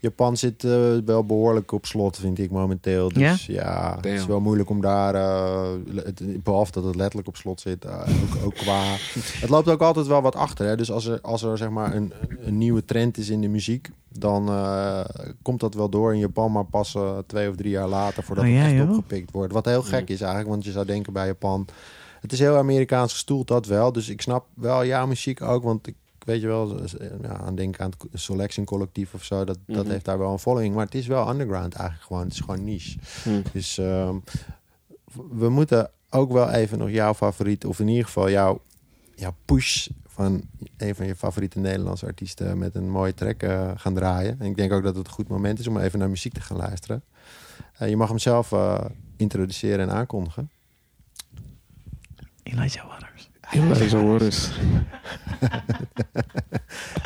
Japan 0.00 0.36
zit 0.36 0.64
eh, 0.64 0.96
wel 1.04 1.24
behoorlijk 1.24 1.72
op 1.72 1.86
slot, 1.86 2.16
vind 2.16 2.38
ik 2.38 2.50
momenteel. 2.50 3.08
Dus 3.12 3.46
ja, 3.46 3.94
het 3.96 4.06
is 4.06 4.26
wel 4.26 4.40
moeilijk 4.40 4.70
om 4.70 4.80
daar, 4.80 5.14
eh, 5.14 5.72
het, 5.94 6.42
behalve 6.42 6.72
dat 6.72 6.84
het 6.84 6.94
letterlijk 6.94 7.28
op 7.28 7.36
slot 7.36 7.60
zit, 7.60 7.84
eh, 7.84 8.00
ook, 8.22 8.44
ook 8.44 8.54
qua... 8.54 8.82
Het 9.40 9.48
loopt 9.48 9.68
ook 9.68 9.80
altijd 9.80 10.06
wel 10.06 10.22
wat 10.22 10.34
achter. 10.36 10.66
Hè? 10.66 10.76
Dus 10.76 10.90
als 10.90 11.06
er, 11.06 11.20
als 11.20 11.42
er 11.42 11.58
zeg 11.58 11.68
maar 11.70 11.94
een, 11.94 12.12
een 12.40 12.58
nieuwe 12.58 12.84
trend 12.84 13.18
is 13.18 13.28
in 13.28 13.40
de 13.40 13.48
muziek, 13.48 13.90
dan 14.08 14.48
eh, 14.48 15.00
komt 15.42 15.60
dat 15.60 15.74
wel 15.74 15.88
door 15.88 16.12
in 16.12 16.18
Japan, 16.20 16.52
maar 16.52 16.64
pas 16.64 16.96
twee 17.26 17.48
of 17.48 17.56
drie 17.56 17.70
jaar 17.70 17.88
later 17.88 18.22
voordat 18.22 18.44
Oh, 18.44 18.50
het 18.50 18.60
ja, 18.60 18.66
echt 18.66 18.76
joh. 18.76 18.88
opgepikt 18.88 19.30
wordt. 19.30 19.52
Wat 19.52 19.64
heel 19.64 19.82
gek 19.82 20.08
is 20.08 20.20
eigenlijk, 20.20 20.50
want 20.50 20.64
je 20.64 20.70
zou 20.72 20.86
denken 20.86 21.12
bij 21.12 21.26
Japan, 21.26 21.66
het 22.24 22.32
is 22.32 22.38
heel 22.38 22.56
Amerikaans 22.56 23.12
gestoeld, 23.12 23.48
dat 23.48 23.66
wel. 23.66 23.92
Dus 23.92 24.08
ik 24.08 24.20
snap 24.22 24.46
wel 24.54 24.84
jouw 24.84 25.06
muziek 25.06 25.42
ook, 25.42 25.62
want 25.62 25.86
ik 25.86 25.94
weet 26.18 26.40
je 26.40 26.46
wel, 26.46 26.80
ja, 27.22 27.36
aan 27.36 27.54
denken 27.54 27.84
aan 27.84 27.92
het 28.10 28.20
Selection 28.20 28.64
Collectief 28.64 29.14
of 29.14 29.24
zo, 29.24 29.44
dat, 29.44 29.58
dat 29.66 29.82
Mhm. 29.84 29.90
heeft 29.90 30.04
daar 30.04 30.18
wel 30.18 30.32
een 30.32 30.38
following. 30.38 30.74
Maar 30.74 30.84
het 30.84 30.94
is 30.94 31.06
wel 31.06 31.30
underground 31.30 31.74
eigenlijk 31.74 32.06
gewoon, 32.06 32.22
het 32.22 32.32
is 32.32 32.40
gewoon 32.40 32.64
niche. 32.64 32.98
Hm. 33.22 33.42
Dus 33.52 33.78
ehm, 33.78 34.16
we 35.30 35.48
moeten 35.48 35.90
ook 36.10 36.32
wel 36.32 36.50
even 36.50 36.78
nog 36.78 36.90
jouw 36.90 37.14
favoriet, 37.14 37.64
of 37.64 37.80
in 37.80 37.88
ieder 37.88 38.04
geval 38.04 38.30
jouw, 38.30 38.60
jouw 39.14 39.34
push 39.44 39.88
van 40.06 40.42
een 40.76 40.94
van 40.94 41.06
je 41.06 41.16
favoriete 41.16 41.58
Nederlandse 41.58 42.06
artiesten 42.06 42.58
met 42.58 42.74
een 42.74 42.90
mooie 42.90 43.14
track 43.14 43.42
eh, 43.42 43.70
gaan 43.76 43.94
draaien. 43.94 44.36
En 44.40 44.46
ik 44.46 44.56
denk 44.56 44.72
ook 44.72 44.82
dat 44.82 44.96
het 44.96 45.06
een 45.06 45.12
goed 45.12 45.28
moment 45.28 45.58
is 45.58 45.66
om 45.66 45.78
even 45.78 45.98
naar 45.98 46.08
muziek 46.10 46.32
te 46.32 46.40
gaan 46.40 46.56
luisteren. 46.56 47.02
Eh, 47.78 47.88
je 47.88 47.96
mag 47.96 48.08
hem 48.08 48.18
zelf 48.18 48.52
eh, 48.52 48.84
introduceren 49.16 49.88
en 49.88 49.94
aankondigen. 49.94 50.50
Elijah 52.44 52.84
Waters. 52.88 53.92
Hoor 53.92 54.20
eens. 54.20 54.50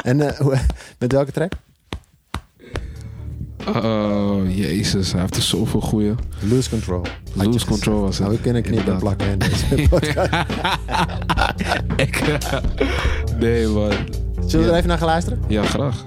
En 0.02 0.20
eh, 0.20 0.38
hoe- 0.38 0.58
met 0.98 1.12
welke 1.12 1.32
track? 1.32 1.52
Oh, 3.76 4.56
jezus. 4.56 5.12
Hij 5.12 5.20
heeft 5.20 5.36
er 5.36 5.42
zoveel 5.42 5.80
goeie. 5.80 6.14
Lose 6.40 6.70
Control. 6.70 7.02
Lose. 7.34 7.66
Control 7.66 8.00
was 8.00 8.10
het. 8.10 8.18
Nou, 8.26 8.32
we 8.36 8.40
kunnen 8.42 8.62
knippen 8.62 8.92
en 8.92 8.98
plakken 8.98 9.28
in 9.28 9.38
deze 9.38 9.66
podcast. 9.90 10.28
Ik, 12.06 12.22
nee, 13.38 13.66
man. 13.66 13.92
Zullen 14.46 14.50
we 14.50 14.58
Ja. 14.58 14.66
er 14.68 14.74
even 14.74 14.88
naar 14.88 14.98
gaan 14.98 15.06
luisteren? 15.06 15.40
Ja, 15.48 15.62
graag. 15.64 16.04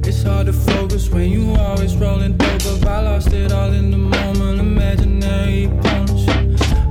It's 0.00 0.22
hard 0.22 0.46
to 0.46 0.52
focus 0.52 1.08
when 1.08 1.28
you 1.30 1.58
always 1.58 1.94
rolling 1.94 2.36
dope 2.36 2.68
up. 2.68 2.84
I 2.84 3.02
lost 3.02 3.32
it 3.32 3.52
all 3.52 3.72
in 3.72 3.90
the 3.90 3.96
moment, 3.96 4.60
imaginary 4.60 5.64
opponents. 5.64 6.09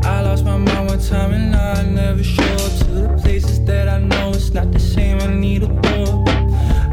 I 0.10 0.22
lost 0.22 0.44
my 0.44 0.58
mind 0.58 0.88
one 0.88 1.00
time 1.00 1.34
and 1.34 1.56
I 1.56 1.84
never 1.84 2.24
show 2.24 2.54
up 2.66 2.74
to 2.80 2.86
the 2.86 3.20
places 3.22 3.64
that 3.66 3.88
I 3.88 4.00
know 4.00 4.32
it's 4.32 4.52
not 4.52 4.72
the 4.72 4.80
same. 4.80 5.20
I 5.22 5.28
need 5.28 5.62
a 5.62 5.68
war. 5.68 6.26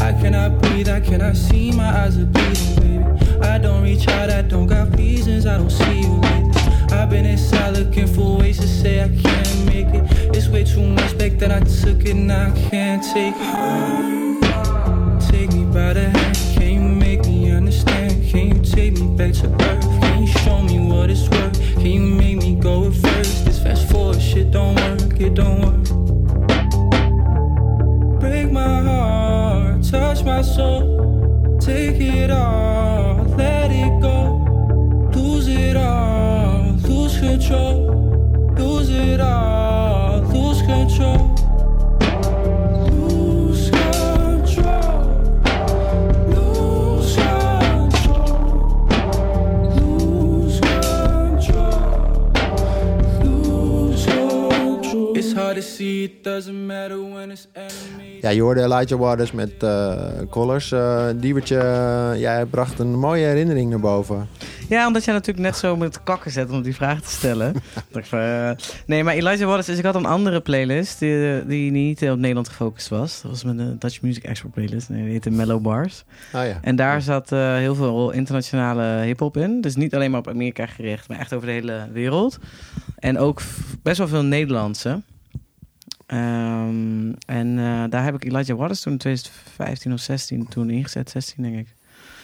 I 0.08 0.12
cannot 0.20 0.60
breathe, 0.60 0.90
I 0.90 1.00
cannot 1.00 1.34
see. 1.34 1.72
My 1.72 1.88
eyes 2.02 2.18
are 2.18 2.26
bleeding, 2.26 2.76
baby. 2.76 3.04
I 3.40 3.56
don't 3.58 3.82
reach 3.82 4.06
out, 4.08 4.28
I 4.28 4.42
don't 4.42 4.66
got 4.66 4.94
reasons. 4.98 5.46
I 5.46 5.56
don't 5.56 5.70
see 5.70 6.00
you 6.02 6.14
lately. 6.26 6.62
I've 6.92 7.08
been 7.08 7.24
inside 7.24 7.70
looking 7.78 8.06
for 8.06 8.36
ways 8.36 8.58
to 8.58 8.68
say 8.68 9.02
I 9.02 9.08
can't 9.08 9.64
make 9.64 9.88
it. 9.98 10.04
It's 10.36 10.48
way 10.48 10.64
too 10.64 10.86
much 10.86 11.16
back 11.16 11.32
that 11.38 11.50
I 11.50 11.60
took 11.60 12.04
it, 12.04 12.16
and 12.16 12.30
I 12.30 12.50
can't 12.68 13.02
take 13.14 13.34
it. 13.34 15.30
Take 15.30 15.52
me 15.54 15.64
by 15.64 15.94
the 15.94 16.10
hand, 16.10 16.36
can 16.54 16.70
you 16.74 16.80
make 16.80 17.24
me 17.24 17.50
understand? 17.50 18.28
Can 18.30 18.56
you 18.56 18.62
take 18.62 18.92
me 19.00 19.06
back 19.16 19.32
to 19.40 19.46
earth? 19.64 20.05
Can 20.16 20.26
you 20.26 20.32
show 20.32 20.62
me 20.62 20.78
what 20.78 21.10
it's 21.10 21.28
worth? 21.28 21.60
Can 21.74 21.84
you 21.84 22.00
make 22.00 22.38
me 22.38 22.54
go 22.54 22.86
at 22.86 22.94
first? 22.94 23.44
This 23.44 23.62
fast 23.62 23.86
forward 23.90 24.18
shit 24.18 24.50
don't 24.50 24.74
work, 24.74 25.20
it 25.20 25.34
don't 25.34 25.60
work. 25.60 25.84
Break 28.18 28.50
my 28.50 28.80
heart, 28.80 29.84
touch 29.84 30.24
my 30.24 30.40
soul, 30.40 31.58
take 31.60 32.00
it 32.00 32.30
all, 32.30 32.75
Ja, 58.20 58.30
je 58.30 58.42
hoorde 58.42 58.62
Elijah 58.62 58.98
Waters 58.98 59.32
met 59.32 59.62
eh 59.62 59.96
Collars. 60.30 60.72
Eh 60.72 61.06
Diewertje, 61.16 61.58
eh, 61.58 62.20
jij 62.20 62.44
bracht 62.44 62.78
een 62.78 62.98
mooie 62.98 63.26
herinnering 63.26 63.70
naar 63.70 63.80
boven. 63.80 64.28
Ja, 64.68 64.86
omdat 64.86 65.04
jij 65.04 65.14
natuurlijk 65.14 65.46
net 65.46 65.56
zo 65.56 65.76
met 65.76 66.02
kakken 66.02 66.30
zet 66.30 66.50
om 66.50 66.62
die 66.62 66.74
vraag 66.74 67.00
te 67.00 67.10
stellen. 67.10 67.52
Dacht 67.74 68.04
ik 68.04 68.06
van, 68.06 68.18
eh, 68.18 68.50
nee, 68.86 69.04
maar 69.04 69.14
Elijah 69.14 69.46
Waters, 69.46 69.66
dus 69.66 69.78
ik 69.78 69.84
had 69.84 69.94
een 69.94 70.06
andere 70.06 70.40
playlist 70.40 70.98
die, 70.98 71.46
die 71.46 71.70
niet 71.70 72.02
op 72.02 72.18
Nederland 72.18 72.48
gefocust 72.48 72.88
was. 72.88 73.22
Dat 73.22 73.30
was 73.30 73.44
mijn 73.44 73.76
Dutch 73.78 74.00
Music 74.00 74.22
Export 74.22 74.54
playlist. 74.54 74.88
Nee, 74.88 75.02
die 75.02 75.10
heette 75.10 75.30
Mellow 75.30 75.62
Bars. 75.62 76.04
Ah 76.32 76.46
ja. 76.46 76.58
En 76.62 76.76
daar 76.76 77.02
zat 77.02 77.32
eh, 77.32 77.54
heel 77.54 77.74
veel 77.74 78.10
internationale 78.10 79.04
hip-hop 79.04 79.36
in. 79.36 79.60
Dus 79.60 79.76
niet 79.76 79.94
alleen 79.94 80.10
maar 80.10 80.20
op 80.20 80.28
Amerika 80.28 80.66
gericht, 80.66 81.08
maar 81.08 81.18
echt 81.18 81.32
over 81.32 81.46
de 81.46 81.52
hele 81.52 81.88
wereld. 81.92 82.38
En 82.96 83.18
ook 83.18 83.40
best 83.82 83.98
wel 83.98 84.08
veel 84.08 84.24
Nederlandse. 84.24 85.02
Ehm, 86.06 87.12
en 87.26 87.58
eh, 87.58 87.84
daar 87.88 88.04
heb 88.04 88.14
ik 88.14 88.24
Elijah 88.24 88.58
Waters 88.58 88.80
toen 88.80 88.92
in 88.92 88.98
2015 88.98 89.92
of 89.92 90.00
16 90.00 90.48
toen 90.48 90.70
ingezet. 90.70 91.10
16 91.10 91.42
denk 91.42 91.56
ik. 91.58 91.74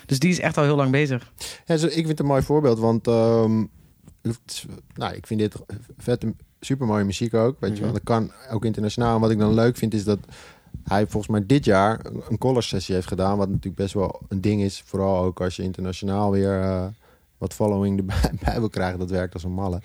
Dus 0.07 0.19
die 0.19 0.31
is 0.31 0.41
echt 0.41 0.57
al 0.59 0.65
heel 0.65 0.77
lang 0.77 0.91
bezig. 0.91 1.33
Ja, 1.67 1.75
ik 1.75 1.81
vind 1.93 2.09
het 2.09 2.21
een 2.21 2.27
mooi 2.27 2.43
voorbeeld, 2.43 2.79
want 2.79 3.07
ehm, 3.07 3.65
het 4.23 4.67
nou, 4.95 5.15
ik 5.15 5.27
vind 5.27 5.41
dit 5.41 5.55
vet, 5.99 6.25
super 6.61 6.87
mooie 6.87 7.05
muziek 7.05 7.35
ook. 7.35 7.57
Weet 7.61 7.77
je 7.77 7.83
wel, 7.83 7.93
dat 7.93 8.03
kan 8.05 8.31
ook 8.51 8.65
internationaal. 8.65 9.15
En 9.15 9.21
wat 9.21 9.31
ik 9.31 9.39
dan 9.39 9.55
leuk 9.55 9.77
vind 9.77 9.95
is 9.95 10.05
dat 10.05 10.19
hij 10.85 11.07
volgens 11.07 11.33
mij 11.33 11.47
dit 11.47 11.65
jaar 11.65 12.01
een- 12.29 12.39
collar 12.39 12.63
sessie 12.63 12.95
heeft 12.95 13.07
gedaan, 13.07 13.37
wat 13.39 13.49
natuurlijk 13.49 13.77
best 13.77 13.95
wel 13.95 14.21
een 14.29 14.41
ding 14.41 14.63
is. 14.63 14.83
Vooral 14.87 15.25
ook 15.25 15.41
als 15.41 15.57
je 15.57 15.63
internationaal 15.63 16.31
weer 16.31 16.61
eh, 16.61 16.85
wat 17.43 17.55
following 17.55 17.99
erbij 17.99 18.31
bij 18.45 18.59
wil 18.59 18.69
krijgen. 18.69 18.99
Dat 18.99 19.11
werkt 19.11 19.35
als 19.35 19.45
een 19.45 19.53
malle. 19.53 19.81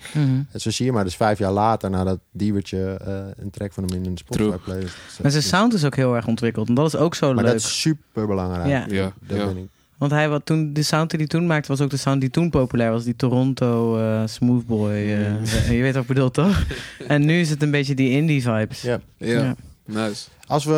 En 0.52 0.60
zo 0.60 0.70
zie 0.70 0.84
je 0.86 0.92
maar, 0.92 1.04
dus 1.04 1.16
vijf 1.16 1.38
jaar 1.38 1.52
later, 1.52 1.90
nadat 1.90 2.18
Diewertje 2.32 2.98
eh, 3.04 3.14
een 3.44 3.50
track 3.50 3.72
van 3.72 3.84
hem 3.84 3.96
in 4.02 4.10
een 4.10 4.16
Spotify 4.16 4.56
playlist. 4.64 4.96
Maar 5.22 5.30
zijn 5.30 5.42
sound 5.42 5.74
is 5.74 5.84
ook 5.84 5.96
heel 5.96 6.16
erg 6.16 6.26
ontwikkeld. 6.26 6.68
En 6.68 6.74
dat 6.74 6.86
is 6.86 6.96
ook 6.96 7.14
zo 7.14 7.26
Maar 7.34 7.44
leuk. 7.44 7.52
dat 7.52 7.62
is 7.62 7.80
super 7.80 8.26
belangrijk. 8.26 8.68
Ja. 8.68 8.84
Ja, 8.88 9.12
Dat 9.26 9.38
ja. 9.38 9.46
ben 9.46 9.56
ik. 9.56 9.68
Want 9.98 10.12
hij 10.12 10.28
wat 10.28 10.46
toen 10.46 10.72
de 10.72 10.82
sound 10.82 11.10
die 11.10 11.18
hij 11.18 11.28
toen 11.28 11.46
maakte 11.46 11.68
was 11.68 11.80
ook 11.80 11.90
de 11.90 11.96
sound 11.96 12.20
die 12.20 12.30
toen 12.30 12.50
populair 12.50 12.90
was, 12.90 13.04
die 13.04 13.16
Toronto 13.16 13.98
eh 13.98 14.22
Smoothboy. 14.26 14.90
eh, 14.92 15.70
je 15.70 15.82
weet 15.82 15.92
wat 15.92 16.02
ik 16.02 16.08
bedoel 16.08 16.30
toch? 16.30 16.64
en 17.06 17.24
nu 17.24 17.40
is 17.40 17.50
het 17.50 17.62
een 17.62 17.70
beetje 17.70 17.94
die 17.94 18.10
indie 18.10 18.42
vibes. 18.42 18.82
Ja. 18.82 19.00
Ja, 19.16 19.26
Ja. 19.42 19.54
Nice. 19.88 20.28
Als 20.46 20.64
we 20.64 20.74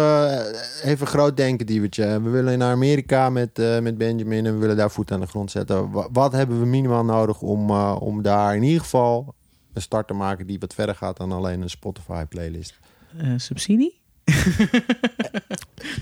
eh, 0.83 0.91
even 0.91 1.07
groot 1.07 1.37
denken, 1.37 1.67
Diewertje. 1.67 2.21
We 2.23 2.31
willen 2.31 2.59
naar 2.59 2.73
Amerika 2.73 3.31
met, 3.31 3.59
eh, 3.59 3.79
met 3.81 3.99
Benjamin 3.99 4.47
en 4.47 4.53
we 4.53 4.59
willen 4.59 4.77
daar 4.77 4.91
voet 4.91 5.13
aan 5.13 5.21
de 5.21 5.27
grond 5.27 5.51
zetten. 5.51 5.91
Wa- 5.91 6.09
Wat 6.13 6.33
hebben 6.33 6.61
we 6.61 6.67
minimaal 6.67 7.05
nodig 7.05 7.41
om, 7.41 7.71
eh, 7.71 7.97
om 8.01 8.23
daar 8.23 8.57
in 8.57 8.63
ieder 8.63 8.81
geval 8.81 9.35
een 9.73 9.83
start 9.83 10.07
te 10.07 10.15
maken 10.15 10.47
die 10.47 10.59
wat 10.59 10.75
verder 10.75 10.95
gaat 10.95 11.17
dan 11.17 11.33
alleen 11.33 11.61
een 11.63 11.71
Spotify 11.71 12.25
playlist? 12.25 12.79
Eh, 13.19 13.33
subsidie? 13.37 13.99
Oké. 14.25 14.39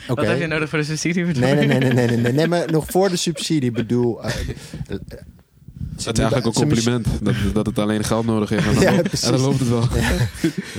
Wat 0.14 0.26
heb 0.26 0.38
je 0.38 0.46
nodig 0.46 0.68
voor 0.68 0.78
de 0.78 0.84
subsidie? 0.84 1.24
bedoel 1.26 1.42
Nee, 1.42 1.54
nee, 1.54 1.62
je? 1.62 1.68
nee, 1.68 1.78
nee, 1.78 1.92
nee, 1.92 2.06
nee, 2.06 2.16
nee, 2.16 2.32
nee, 2.32 2.46
maar 2.48 2.70
nog 2.70 2.86
voor 2.90 3.08
de 3.08 3.16
subsidie 3.16 3.70
bedoel. 3.70 4.20
eh, 6.06 6.06
eh, 6.06 6.10
eh, 6.10 6.14
Dat 6.14 6.14
is 6.14 6.20
eigenlijk 6.20 6.46
een 6.46 6.52
compliment. 6.52 7.06
Dat, 7.24 7.34
dat 7.54 7.66
het 7.66 7.78
alleen 7.78 8.04
geld 8.04 8.26
nodig 8.26 8.48
heeft. 8.48 8.66
En 8.68 8.74
dan, 8.74 8.82
Ja, 8.82 8.90
loopt- 8.96 9.02
precies. 9.08 9.26
en 9.26 9.32
dan 9.32 9.40
loopt 9.40 9.58
het 9.58 9.68
wel. 9.68 9.84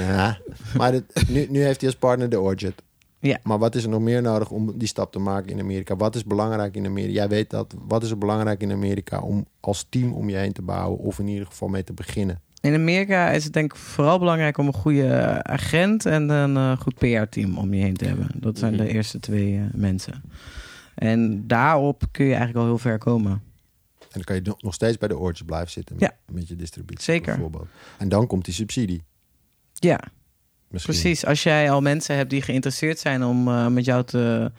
Ja, 0.06 0.38
maar 0.78 0.92
dit- 0.92 1.24
nu, 1.30 1.48
nu 1.50 1.64
heeft 1.64 1.80
hij 1.82 1.90
als 1.90 2.00
partner 2.00 2.30
de 2.30 2.40
Orchard. 2.40 2.82
Ja. 3.22 3.38
Maar 3.44 3.58
wat 3.60 3.76
is 3.76 3.84
er 3.84 3.90
nog 3.90 4.02
meer 4.02 4.22
nodig 4.22 4.50
om 4.52 4.72
die 4.78 4.88
stap 4.88 5.12
te 5.12 5.20
maken 5.20 5.50
in 5.50 5.60
Amerika? 5.60 5.96
Wat 5.96 6.16
is 6.16 6.24
belangrijk 6.24 6.76
in 6.76 6.86
Amerika? 6.86 7.14
Jij 7.14 7.28
weet 7.28 7.50
dat. 7.50 7.76
Wat 7.88 8.04
is 8.04 8.10
er 8.10 8.18
belangrijk 8.18 8.62
in 8.62 8.72
Amerika 8.72 9.20
om 9.20 9.46
als 9.60 9.86
team 9.90 10.14
om 10.14 10.30
je 10.30 10.36
heen 10.36 10.54
te 10.54 10.62
bouwen? 10.62 11.00
Of 11.00 11.20
in 11.20 11.28
ieder 11.28 11.46
geval 11.46 11.68
mee 11.68 11.84
te 11.84 11.94
beginnen? 11.94 12.42
In 12.62 12.74
Amerika 12.74 13.30
is 13.32 13.44
het 13.44 13.54
denk 13.54 13.74
ik 13.74 13.80
vooral 13.80 14.20
belangrijk 14.20 14.58
om 14.58 14.68
een 14.68 14.74
goede 14.74 15.40
agent 15.44 16.06
en 16.06 16.30
een 16.30 16.58
eh, 16.58 16.78
goed 16.80 16.96
PR-team 16.96 17.58
om 17.58 17.74
je 17.74 17.82
heen 17.84 17.98
te 17.98 18.06
hebben. 18.06 18.28
Dat 18.34 18.58
zijn 18.58 18.74
Mhm. 18.74 18.82
de 18.84 18.90
eerste 18.94 19.20
twee 19.20 19.56
eh, 19.56 19.62
mensen. 19.74 20.24
En 20.96 21.44
daarop 21.48 22.04
kun 22.12 22.26
je 22.26 22.34
eigenlijk 22.34 22.60
al 22.60 22.66
heel 22.66 22.78
ver 22.78 22.98
komen. 22.98 23.42
En 24.10 24.22
dan 24.22 24.24
kan 24.24 24.36
je 24.36 24.56
nog- 24.62 24.74
steeds 24.74 24.98
bij 24.98 25.08
de 25.08 25.18
Orchard 25.18 25.46
blijven 25.46 25.72
zitten 25.72 25.96
met, 26.00 26.04
Ja. 26.26 26.34
met 26.34 26.48
je 26.48 26.56
distributie. 26.56 27.04
Zeker. 27.04 27.32
Bijvoorbeeld. 27.34 27.68
En 27.98 28.10
dan 28.10 28.28
komt 28.28 28.46
die 28.46 28.54
subsidie. 28.54 29.04
Ja, 29.74 30.00
Misschien. 30.68 30.94
precies. 30.94 31.26
Als 31.26 31.44
jij 31.44 31.72
al 31.72 31.82
mensen 31.82 32.16
hebt 32.16 32.30
die 32.30 32.42
geïnteresseerd 32.42 33.00
zijn 33.00 33.24
om 33.24 33.48
eh, 33.48 33.68
met 33.68 33.86
jou 33.86 34.04
te, 34.04 34.52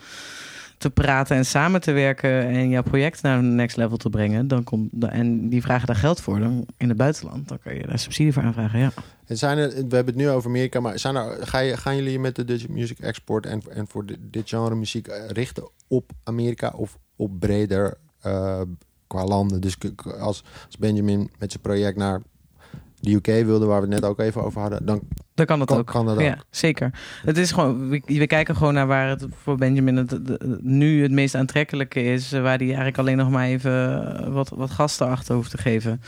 te 0.79 0.91
praten 0.91 1.37
en 1.37 1.47
samen 1.47 1.81
te 1.81 1.93
werken 1.93 2.47
en 2.47 2.69
jouw 2.69 2.83
project 2.83 3.23
naar 3.23 3.39
een 3.39 3.55
next 3.55 3.77
level 3.77 3.97
te 3.97 4.11
brengen, 4.11 4.49
dan 4.49 4.65
komt 4.65 5.05
en 5.05 5.49
die 5.49 5.63
vragen 5.63 5.87
daar 5.87 5.97
geld 5.97 6.21
voor 6.21 6.39
dan 6.39 6.67
in 6.77 6.89
het 6.89 6.97
buitenland, 6.97 7.49
dan 7.49 7.59
kan 7.59 7.75
je 7.75 7.87
daar 7.87 7.99
subsidie 7.99 8.33
voor 8.33 8.43
aanvragen. 8.43 8.79
Ja. 8.79 8.93
En 9.27 9.39
zijn 9.39 9.59
er, 9.59 9.69
we 9.69 9.75
hebben 9.77 10.07
het 10.07 10.17
nu 10.17 10.29
over 10.29 10.49
Amerika, 10.51 10.81
maar 10.81 10.99
zijn 10.99 11.17
er, 11.17 11.47
ga 11.47 11.59
je, 11.59 11.77
gaan 11.77 11.97
jullie 11.97 12.13
je 12.13 12.19
met 12.19 12.37
de 12.37 12.45
Dutch 12.45 12.69
Music 12.69 12.99
Export 12.99 13.47
en, 13.47 13.63
en 13.71 13.87
voor 13.89 14.07
di- 14.07 14.17
dit 14.21 14.49
genre 14.49 14.75
muziek 14.75 15.09
eh, 15.09 15.29
richten 15.29 15.69
op 15.89 16.11
Amerika 16.25 16.69
of 16.77 16.99
op 17.17 17.41
breder 17.41 17.97
eh, 18.21 18.61
qua 19.11 19.25
landen? 19.25 19.61
Dus 19.61 19.77
als, 20.05 20.45
als 20.67 20.77
Benjamin 20.79 21.31
met 21.39 21.51
zijn 21.51 21.63
project 21.63 21.97
naar 21.97 22.21
de 23.01 23.13
UK 23.15 23.27
wilde, 23.27 23.67
waar 23.67 23.81
we 23.83 23.87
het 23.95 24.01
net 24.01 24.11
ook 24.11 24.19
even 24.21 24.43
over 24.45 24.61
hadden, 24.61 24.87
dan 24.87 25.01
Dan 25.35 25.47
kan 25.47 25.59
dat 25.59 25.69
kan, 25.69 25.79
ook. 25.79 25.87
kan 25.87 26.07
dat 26.07 26.21
Ja, 26.21 26.31
ook. 26.33 26.45
zeker. 26.51 26.91
Het 27.25 27.37
is 27.39 27.53
gewoon, 27.53 27.89
we, 27.89 28.03
we 28.07 28.27
kijken 28.27 28.57
gewoon 28.57 28.75
naar 28.75 28.87
waar 28.87 29.09
het 29.09 29.27
voor 29.43 29.57
Benjamin 29.57 29.97
het, 29.97 30.19
nu 30.63 31.03
het 31.03 31.11
meest 31.11 31.35
aantrekkelijke 31.35 32.03
is. 32.03 32.33
eh, 32.33 32.41
Waar 32.43 32.57
hij 32.57 32.67
eigenlijk 32.67 32.99
alleen 32.99 33.17
nog 33.17 33.31
maar 33.31 33.47
even 33.47 34.05
eh, 34.17 34.29
wat, 34.33 34.49
wat 34.49 34.71
gasten 34.71 35.07
achter 35.07 35.35
hoeft 35.35 35.51
te 35.51 35.59
geven. 35.59 36.01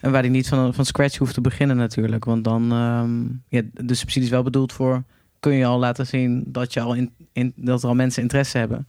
En 0.00 0.10
waar 0.12 0.20
hij 0.20 0.30
niet 0.30 0.48
van, 0.48 0.74
van 0.74 0.84
scratch 0.84 1.18
hoeft 1.18 1.34
te 1.34 1.40
beginnen 1.40 1.76
natuurlijk. 1.76 2.24
Want 2.24 2.44
dan, 2.44 2.72
ehm, 2.72 3.22
ja, 3.48 3.62
de 3.86 3.94
subsidie 3.94 4.24
is 4.28 4.30
wel 4.34 4.42
bedoeld 4.42 4.72
voor, 4.72 5.02
kun 5.40 5.52
je 5.52 5.66
al 5.66 5.78
laten 5.78 6.06
zien 6.06 6.44
dat, 6.46 6.72
je 6.72 6.80
al 6.80 6.94
in, 6.94 7.10
in, 7.32 7.52
dat 7.56 7.82
er 7.82 7.88
al 7.88 7.94
mensen 7.94 8.22
interesse 8.22 8.58
hebben. 8.58 8.86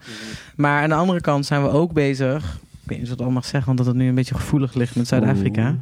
Maar 0.55 0.81
aan 0.83 0.89
de 0.89 0.95
andere 0.95 1.21
kant 1.21 1.45
zijn 1.45 1.61
we 1.63 1.69
ook 1.69 1.93
bezig. 1.93 2.59
Ik 2.85 2.91
weet 2.91 2.99
niet 2.99 3.07
of 3.07 3.13
ik 3.13 3.17
dat 3.17 3.27
al 3.27 3.33
mag 3.33 3.45
zeggen, 3.45 3.65
want 3.65 3.77
dat 3.77 3.87
het 3.87 3.95
nu 3.95 4.07
een 4.07 4.15
beetje 4.15 4.35
gevoelig 4.35 4.73
ligt 4.73 4.95
met 4.95 5.07
Zuid-Afrika. 5.07 5.75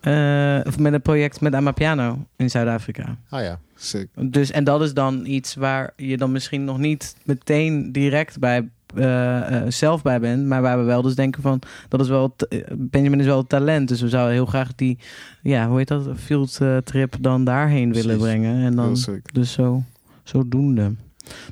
Eh, 0.00 0.60
of 0.66 0.78
met 0.78 0.92
een 0.92 1.02
project 1.02 1.40
met 1.40 1.54
Amapiano 1.54 2.26
in 2.36 2.50
Zuid-Afrika. 2.50 3.16
Ah 3.28 3.42
ja, 3.42 3.60
Sick. 3.74 4.08
Dus, 4.20 4.50
en 4.50 4.64
dat 4.64 4.82
is 4.82 4.94
dan 4.94 5.26
iets 5.26 5.54
waar 5.54 5.92
je 5.96 6.16
dan 6.16 6.32
misschien 6.32 6.64
nog 6.64 6.78
niet 6.78 7.16
meteen 7.24 7.92
direct 7.92 8.38
bij 8.38 8.68
eh, 8.94 9.56
eh, 9.56 9.70
zelf 9.70 10.02
bij 10.02 10.20
bent. 10.20 10.46
Maar 10.46 10.62
waar 10.62 10.78
we 10.78 10.84
wel 10.84 11.02
dus 11.02 11.14
denken 11.14 11.42
van, 11.42 11.60
dat 11.88 12.00
is 12.00 12.08
wel, 12.08 12.36
Benjamin 12.76 13.20
is 13.20 13.26
wel 13.26 13.38
het 13.38 13.48
talent. 13.48 13.88
Dus 13.88 14.00
we 14.00 14.08
zouden 14.08 14.34
heel 14.34 14.46
graag 14.46 14.74
die, 14.74 14.98
ja, 15.42 15.68
hoe 15.68 15.78
heet 15.78 15.88
dat, 15.88 16.08
field 16.16 16.58
trip 16.84 17.16
dan 17.20 17.44
daarheen 17.44 17.92
willen 17.92 18.18
Precies. 18.18 18.22
brengen. 18.22 18.64
En 18.64 18.76
dan 18.76 18.96
sick. 18.96 19.34
dus 19.34 19.52
zo, 19.52 19.82
zodoende. 20.22 20.94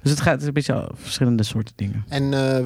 Dus 0.03 0.11
het 0.11 0.20
gaat 0.20 0.43
een 0.43 0.53
beetje 0.53 0.72
al 0.72 0.91
verschillende 0.95 1.43
soorten 1.43 1.72
dingen. 1.77 2.05
En 2.09 2.35
eh, 2.35 2.64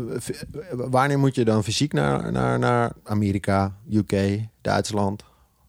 wanneer 0.71 1.19
moet 1.19 1.35
je 1.35 1.45
dan 1.45 1.65
fysiek 1.65 1.93
naar, 1.93 2.33
naar, 2.33 2.59
naar 2.59 2.93
Amerika, 3.05 3.75
UK, 3.93 4.39
Duitsland? 4.61 5.25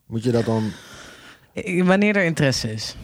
Moet 0.05 0.23
je 0.23 0.31
dat 0.31 0.45
dan... 0.45 0.71
Wanneer 1.83 2.15
er 2.15 2.23
interesse 2.23 2.73
is. 2.73 2.95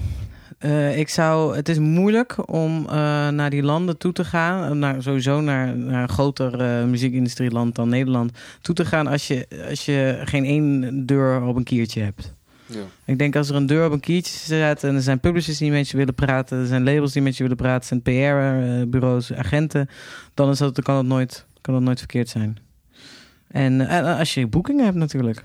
Eh, 0.57 0.97
ik 0.97 1.09
zou, 1.09 1.55
het 1.55 1.69
is 1.69 1.79
moeilijk 1.79 2.49
om 2.51 2.85
eh, 2.85 2.93
naar 3.29 3.49
die 3.49 3.63
landen 3.63 3.97
toe 3.97 4.13
te 4.13 4.25
gaan. 4.25 4.79
Naar, 4.79 5.01
sowieso 5.01 5.41
naar, 5.41 5.77
naar 5.77 6.01
een 6.01 6.09
groter 6.09 6.61
eh, 6.61 6.85
muziekindustrieland 6.85 7.75
dan 7.75 7.89
Nederland 7.89 8.31
toe 8.61 8.75
te 8.75 8.85
gaan 8.85 9.07
als 9.07 9.27
je, 9.27 9.47
als 9.69 9.85
je 9.85 10.21
geen 10.23 10.45
één 10.45 11.05
deur 11.05 11.41
op 11.41 11.55
een 11.55 11.63
kiertje 11.63 12.01
hebt. 12.01 12.35
Ja. 12.67 12.83
Ik 13.05 13.17
denk 13.17 13.35
als 13.35 13.49
er 13.49 13.55
een 13.55 13.65
deur 13.65 13.85
op 13.85 13.91
een 13.91 13.99
kiertje 13.99 14.37
zet 14.37 14.83
en 14.83 14.95
er 14.95 15.01
zijn 15.01 15.19
publishers 15.19 15.57
die 15.57 15.71
met 15.71 15.89
je 15.89 15.97
willen 15.97 16.15
praten, 16.15 16.59
er 16.59 16.65
zijn 16.67 16.83
labels 16.83 17.11
die 17.11 17.21
met 17.21 17.37
je 17.37 17.43
willen 17.43 17.57
praten, 17.57 17.79
er 17.81 18.01
zijn 18.03 18.81
PR-bureaus, 18.83 19.33
agenten, 19.33 19.89
dan, 20.33 20.49
is 20.49 20.57
dat, 20.57 20.75
dan 20.75 20.83
kan, 20.83 20.97
het 20.97 21.05
nooit, 21.05 21.45
kan 21.61 21.73
het 21.73 21.83
nooit 21.83 21.99
verkeerd 21.99 22.29
zijn. 22.29 22.57
En, 23.47 23.87
eh, 23.87 23.97
en 23.97 24.17
als 24.17 24.33
je 24.33 24.47
boekingen 24.47 24.85
hebt 24.85 24.97
natuurlijk. 24.97 25.43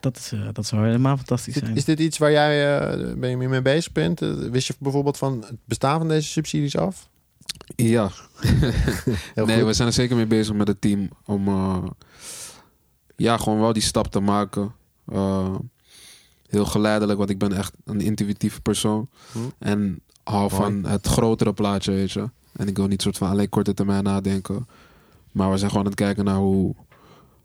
Dat, 0.00 0.16
is, 0.16 0.32
eh, 0.32 0.40
dat 0.52 0.66
zou 0.66 0.84
helemaal 0.86 1.16
fantastisch 1.16 1.48
Is 1.48 1.54
dit, 1.54 1.64
zijn. 1.64 1.76
is 1.76 1.84
dit 1.84 2.00
iets 2.00 2.18
waar 2.18 2.30
jij 2.30 2.78
eh, 2.80 3.14
ben 3.14 3.30
je 3.30 3.36
mee 3.48 3.62
bezig 3.62 3.92
bent? 3.92 4.22
Eh, 4.22 4.32
Wist 4.34 4.66
je 4.66 4.74
bijvoorbeeld 4.78 5.18
van 5.18 5.32
het 5.40 5.56
bestaan 5.64 5.98
van 5.98 6.08
deze 6.08 6.28
subsidies 6.28 6.76
af? 6.76 7.10
Ja, 7.76 8.10
nee, 9.34 9.56
goed. 9.56 9.66
we 9.66 9.72
zijn 9.72 9.88
er 9.88 9.94
zeker 9.94 10.16
mee 10.16 10.26
bezig 10.26 10.54
met 10.54 10.68
het 10.68 10.80
team 10.80 11.08
om 11.24 11.48
eh, 11.48 11.84
ja, 13.16 13.36
gewoon 13.36 13.60
wel 13.60 13.72
die 13.72 13.82
stap 13.82 14.06
te 14.06 14.20
maken. 14.20 14.72
Heel 16.52 16.64
geleidelijk, 16.64 17.18
want 17.18 17.30
ik 17.30 17.38
ben 17.38 17.52
echt 17.52 17.74
een 17.84 18.00
intuïtieve 18.00 18.60
persoon. 18.60 19.08
Hm. 19.32 19.38
En 19.58 20.00
hou 20.24 20.50
van 20.50 20.84
het 20.84 21.06
grotere 21.06 21.52
plaatje, 21.52 21.92
weet 21.92 22.12
je. 22.12 22.30
En 22.52 22.68
ik 22.68 22.76
wil 22.76 22.86
niet 22.86 23.02
soort 23.02 23.18
van 23.18 23.28
alleen 23.28 23.48
korte 23.48 23.74
termijn 23.74 24.04
nadenken. 24.04 24.66
Maar 25.30 25.50
we 25.50 25.56
zijn 25.56 25.70
gewoon 25.70 25.84
aan 25.84 25.90
het 25.90 26.00
kijken 26.00 26.24
naar 26.24 26.36
hoe 26.36 26.74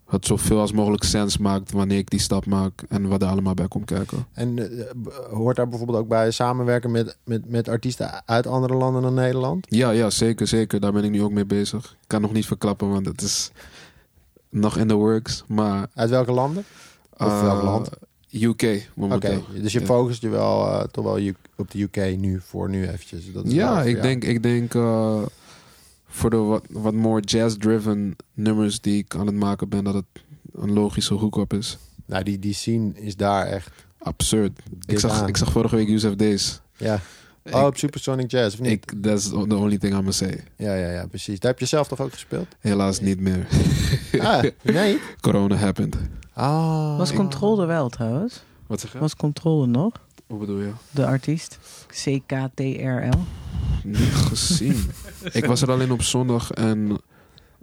het 0.05 0.25
zoveel 0.25 0.59
als 0.59 0.71
mogelijk 0.71 1.03
sens 1.03 1.37
maakt 1.37 1.71
wanneer 1.71 1.97
ik 1.97 2.09
die 2.09 2.19
stap 2.19 2.45
maak. 2.45 2.83
En 2.89 3.07
wat 3.07 3.21
er 3.21 3.27
allemaal 3.27 3.53
bij 3.53 3.67
komt 3.67 3.85
kijken. 3.85 4.25
En 4.33 4.79
eh, 4.79 4.85
hoort 5.31 5.55
daar 5.55 5.67
bijvoorbeeld 5.67 5.97
ook 5.97 6.07
bij 6.07 6.31
samenwerken 6.31 6.91
met, 6.91 7.17
met, 7.23 7.49
met 7.49 7.67
artiesten 7.67 8.21
uit 8.25 8.47
andere 8.47 8.73
landen 8.73 9.01
dan 9.01 9.13
Nederland? 9.13 9.65
Ja, 9.69 9.89
ja, 9.89 10.09
zeker, 10.09 10.47
zeker. 10.47 10.79
Daar 10.79 10.91
ben 10.91 11.03
ik 11.03 11.11
nu 11.11 11.23
ook 11.23 11.31
mee 11.31 11.45
bezig. 11.45 11.85
Ik 12.01 12.07
kan 12.07 12.21
nog 12.21 12.33
niet 12.33 12.45
verklappen, 12.45 12.89
want 12.89 13.05
het 13.05 13.21
is 13.21 13.51
nog 14.49 14.77
in 14.77 14.87
the 14.87 14.95
works. 14.95 15.43
Maar 15.47 15.87
Uit 15.93 16.09
welke 16.09 16.31
landen? 16.31 16.63
Of 17.17 17.27
eh, 17.27 17.41
welk 17.41 17.61
land? 17.61 17.89
UK 18.31 18.89
momenteel. 18.95 19.45
dus 19.61 19.71
je 19.73 19.79
Ja. 19.79 19.85
focust 19.85 20.21
je 20.21 20.29
wel 20.29 20.67
eh, 20.67 20.83
toch 20.91 21.03
wel 21.03 21.19
op 21.55 21.71
de 21.71 21.81
UK 21.81 22.17
nu, 22.19 22.39
voor 22.45 22.69
nu 22.69 22.87
eventjes. 22.87 23.31
Dat 23.31 23.45
is 23.45 23.53
Ja, 23.53 23.83
ik 23.83 24.01
denk, 24.01 24.23
ik 24.23 24.43
denk 24.43 24.75
eh, 24.75 25.21
voor 26.07 26.29
de 26.29 26.35
wat, 26.37 26.65
wat 26.69 26.93
more 26.93 27.21
jazz-driven 27.21 28.15
nummers 28.33 28.81
die 28.81 28.97
ik 28.97 29.15
aan 29.15 29.25
het 29.25 29.35
maken 29.35 29.69
ben, 29.69 29.83
dat 29.83 29.93
het 29.93 30.05
een 30.53 30.73
logische 30.73 31.13
hoek-op 31.13 31.53
is. 31.53 31.77
Nou, 32.05 32.23
die, 32.23 32.39
die 32.39 32.53
scene 32.53 32.91
is 32.93 33.15
daar 33.15 33.45
echt... 33.45 33.71
Absurd. 33.99 34.59
Ik 34.85 34.99
zag, 34.99 35.11
aan. 35.21 35.27
ik 35.27 35.37
zag 35.37 35.51
vorige 35.51 35.75
week 35.75 35.87
Yusuf 35.87 36.15
Days. 36.15 36.61
Ja. 36.77 36.99
Ik- 37.43 37.53
Oh, 37.55 37.65
op 37.65 37.77
Supersonic 37.77 38.31
Jazz, 38.31 38.53
of 38.53 38.59
niet? 38.61 38.71
Ik, 38.71 38.93
that's 39.01 39.29
the 39.29 39.35
only 39.55 39.77
thing 39.77 39.91
I'm 39.93 39.97
gonna 39.97 40.11
say. 40.11 40.43
Ja, 40.57 40.73
ja, 40.75 40.91
ja, 40.91 41.05
precies. 41.07 41.39
Daar 41.39 41.51
heb 41.51 41.59
je 41.59 41.65
zelf 41.65 41.87
toch 41.87 42.01
ook 42.01 42.11
gespeeld? 42.13 42.47
Helaas 42.59 42.99
niet 42.99 43.19
meer. 43.19 43.47
Ah, 44.19 44.43
nee? 44.63 44.99
Corona 45.21 45.55
happened. 45.55 45.97
Ah. 46.37 46.97
Was 46.97 47.13
Control 47.13 47.61
er 47.61 47.67
wel 47.67 47.89
trouwens? 47.89 48.43
Wat 48.67 48.79
zeg 48.79 48.91
je? 48.91 48.97
Was 48.99 49.15
Control 49.15 49.61
er 49.61 49.67
nog? 49.67 49.93
Hoe 50.27 50.39
bedoel 50.39 50.59
je? 50.59 50.71
De 50.91 51.05
artiest? 51.05 51.59
CKTRL? 51.87 53.19
Niet 53.83 54.13
gezien. 54.13 54.89
ik 55.31 55.45
was 55.45 55.61
er 55.61 55.71
alleen 55.71 55.91
op 55.91 56.01
zondag 56.01 56.51
en 56.51 57.01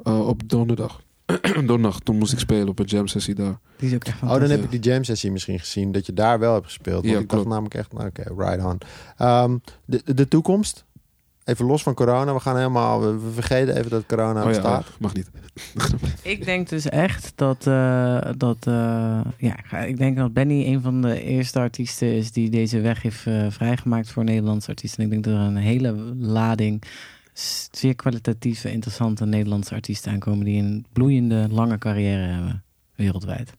eh, 0.03 0.27
op 0.29 0.49
donderdag. 0.49 1.03
donderdag, 1.55 2.01
toen 2.01 2.19
moest 2.19 2.33
ik 2.33 2.39
spelen 2.39 2.69
op 2.69 2.79
een 2.79 2.85
jam 2.85 3.07
sessie 3.07 3.35
daar. 3.35 3.59
Die 3.77 3.89
is 3.89 3.95
ook 3.95 4.05
echt 4.05 4.23
Oh, 4.23 4.29
dan 4.31 4.51
heb 4.51 4.63
ik 4.63 4.71
die 4.71 4.81
jam 4.81 5.05
sessie 5.05 5.33
misschien 5.33 5.59
gezien. 5.59 5.93
Dat 5.93 6.07
je 6.07 6.13
daar 6.13 6.39
wel 6.39 6.53
hebt 6.53 6.65
gespeeld. 6.65 7.03
Want 7.03 7.15
Ja, 7.15 7.21
ik 7.21 7.29
dacht 7.29 7.47
namelijk 7.47 7.75
echt, 7.75 7.93
nou, 7.93 8.07
oké, 8.07 8.23
right 8.37 8.65
on. 8.65 8.79
Ehm, 9.17 9.57
de, 9.85 10.15
de 10.15 10.29
toekomst. 10.29 10.85
Even 11.45 11.67
los 11.67 11.83
van 11.83 11.95
corona. 11.95 12.35
We 12.35 12.41
gaan 12.41 12.57
helemaal, 12.57 13.01
we, 13.01 13.31
vergeten 13.33 13.77
even 13.77 13.91
dat 13.91 14.07
corona 14.07 14.39
oh 14.39 14.41
ja, 14.41 14.47
bestaat. 14.47 14.89
oh, 14.89 14.95
mag 14.99 15.15
niet. 15.15 15.31
Ik 16.23 16.45
denk 16.45 16.69
dus 16.69 16.89
echt 16.89 17.33
dat, 17.35 17.67
eh, 17.67 18.29
dat 18.37 18.67
eh, 18.67 19.21
ja, 19.39 19.81
ik 19.87 19.97
denk 19.97 20.17
dat 20.17 20.33
Benny 20.33 20.67
een 20.67 20.81
van 20.81 21.03
de 21.03 21.23
eerste 21.23 21.59
artiesten 21.59 22.15
is 22.17 22.33
die 22.33 22.51
deze 22.51 22.81
weg 22.81 23.03
heeft 23.03 23.27
eh, 23.27 23.47
vrijgemaakt 23.51 24.11
voor 24.11 24.25
Nederlandse 24.25 24.69
artiesten. 24.69 24.99
En 24.99 25.05
ik 25.05 25.11
denk 25.11 25.25
dat 25.25 25.35
er 25.35 25.41
een 25.41 25.57
hele 25.57 25.93
lading 26.19 26.83
zeer 27.71 27.95
kwalitatieve, 27.95 28.71
interessante 28.71 29.27
Nederlandse 29.27 29.75
artiesten 29.75 30.13
aankomen 30.13 30.45
die 30.45 30.63
een 30.63 30.87
bloeiende, 30.93 31.47
lange 31.51 31.79
carrière 31.79 32.33
hebben 32.33 32.65
wereldwijd. 32.95 33.53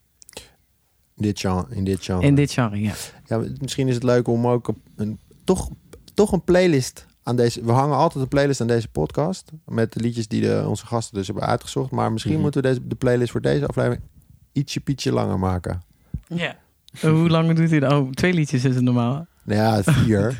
Dit 1.15 1.39
genre, 1.39 1.65
in 1.69 1.83
dit 1.83 2.03
genre. 2.03 2.25
In 2.25 2.35
dit 2.35 2.51
genre, 2.51 2.81
ja. 2.81 2.93
Ja, 3.25 3.43
misschien 3.61 3.87
is 3.87 3.93
het 3.93 4.03
leuk 4.03 4.27
om 4.27 4.47
ook 4.47 4.73
een, 4.95 5.19
toch, 5.43 5.69
toch 6.13 6.31
een 6.31 6.43
playlist 6.43 7.05
aan 7.27 7.35
deze. 7.35 7.63
We 7.63 7.71
hangen 7.71 7.97
altijd 7.97 8.23
een 8.23 8.29
playlist 8.29 8.61
aan 8.61 8.67
deze 8.67 8.87
podcast. 8.87 9.51
Met 9.65 9.93
de 9.93 9.99
liedjes 9.99 10.27
die 10.27 10.41
de, 10.41 10.63
onze 10.67 10.85
gasten 10.85 11.15
dus 11.17 11.27
hebben 11.27 11.45
uitgezocht. 11.45 11.91
Maar 11.91 12.11
misschien 12.11 12.33
Mhm. 12.33 12.41
moeten 12.41 12.61
we 12.61 12.67
deze, 12.67 12.87
de 12.87 12.95
playlist 12.95 13.31
voor 13.31 13.41
deze 13.41 13.65
aflevering 13.67 14.01
ietsje 14.51 14.79
pietje 14.79 15.11
langer 15.11 15.39
maken. 15.39 15.81
ja. 16.27 16.55
Hoe 17.01 17.29
lang 17.29 17.53
doet 17.55 17.69
hij 17.69 17.79
dan? 17.79 17.93
Oh, 17.93 18.09
twee 18.11 18.33
liedjes 18.33 18.63
is 18.65 18.75
het 18.75 18.83
normaal. 18.83 19.25
Nou 19.43 19.61
ja, 19.61 19.83
vier. 19.93 20.39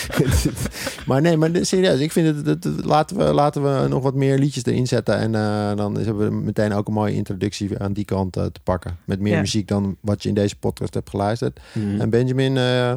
maar 1.06 1.20
nee, 1.20 1.36
maar 1.36 1.50
serieus, 1.60 2.00
ik 2.00 2.12
vind 2.12 2.36
het, 2.36 2.46
het- 2.46 2.64
het- 2.64 2.84
laten, 2.84 3.16
we, 3.16 3.24
laten 3.24 3.62
we 3.82 3.88
nog 3.88 4.02
wat 4.02 4.14
meer 4.14 4.38
liedjes 4.38 4.64
erin 4.64 4.86
zetten. 4.86 5.16
En 5.18 5.34
eh, 5.34 5.76
dan 5.76 5.98
is- 5.98 6.06
hebben 6.06 6.28
we 6.28 6.34
meteen 6.36 6.72
ook 6.72 6.86
een 6.86 6.92
mooie 6.94 7.14
introductie 7.14 7.78
aan 7.78 7.92
die 7.92 8.04
kant 8.04 8.36
eh, 8.36 8.44
te 8.44 8.60
pakken. 8.60 8.96
Met 9.04 9.20
meer 9.20 9.32
Ja. 9.34 9.40
muziek 9.40 9.68
dan 9.68 9.96
wat 10.00 10.22
je 10.22 10.28
in 10.28 10.34
deze 10.34 10.58
podcast 10.58 10.94
hebt 10.94 11.10
geluisterd. 11.10 11.60
Mhm. 11.72 12.00
En 12.00 12.10
Benjamin, 12.10 12.56
eh, 12.56 12.94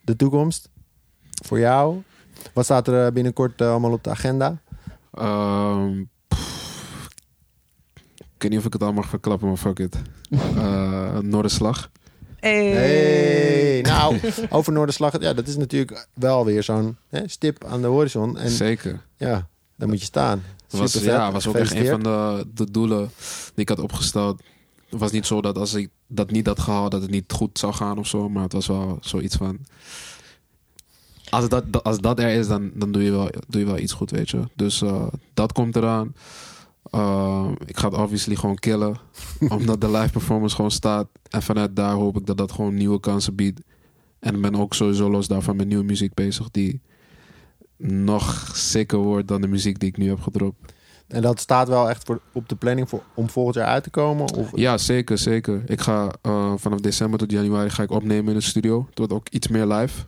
de 0.00 0.16
toekomst 0.16 0.68
voor 1.46 1.58
jou. 1.58 2.02
Wat 2.52 2.64
staat 2.64 2.88
er 2.88 3.06
eh, 3.06 3.12
binnenkort 3.12 3.60
eh, 3.60 3.70
allemaal 3.70 3.92
op 3.92 4.04
de 4.04 4.10
agenda? 4.10 4.58
Ehm, 5.12 6.02
pff, 6.28 7.08
ik 8.16 8.42
weet 8.42 8.50
niet 8.50 8.58
of 8.58 8.66
ik 8.66 8.72
het 8.72 8.82
al 8.82 8.92
mag 8.92 9.08
verklappen, 9.08 9.48
maar 9.48 9.56
fuck 9.56 9.78
it. 9.78 9.96
Eh 10.56 11.18
Noorderslag. 11.18 11.90
Hey. 12.40 12.70
Hey, 12.70 13.80
nou, 13.80 14.20
over 14.50 14.72
Noorderslag. 14.72 15.20
Ja, 15.20 15.32
dat 15.32 15.46
is 15.46 15.56
natuurlijk 15.56 16.08
wel 16.14 16.44
weer 16.44 16.62
zo'n 16.62 16.96
hè, 17.08 17.28
stip 17.28 17.64
aan 17.64 17.80
de 17.80 17.86
horizon. 17.86 18.38
En 18.38 18.50
Zeker. 18.50 19.00
ja, 19.16 19.48
daar 19.76 19.88
moet 19.88 19.98
je 19.98 20.04
staan. 20.04 20.42
Was, 20.70 20.92
ja, 20.92 21.32
was 21.32 21.46
ook 21.46 21.54
echt 21.54 21.74
een 21.74 21.86
van 21.86 22.02
de, 22.02 22.46
de 22.54 22.70
doelen 22.70 23.10
die 23.44 23.62
ik 23.62 23.68
had 23.68 23.78
opgesteld. 23.78 24.42
Het 24.90 25.00
was 25.00 25.10
niet 25.10 25.26
zo 25.26 25.40
dat 25.40 25.58
als 25.58 25.74
ik 25.74 25.90
dat 26.06 26.30
niet 26.30 26.46
had 26.46 26.60
gehaald, 26.60 26.90
dat 26.90 27.02
het 27.02 27.10
niet 27.10 27.32
goed 27.32 27.58
zou 27.58 27.72
gaan 27.72 27.98
of 27.98 28.06
zo. 28.06 28.28
Maar 28.28 28.42
het 28.42 28.52
was 28.52 28.66
wel 28.66 28.98
zoiets 29.00 29.36
van... 29.36 29.58
Als 31.34 31.48
dat, 31.48 31.82
als 31.82 31.98
dat 31.98 32.18
er 32.18 32.28
is, 32.28 32.48
dan, 32.48 32.70
dan 32.74 32.92
doe, 32.92 33.02
je 33.02 33.10
wel, 33.10 33.30
doe 33.48 33.60
je 33.60 33.66
wel 33.66 33.78
iets 33.78 33.92
goed, 33.92 34.10
weet 34.10 34.30
je. 34.30 34.40
Dus 34.54 34.82
eh, 34.82 35.06
dat 35.34 35.52
komt 35.52 35.76
eraan. 35.76 36.14
Eh, 36.90 37.48
ik 37.66 37.76
ga 37.76 37.88
het 37.88 37.98
obviously 37.98 38.36
gewoon 38.36 38.58
killen. 38.58 38.96
omdat 39.48 39.80
de 39.80 39.90
live 39.90 40.12
performance 40.12 40.54
gewoon 40.54 40.70
staat. 40.70 41.06
En 41.30 41.42
vanuit 41.42 41.76
daar 41.76 41.92
hoop 41.92 42.16
ik 42.16 42.26
dat 42.26 42.36
dat 42.36 42.52
gewoon 42.52 42.74
nieuwe 42.74 43.00
kansen 43.00 43.34
biedt. 43.34 43.60
En 44.18 44.34
ik 44.34 44.40
ben 44.40 44.54
ook 44.54 44.74
sowieso 44.74 45.10
los 45.10 45.28
daarvan 45.28 45.56
met 45.56 45.66
nieuwe 45.66 45.84
muziek 45.84 46.14
bezig. 46.14 46.50
Die 46.50 46.80
nog 47.86 48.50
sicker 48.52 48.98
wordt 48.98 49.28
dan 49.28 49.40
de 49.40 49.48
muziek 49.48 49.78
die 49.78 49.88
ik 49.88 49.96
nu 49.96 50.08
heb 50.08 50.20
gedropt. 50.20 50.72
En 51.06 51.22
dat 51.22 51.40
staat 51.40 51.68
wel 51.68 51.90
echt 51.90 52.04
voor, 52.04 52.20
op 52.32 52.48
de 52.48 52.56
planning 52.56 52.88
voor, 52.88 53.02
om 53.14 53.28
volgend 53.28 53.54
jaar 53.54 53.66
uit 53.66 53.82
te 53.82 53.90
komen? 53.90 54.34
Of, 54.34 54.50
Ja, 54.54 54.78
zeker, 54.78 55.18
zeker. 55.18 55.62
Ik 55.66 55.80
ga 55.80 56.12
eh, 56.22 56.52
vanaf 56.56 56.80
december 56.80 57.18
tot 57.18 57.30
januari 57.30 57.70
ga 57.70 57.82
ik 57.82 57.90
opnemen 57.90 58.32
in 58.32 58.38
de 58.38 58.44
studio. 58.44 58.86
Het 58.88 58.98
wordt 58.98 59.12
ook 59.12 59.28
iets 59.28 59.48
meer 59.48 59.66
live. 59.66 60.04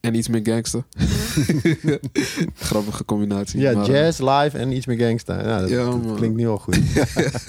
En 0.00 0.14
iets 0.14 0.28
meer 0.28 0.40
gangster. 0.44 0.84
Grappige 2.54 3.04
combinatie. 3.04 3.60
ja, 3.60 3.72
maar, 3.72 3.82
eh, 3.82 3.88
jazz, 3.88 4.18
live 4.20 4.58
en 4.58 4.72
iets 4.72 4.86
meer 4.86 4.98
gangsta. 4.98 5.42
Ja, 5.42 5.60
dat, 5.60 5.68
Ja, 5.68 5.84
dat 5.84 6.02
man. 6.04 6.16
klinkt 6.16 6.36
nu 6.36 6.48
al 6.48 6.58
goed. 6.58 6.78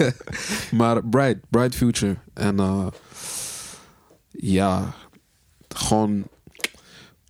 Maar 0.78 1.04
bright, 1.04 1.38
bright 1.50 1.74
future. 1.74 2.16
En 2.34 2.58
eh, 2.58 2.86
ja, 4.30 4.94
gewoon 5.68 6.24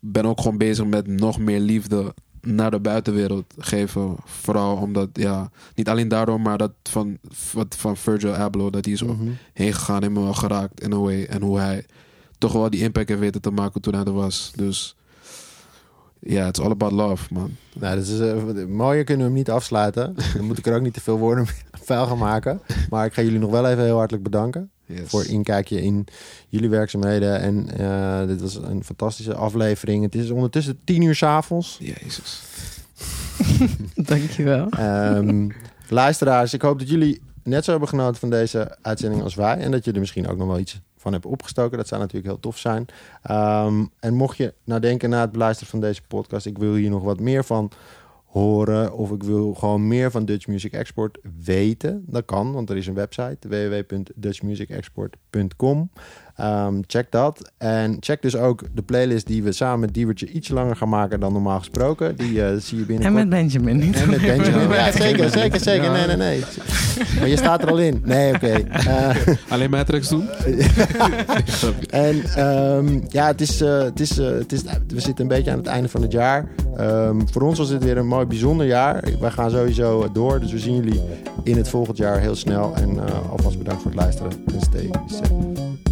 ben 0.01 0.25
ook 0.27 0.41
gewoon 0.41 0.59
bezig 0.59 0.87
met 0.87 1.07
nog 1.07 1.39
meer 1.39 1.61
liefde 1.61 2.15
naar 2.41 2.71
de 2.71 2.81
buitenwereld 2.81 3.55
geven. 3.59 4.17
Vooral 4.25 4.77
omdat, 4.77 5.09
ja, 5.13 5.51
niet 5.75 5.89
alleen 5.89 6.09
daardoor, 6.09 6.41
maar 6.41 6.59
dat 6.59 6.73
van, 6.83 7.19
wat 7.53 7.77
van 7.79 7.97
Virgil 7.97 8.35
Abloh, 8.35 8.73
dat 8.73 8.85
hij 8.85 8.95
is 8.95 9.03
Mhm. 9.03 9.15
heen 9.53 9.73
gegaan, 9.73 10.15
wel 10.15 10.35
geraakt 10.35 10.81
in 10.81 10.93
a 10.93 10.97
way. 10.99 11.25
En 11.25 11.43
hoe 11.43 11.59
hij 11.59 11.85
toch 12.39 12.53
wel 12.53 12.71
die 12.71 12.81
impact 12.83 13.09
heeft 13.09 13.21
weten 13.21 13.41
te 13.41 13.51
maken 13.51 13.81
toen 13.81 13.95
hij 13.95 14.05
er 14.05 14.13
was. 14.13 14.53
Dus 14.55 14.95
ja, 16.21 16.47
it's 16.47 16.61
all 16.61 16.71
about 16.71 16.93
love, 16.93 17.35
man. 17.35 17.57
Nou, 17.73 17.97
dat 17.97 18.07
is, 18.07 18.21
eh, 18.21 18.65
mooier 18.67 19.05
kunnen 19.05 19.27
we 19.27 19.31
hem 19.31 19.39
niet 19.39 19.51
afsluiten. 19.51 20.15
Dan 20.35 20.45
moet 20.45 20.59
ik 20.59 20.67
er 20.67 20.75
ook 20.75 20.83
niet 20.83 20.95
te 20.95 21.01
veel 21.01 21.19
woorden 21.19 21.47
vuil 21.85 22.07
gaan 22.07 22.19
maken. 22.19 22.61
Maar 22.91 23.07
ik 23.07 23.13
ga 23.13 23.23
jullie 23.23 23.39
nog 23.39 23.51
wel 23.51 23.67
even 23.69 23.85
heel 23.85 23.97
hartelijk 23.97 24.25
bedanken. 24.25 24.71
Yes. 24.87 25.09
Voor 25.09 25.25
inkijkje 25.25 25.83
in 25.83 26.07
jullie 26.49 26.69
werkzaamheden. 26.69 27.41
En 27.41 27.79
eh, 27.79 28.27
dit 28.27 28.41
was 28.41 28.55
een 28.55 28.85
fantastische 28.85 29.35
aflevering. 29.35 30.03
Het 30.03 30.15
is 30.15 30.31
ondertussen 30.31 30.79
tien 30.85 31.03
uur 31.03 31.15
s'avonds. 31.15 31.79
Jezus. 31.81 32.43
Dankjewel. 33.95 34.69
Ehm 34.69 35.49
luisteraars, 35.91 36.55
ik 36.55 36.63
hoop 36.63 36.79
dat 36.79 36.89
jullie 36.89 37.21
net 37.43 37.65
zo 37.65 37.71
hebben 37.71 37.89
genoten 37.89 38.21
van 38.21 38.31
deze 38.31 38.77
uitzending 38.83 39.23
als 39.23 39.35
wij. 39.35 39.57
En 39.57 39.71
dat 39.71 39.85
je 39.85 39.93
er 39.93 40.01
misschien 40.01 40.29
ook 40.29 40.37
nog 40.37 40.47
wel 40.47 40.59
iets 40.59 40.81
van 41.01 41.13
hebt 41.13 41.27
opgestoken. 41.27 41.79
Dat 41.79 41.89
zou 41.89 42.01
natuurlijk 42.01 42.29
heel 42.29 42.41
tof 42.41 42.59
zijn. 42.59 42.87
Ehm, 43.23 43.85
en 44.01 44.15
mocht 44.15 44.37
je 44.37 44.55
nou 44.65 44.81
denken 44.81 45.11
na 45.11 45.21
het 45.21 45.33
beluisteren 45.33 45.71
van 45.71 45.81
deze 45.81 46.03
podcast... 46.09 46.47
ik 46.47 46.59
wil 46.59 46.75
hier 46.75 46.91
nog 46.91 47.03
wat 47.03 47.21
meer 47.21 47.45
van 47.45 47.73
horen 48.31 48.93
of 48.93 49.11
ik 49.11 49.23
wil 49.23 49.55
gewoon 49.55 49.89
meer 49.89 50.11
van 50.11 50.25
Dutch 50.25 50.47
Music 50.47 50.73
Export 50.73 51.19
weten, 51.43 52.05
dat 52.07 52.25
kan, 52.25 52.53
want 52.53 52.71
er 52.71 52.77
is 52.77 52.87
een 52.87 52.95
website 52.95 53.49
www.dutchmusicexport.com. 53.49 55.91
Ehm, 56.41 56.75
check 56.87 57.07
dat. 57.11 57.51
En 57.59 57.97
check 58.01 58.23
dus 58.23 58.37
ook 58.37 58.63
de 58.75 58.83
playlist 58.83 59.27
die 59.27 59.43
we 59.43 59.53
samen 59.53 59.81
met 59.81 59.95
Diewertje 59.95 60.27
ietsje 60.33 60.55
langer 60.55 60.77
gaan 60.77 60.89
maken 60.89 61.21
dan 61.21 61.33
normaal 61.33 61.59
gesproken. 61.59 62.17
Die 62.17 62.45
eh, 62.45 62.57
zie 62.59 62.77
je 62.77 62.83
En 62.83 62.87
binnenkort. 62.87 63.15
met 63.15 63.29
Benjamin. 63.29 63.79
Niet 63.79 63.97
En 63.97 64.11
met 64.11 64.21
Benjamin. 64.21 64.69
Ja. 64.69 64.75
Ja, 64.87 64.93
zeker, 64.93 65.31
zeker, 65.31 65.61
zeker. 65.61 65.85
Ja. 65.85 65.93
Nee, 65.93 66.07
nee, 66.07 66.17
nee. 66.17 66.45
Maar 67.19 67.29
je 67.29 67.37
staat 67.37 67.63
er 67.63 67.71
al 67.71 67.79
in. 67.79 68.01
Nee, 68.05 68.35
oké. 68.35 68.49
Eh, 68.91 69.17
Alleen 69.49 69.71
Matrix 69.71 70.09
doen? 70.09 70.29
en 71.91 72.23
ehm, 72.35 73.01
ja, 73.09 73.27
het 73.27 73.41
is, 73.41 73.61
eh, 73.61 73.79
het 73.83 74.01
is, 74.01 74.17
het 74.17 74.53
is, 74.53 74.63
we 74.89 75.01
zitten 75.01 75.21
een 75.25 75.29
beetje 75.29 75.51
aan 75.51 75.59
het 75.59 75.67
einde 75.67 75.89
van 75.89 76.03
het 76.03 76.13
jaar. 76.13 76.49
Ehm, 76.77 77.21
voor 77.33 77.43
ons 77.43 77.59
was 77.59 77.69
dit 77.69 77.85
weer 77.85 77.97
een 77.97 78.07
mooi 78.07 78.27
bijzonder 78.27 78.67
jaar. 78.67 79.05
Wij 79.21 79.31
gaan 79.31 79.51
sowieso 79.51 80.13
door. 80.13 80.41
Dus 80.41 80.53
we 80.53 80.59
zien 80.59 80.75
jullie 80.75 81.01
in 81.45 81.57
het 81.57 81.69
volgend 81.69 81.97
jaar 81.97 82.19
heel 82.19 82.35
snel. 82.37 82.75
En 82.75 83.07
eh, 83.07 83.31
alvast 83.31 83.59
bedankt 83.59 83.83
voor 83.83 83.91
het 83.91 84.01
luisteren. 84.01 84.33
En 84.55 84.61
stay 84.61 84.91
safe. 85.07 85.90